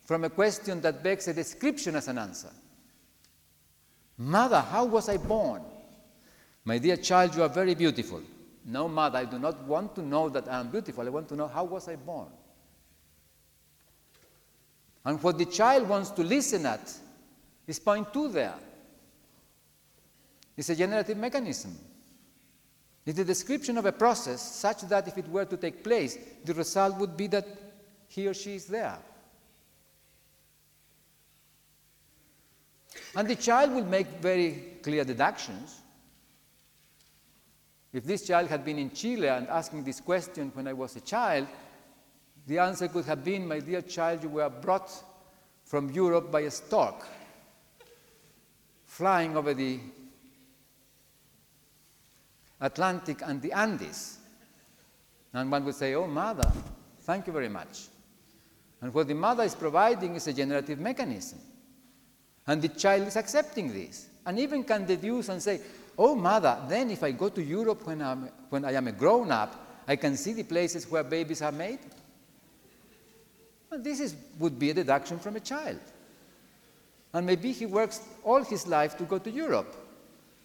from 0.04 0.24
a 0.24 0.30
question 0.30 0.80
that 0.80 1.02
begs 1.02 1.28
a 1.28 1.34
description 1.34 1.96
as 1.96 2.08
an 2.08 2.18
answer. 2.18 2.50
Mother, 4.16 4.60
how 4.60 4.84
was 4.84 5.08
I 5.08 5.16
born? 5.16 5.62
My 6.64 6.78
dear 6.78 6.96
child, 6.96 7.34
you 7.34 7.42
are 7.42 7.48
very 7.48 7.74
beautiful. 7.74 8.22
No, 8.64 8.88
mother, 8.88 9.18
I 9.18 9.24
do 9.24 9.38
not 9.38 9.62
want 9.64 9.94
to 9.94 10.02
know 10.02 10.28
that 10.28 10.48
I 10.48 10.60
am 10.60 10.68
beautiful. 10.68 11.06
I 11.06 11.10
want 11.10 11.28
to 11.30 11.36
know 11.36 11.48
how 11.48 11.64
was 11.64 11.88
I 11.88 11.96
born? 11.96 12.28
And 15.04 15.22
what 15.22 15.38
the 15.38 15.46
child 15.46 15.88
wants 15.88 16.10
to 16.10 16.22
listen 16.22 16.66
at 16.66 16.92
is 17.66 17.78
point 17.78 18.12
two 18.12 18.28
there. 18.28 18.54
It's 20.58 20.70
a 20.70 20.74
generative 20.74 21.16
mechanism. 21.16 21.78
It's 23.06 23.20
a 23.20 23.24
description 23.24 23.78
of 23.78 23.86
a 23.86 23.92
process 23.92 24.42
such 24.42 24.80
that 24.82 25.06
if 25.06 25.16
it 25.16 25.28
were 25.28 25.44
to 25.44 25.56
take 25.56 25.84
place, 25.84 26.18
the 26.44 26.52
result 26.52 26.98
would 26.98 27.16
be 27.16 27.28
that 27.28 27.46
he 28.08 28.26
or 28.26 28.34
she 28.34 28.56
is 28.56 28.66
there. 28.66 28.98
And 33.14 33.28
the 33.28 33.36
child 33.36 33.72
will 33.72 33.84
make 33.84 34.08
very 34.20 34.78
clear 34.82 35.04
deductions. 35.04 35.80
If 37.92 38.04
this 38.04 38.26
child 38.26 38.48
had 38.48 38.64
been 38.64 38.78
in 38.78 38.90
Chile 38.90 39.28
and 39.28 39.46
asking 39.46 39.84
this 39.84 40.00
question 40.00 40.50
when 40.54 40.66
I 40.66 40.72
was 40.72 40.96
a 40.96 41.00
child, 41.00 41.46
the 42.48 42.58
answer 42.58 42.88
could 42.88 43.04
have 43.04 43.22
been, 43.22 43.46
My 43.46 43.60
dear 43.60 43.82
child, 43.82 44.24
you 44.24 44.28
were 44.28 44.50
brought 44.50 44.90
from 45.64 45.90
Europe 45.90 46.32
by 46.32 46.40
a 46.40 46.50
stork 46.50 47.06
flying 48.86 49.36
over 49.36 49.54
the 49.54 49.78
Atlantic 52.60 53.22
and 53.24 53.40
the 53.40 53.52
Andes. 53.52 54.18
And 55.32 55.50
one 55.50 55.64
would 55.64 55.74
say, 55.74 55.94
Oh, 55.94 56.06
mother, 56.06 56.50
thank 57.02 57.26
you 57.26 57.32
very 57.32 57.48
much. 57.48 57.88
And 58.80 58.92
what 58.94 59.08
the 59.08 59.14
mother 59.14 59.44
is 59.44 59.54
providing 59.54 60.14
is 60.14 60.26
a 60.26 60.32
generative 60.32 60.78
mechanism. 60.78 61.38
And 62.46 62.62
the 62.62 62.68
child 62.68 63.06
is 63.06 63.16
accepting 63.16 63.72
this, 63.72 64.08
and 64.24 64.38
even 64.38 64.64
can 64.64 64.86
deduce 64.86 65.28
and 65.28 65.42
say, 65.42 65.60
Oh, 65.96 66.14
mother, 66.14 66.58
then 66.68 66.90
if 66.90 67.02
I 67.02 67.10
go 67.12 67.28
to 67.28 67.42
Europe 67.42 67.86
when, 67.86 68.00
I'm, 68.00 68.30
when 68.50 68.64
I 68.64 68.72
am 68.72 68.88
a 68.88 68.92
grown 68.92 69.30
up, 69.30 69.84
I 69.86 69.96
can 69.96 70.16
see 70.16 70.32
the 70.32 70.44
places 70.44 70.90
where 70.90 71.02
babies 71.02 71.42
are 71.42 71.52
made. 71.52 71.80
This 73.70 74.00
is, 74.00 74.16
would 74.38 74.58
be 74.58 74.70
a 74.70 74.74
deduction 74.74 75.18
from 75.18 75.36
a 75.36 75.40
child. 75.40 75.80
And 77.12 77.26
maybe 77.26 77.52
he 77.52 77.66
works 77.66 78.00
all 78.22 78.42
his 78.42 78.66
life 78.66 78.96
to 78.98 79.04
go 79.04 79.18
to 79.18 79.30
Europe 79.30 79.87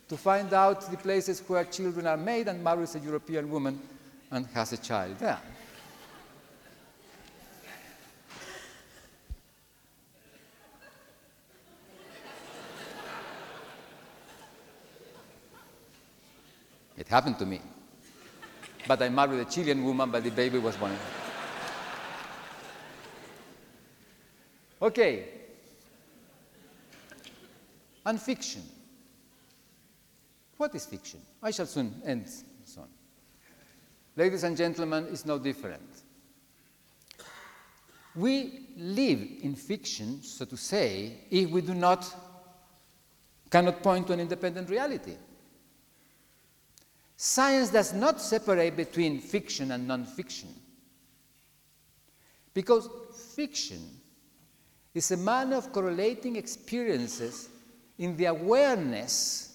to 0.10 0.18
find 0.18 0.54
out 0.54 0.90
the 0.92 0.98
places 0.98 1.42
where 1.48 1.64
children 1.66 2.08
are 2.08 2.18
made 2.18 2.48
and 2.48 2.64
marries 2.64 2.96
a 2.96 3.00
European 3.00 3.50
woman 3.50 3.80
and 4.32 4.46
has 4.48 4.74
a 4.74 4.78
child 4.78 5.18
there. 5.20 5.40
It 16.98 17.08
happened 17.08 17.40
to 17.40 17.46
me. 17.46 17.60
But 18.88 19.02
I 19.02 19.10
married 19.10 19.40
a 19.40 19.46
Chilean 19.46 19.84
woman, 19.84 20.12
but 20.12 20.24
the 20.24 20.30
baby 20.30 20.60
was 20.60 20.76
born. 20.76 20.96
Okay. 24.82 25.26
And 28.06 28.22
fiction. 28.22 28.62
What 30.64 30.74
is 30.76 30.86
fiction? 30.86 31.20
I 31.42 31.52
shall 31.52 31.66
soon 31.66 32.02
end 32.06 32.26
soon. 32.64 32.88
Ladies 34.16 34.46
and 34.46 34.56
gentlemen, 34.56 35.08
it's 35.12 35.26
no 35.26 35.38
different. 35.38 35.90
We 38.16 38.70
live 38.78 39.20
in 39.42 39.56
fiction, 39.56 40.24
so 40.24 40.46
to 40.46 40.56
say, 40.56 41.18
if 41.30 41.50
we 41.50 41.60
do 41.60 41.74
not 41.74 42.10
cannot 43.52 43.84
point 43.84 44.08
to 44.08 44.14
an 44.14 44.22
independent 44.22 44.70
reality. 44.70 45.18
Science 47.18 47.70
does 47.70 47.92
not 47.92 48.22
separate 48.22 48.78
between 48.78 49.20
fiction 49.20 49.72
and 49.72 49.86
non-fiction. 49.86 50.48
Because 52.54 52.88
fiction 53.36 53.82
is 54.94 55.12
a 55.12 55.18
manner 55.18 55.58
of 55.58 55.74
correlating 55.74 56.38
experiences 56.38 57.50
in 57.98 58.16
the 58.16 58.28
awareness 58.28 59.50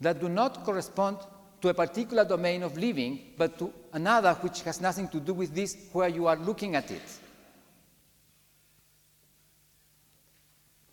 that 0.00 0.20
do 0.20 0.28
not 0.28 0.64
correspond 0.64 1.18
to 1.60 1.68
a 1.68 1.74
particular 1.74 2.24
domain 2.24 2.62
of 2.62 2.76
living, 2.76 3.32
but 3.36 3.58
to 3.58 3.72
another 3.92 4.34
which 4.34 4.62
has 4.62 4.80
nothing 4.80 5.08
to 5.08 5.20
do 5.20 5.32
with 5.32 5.54
this 5.54 5.76
where 5.92 6.08
you 6.08 6.26
are 6.26 6.36
looking 6.36 6.76
at 6.76 6.90
it. 6.90 7.02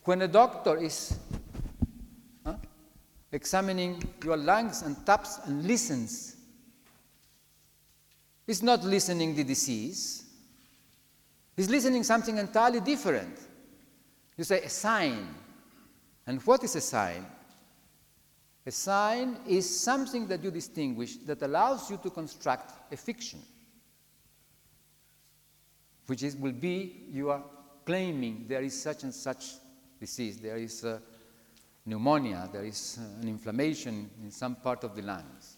When 0.04 0.22
a 0.22 0.28
doctor 0.28 0.78
is 0.78 1.18
huh, 2.45 2.56
examining 3.32 4.04
your 4.24 4.38
lungs 4.38 4.82
and 4.82 5.06
taps 5.06 5.39
and 5.45 5.66
listens, 5.66 6.36
he's 8.45 8.64
not 8.64 8.84
listening 8.84 9.36
the 9.36 9.43
disease. 9.43 10.26
He's 11.56 11.70
listening 11.70 12.04
something 12.04 12.38
entirely 12.38 12.80
different. 12.80 13.38
You 14.38 14.43
say 14.43 14.62
a 14.62 14.70
sign. 14.70 15.28
And 16.26 16.41
what 16.41 16.64
is 16.64 16.76
a 16.76 16.82
sign? 16.82 17.26
A 18.66 18.72
sign 18.72 19.38
is 19.45 19.82
something 19.82 20.28
that 20.28 20.43
you 20.43 20.49
distinguish 20.49 21.18
that 21.18 21.41
allows 21.41 21.91
you 21.91 21.97
to 21.97 22.09
construct 22.09 22.93
a 22.93 22.97
fiction, 22.97 23.39
which 26.07 26.24
is, 26.24 26.38
will 26.38 26.53
be 26.53 27.03
you 27.09 27.30
are 27.30 27.43
claiming 27.86 28.45
there 28.47 28.61
is 28.61 28.82
such 28.82 29.03
and 29.03 29.14
such 29.14 29.55
disease, 29.99 30.38
there 30.38 30.55
is 30.55 30.86
uh, 30.86 30.99
pneumonia, 31.86 32.49
there 32.53 32.64
is 32.64 32.99
uh, 33.01 33.22
an 33.22 33.28
inflammation 33.28 34.09
in 34.22 34.32
some 34.32 34.55
part 34.55 34.86
of 34.86 34.95
the 34.95 35.01
lungs. 35.01 35.57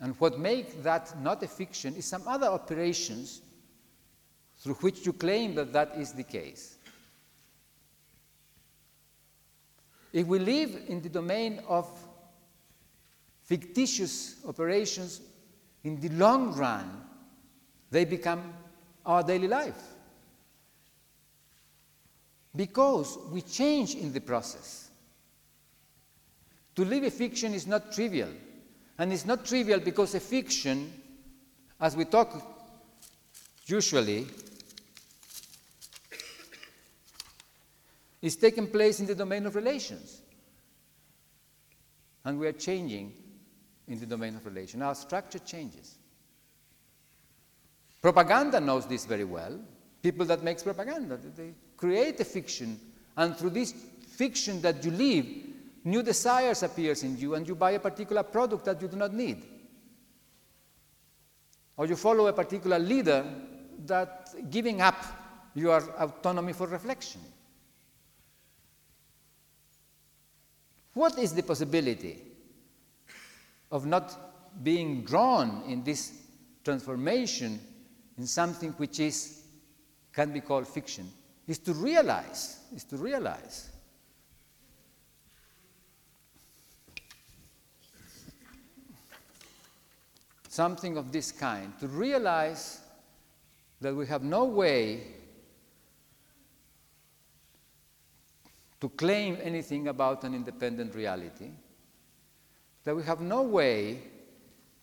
And 0.00 0.14
what 0.18 0.40
makes 0.40 0.74
that 0.82 1.20
not 1.22 1.42
a 1.42 1.48
fiction 1.48 1.94
is 1.94 2.06
some 2.06 2.26
other 2.26 2.48
operations 2.48 3.42
through 4.58 4.74
which 4.74 5.06
you 5.06 5.12
claim 5.12 5.54
that 5.54 5.72
that 5.72 5.92
is 5.96 6.12
the 6.12 6.24
case. 6.24 6.78
If 10.12 10.26
we 10.26 10.38
live 10.38 10.76
in 10.88 11.00
the 11.00 11.08
domain 11.08 11.60
of 11.68 11.88
fictitious 13.44 14.36
operations, 14.46 15.20
in 15.84 16.00
the 16.00 16.08
long 16.10 16.54
run, 16.54 17.04
they 17.90 18.04
become 18.04 18.52
our 19.06 19.22
daily 19.22 19.48
life. 19.48 19.80
Because 22.54 23.18
we 23.30 23.42
change 23.42 23.94
in 23.94 24.12
the 24.12 24.20
process. 24.20 24.90
To 26.76 26.84
live 26.84 27.04
a 27.04 27.10
fiction 27.10 27.54
is 27.54 27.66
not 27.66 27.92
trivial. 27.92 28.30
And 28.98 29.12
it's 29.12 29.24
not 29.24 29.44
trivial 29.44 29.80
because 29.80 30.14
a 30.14 30.20
fiction, 30.20 30.92
as 31.80 31.96
we 31.96 32.04
talk 32.04 32.42
usually, 33.66 34.26
is 38.22 38.36
taking 38.36 38.66
place 38.66 39.00
in 39.00 39.06
the 39.06 39.14
domain 39.14 39.46
of 39.46 39.54
relations. 39.54 40.20
And 42.24 42.38
we 42.38 42.46
are 42.46 42.52
changing 42.52 43.14
in 43.88 43.98
the 43.98 44.06
domain 44.06 44.36
of 44.36 44.44
relation. 44.44 44.82
Our 44.82 44.94
structure 44.94 45.38
changes. 45.38 45.96
Propaganda 48.02 48.60
knows 48.60 48.86
this 48.86 49.04
very 49.04 49.24
well. 49.24 49.58
People 50.02 50.24
that 50.26 50.42
makes 50.42 50.62
propaganda, 50.62 51.18
they 51.36 51.52
create 51.76 52.18
a 52.20 52.24
fiction, 52.24 52.80
and 53.16 53.36
through 53.36 53.50
this 53.50 53.72
fiction 53.72 54.60
that 54.62 54.82
you 54.84 54.90
live, 54.90 55.26
new 55.84 56.02
desires 56.02 56.62
appears 56.62 57.02
in 57.02 57.18
you, 57.18 57.34
and 57.34 57.46
you 57.46 57.54
buy 57.54 57.72
a 57.72 57.80
particular 57.80 58.22
product 58.22 58.64
that 58.64 58.80
you 58.80 58.88
do 58.88 58.96
not 58.96 59.12
need. 59.12 59.44
Or 61.76 61.86
you 61.86 61.96
follow 61.96 62.26
a 62.26 62.32
particular 62.32 62.78
leader 62.78 63.24
that 63.86 64.34
giving 64.50 64.80
up 64.80 65.02
your 65.54 65.82
autonomy 65.98 66.52
for 66.52 66.66
reflection. 66.66 67.20
What 71.00 71.18
is 71.18 71.32
the 71.32 71.42
possibility 71.42 72.20
of 73.72 73.86
not 73.86 74.62
being 74.62 75.02
drawn 75.02 75.62
in 75.66 75.82
this 75.82 76.12
transformation 76.62 77.58
in 78.18 78.26
something 78.26 78.72
which 78.72 79.00
is 79.00 79.40
can 80.12 80.30
be 80.30 80.42
called 80.42 80.68
fiction? 80.68 81.10
Is 81.46 81.58
to 81.60 81.72
realize 81.72 82.58
is 82.76 82.84
to 82.84 82.98
realize. 82.98 83.70
Something 90.50 90.98
of 90.98 91.12
this 91.12 91.32
kind. 91.32 91.72
To 91.80 91.88
realize 91.88 92.78
that 93.80 93.94
we 93.94 94.06
have 94.06 94.22
no 94.22 94.44
way 94.44 95.19
to 98.80 98.88
claim 98.88 99.36
anything 99.42 99.88
about 99.88 100.24
an 100.24 100.34
independent 100.34 100.94
reality, 100.94 101.50
that 102.84 102.96
we 102.96 103.02
have 103.02 103.20
no 103.20 103.42
way 103.42 104.00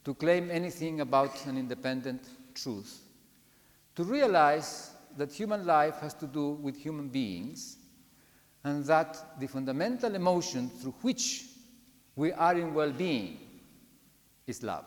to 0.03 0.13
claim 0.13 0.51
anything 0.51 1.01
about 1.01 1.45
an 1.47 1.57
independent 1.57 2.21
truth, 2.53 3.01
to 3.95 4.03
realize 4.03 4.91
that 5.17 5.31
human 5.31 5.65
life 5.65 5.99
has 5.99 6.13
to 6.13 6.27
do 6.27 6.51
with 6.51 6.77
human 6.77 7.09
beings, 7.09 7.77
and 8.63 8.85
that 8.85 9.39
the 9.39 9.47
fundamental 9.47 10.13
emotion 10.13 10.69
through 10.69 10.93
which 11.01 11.45
we 12.15 12.31
are 12.33 12.55
in 12.55 12.73
well 12.73 12.91
being 12.91 13.37
is 14.45 14.61
love. 14.63 14.85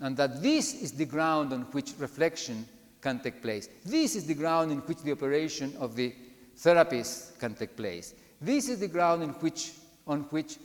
And 0.00 0.16
that 0.16 0.42
this 0.42 0.74
is 0.74 0.92
the 0.92 1.04
ground 1.04 1.52
on 1.52 1.62
which 1.72 1.92
reflection 1.98 2.66
can 3.00 3.20
take 3.20 3.42
place. 3.42 3.68
This 3.84 4.16
is 4.16 4.26
the 4.26 4.34
ground 4.34 4.72
in 4.72 4.78
which 4.78 4.98
the 5.02 5.12
operation 5.12 5.74
of 5.78 5.94
the 5.94 6.14
therapies 6.56 7.38
can 7.38 7.54
take 7.54 7.76
place. 7.76 8.14
This 8.40 8.68
is 8.68 8.80
the 8.80 8.88
ground 8.88 9.22
in 9.22 9.30
which, 9.30 9.72
on 10.06 10.22
which 10.24 10.58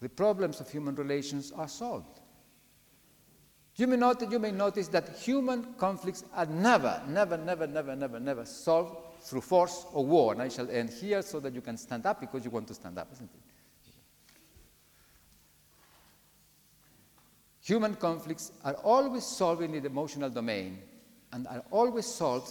the 0.00 0.08
problems 0.08 0.60
of 0.60 0.70
human 0.70 0.94
relations 0.94 1.52
are 1.52 1.68
solved. 1.68 2.20
You 3.76 3.86
may, 3.86 3.96
notice, 3.96 4.30
you 4.30 4.38
may 4.38 4.50
notice 4.50 4.88
that 4.88 5.16
human 5.16 5.74
conflicts 5.74 6.24
are 6.34 6.46
never, 6.46 7.00
never, 7.08 7.36
never, 7.38 7.66
never, 7.66 7.96
never, 7.96 8.20
never 8.20 8.44
solved 8.44 8.96
through 9.22 9.40
force 9.40 9.86
or 9.92 10.04
war. 10.04 10.32
And 10.32 10.42
I 10.42 10.48
shall 10.48 10.70
end 10.70 10.90
here 10.90 11.22
so 11.22 11.40
that 11.40 11.54
you 11.54 11.62
can 11.62 11.76
stand 11.76 12.04
up 12.04 12.20
because 12.20 12.44
you 12.44 12.50
want 12.50 12.68
to 12.68 12.74
stand 12.74 12.98
up, 12.98 13.08
isn't 13.12 13.30
it? 13.32 13.40
Human 17.62 17.94
conflicts 17.94 18.52
are 18.64 18.74
always 18.74 19.24
solved 19.24 19.62
in 19.62 19.70
the 19.72 19.86
emotional 19.86 20.28
domain 20.28 20.78
and 21.32 21.46
are 21.46 21.62
always 21.70 22.06
solved 22.06 22.50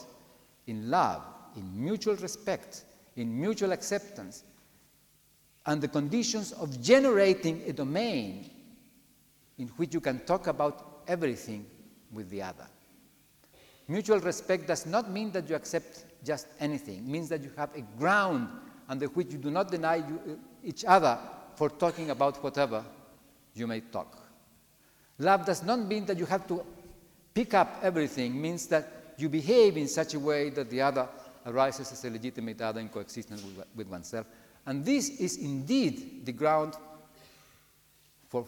in 0.66 0.90
love 0.90 1.22
in 1.56 1.84
mutual 1.84 2.16
respect, 2.16 2.84
in 3.16 3.39
mutual 3.39 3.72
acceptance, 3.72 4.43
and 5.66 5.82
the 5.82 5.88
conditions 5.88 6.52
of 6.54 6.82
generating 6.82 7.62
a 7.68 7.74
domain 7.74 8.49
in 9.58 9.68
which 9.70 9.93
you 9.93 9.99
can 9.99 10.20
talk 10.26 10.47
about 10.47 11.04
everything 11.08 11.66
with 12.12 12.30
the 12.30 12.41
other. 12.41 12.68
Mutual 13.88 14.20
respect 14.20 14.68
does 14.68 14.86
not 14.86 15.12
mean 15.12 15.32
that 15.32 15.49
you 15.49 15.56
accept 15.56 16.06
just 16.24 16.47
anything. 16.60 16.97
It 16.97 17.06
means 17.06 17.30
that 17.30 17.41
you 17.41 17.52
have 17.58 17.76
a 17.76 17.82
ground 17.99 18.47
under 18.88 19.08
which 19.08 19.32
you 19.32 19.38
do 19.38 19.52
not 19.52 19.70
deny 19.70 19.97
you, 19.97 20.20
uh, 20.28 20.36
each 20.64 20.86
other 20.86 21.18
for 21.56 21.70
talking 21.70 22.10
about 22.10 22.41
whatever 22.43 22.84
you 23.54 23.68
may 23.68 23.82
talk. 23.82 24.18
Love 25.20 25.45
does 25.45 25.64
not 25.64 25.80
mean 25.80 26.06
that 26.06 26.18
you 26.18 26.26
have 26.26 26.47
to 26.47 26.66
pick 27.34 27.54
up 27.54 27.80
everything, 27.84 28.36
it 28.36 28.39
means 28.39 28.68
that 28.68 29.14
you 29.18 29.30
behave 29.30 29.78
in 29.78 29.88
such 29.88 30.14
a 30.14 30.20
way 30.20 30.49
that 30.49 30.70
the 30.70 30.82
other 30.82 31.08
arises 31.46 31.92
as 31.92 32.04
a 32.06 32.10
legitimate 32.10 32.62
other 32.62 32.80
in 32.80 32.89
coexistence 32.89 33.44
with, 33.76 33.88
oneself. 33.88 34.28
And 34.66 34.86
this 34.86 35.10
is 35.10 35.38
indeed 35.38 36.26
the 36.26 36.32
ground 36.32 36.76
for 38.28 38.46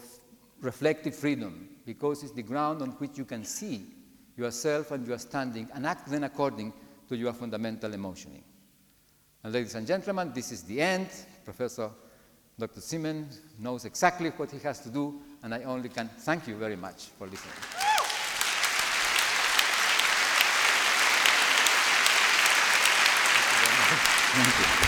reflective 0.61 1.15
freedom, 1.15 1.69
because 1.85 2.23
it's 2.23 2.31
the 2.31 2.43
ground 2.43 2.81
on 2.81 2.89
which 2.91 3.17
you 3.17 3.25
can 3.25 3.43
see 3.43 3.85
yourself 4.37 4.91
and 4.91 5.05
your 5.05 5.17
standing 5.17 5.67
and 5.73 5.85
act 5.85 6.07
then 6.09 6.23
according 6.23 6.73
to 7.09 7.17
your 7.17 7.33
fundamental 7.33 7.93
emotioning. 7.93 8.43
And 9.43 9.53
ladies 9.53 9.75
and 9.75 9.85
gentlemen, 9.85 10.31
this 10.33 10.51
is 10.51 10.63
the 10.63 10.81
end. 10.81 11.09
Professor 11.43 11.89
Dr. 12.57 12.79
Zimen 12.79 13.25
knows 13.59 13.83
exactly 13.83 14.29
what 14.29 14.51
he 14.51 14.59
has 14.59 14.79
to 14.81 14.89
do, 14.89 15.21
and 15.41 15.53
I 15.53 15.63
only 15.63 15.89
can 15.89 16.07
thank 16.19 16.47
you 16.47 16.55
very 16.55 16.75
much 16.75 17.07
for 17.17 17.27
listening. 17.27 17.92
Thank 24.35 24.81
you. 24.81 24.82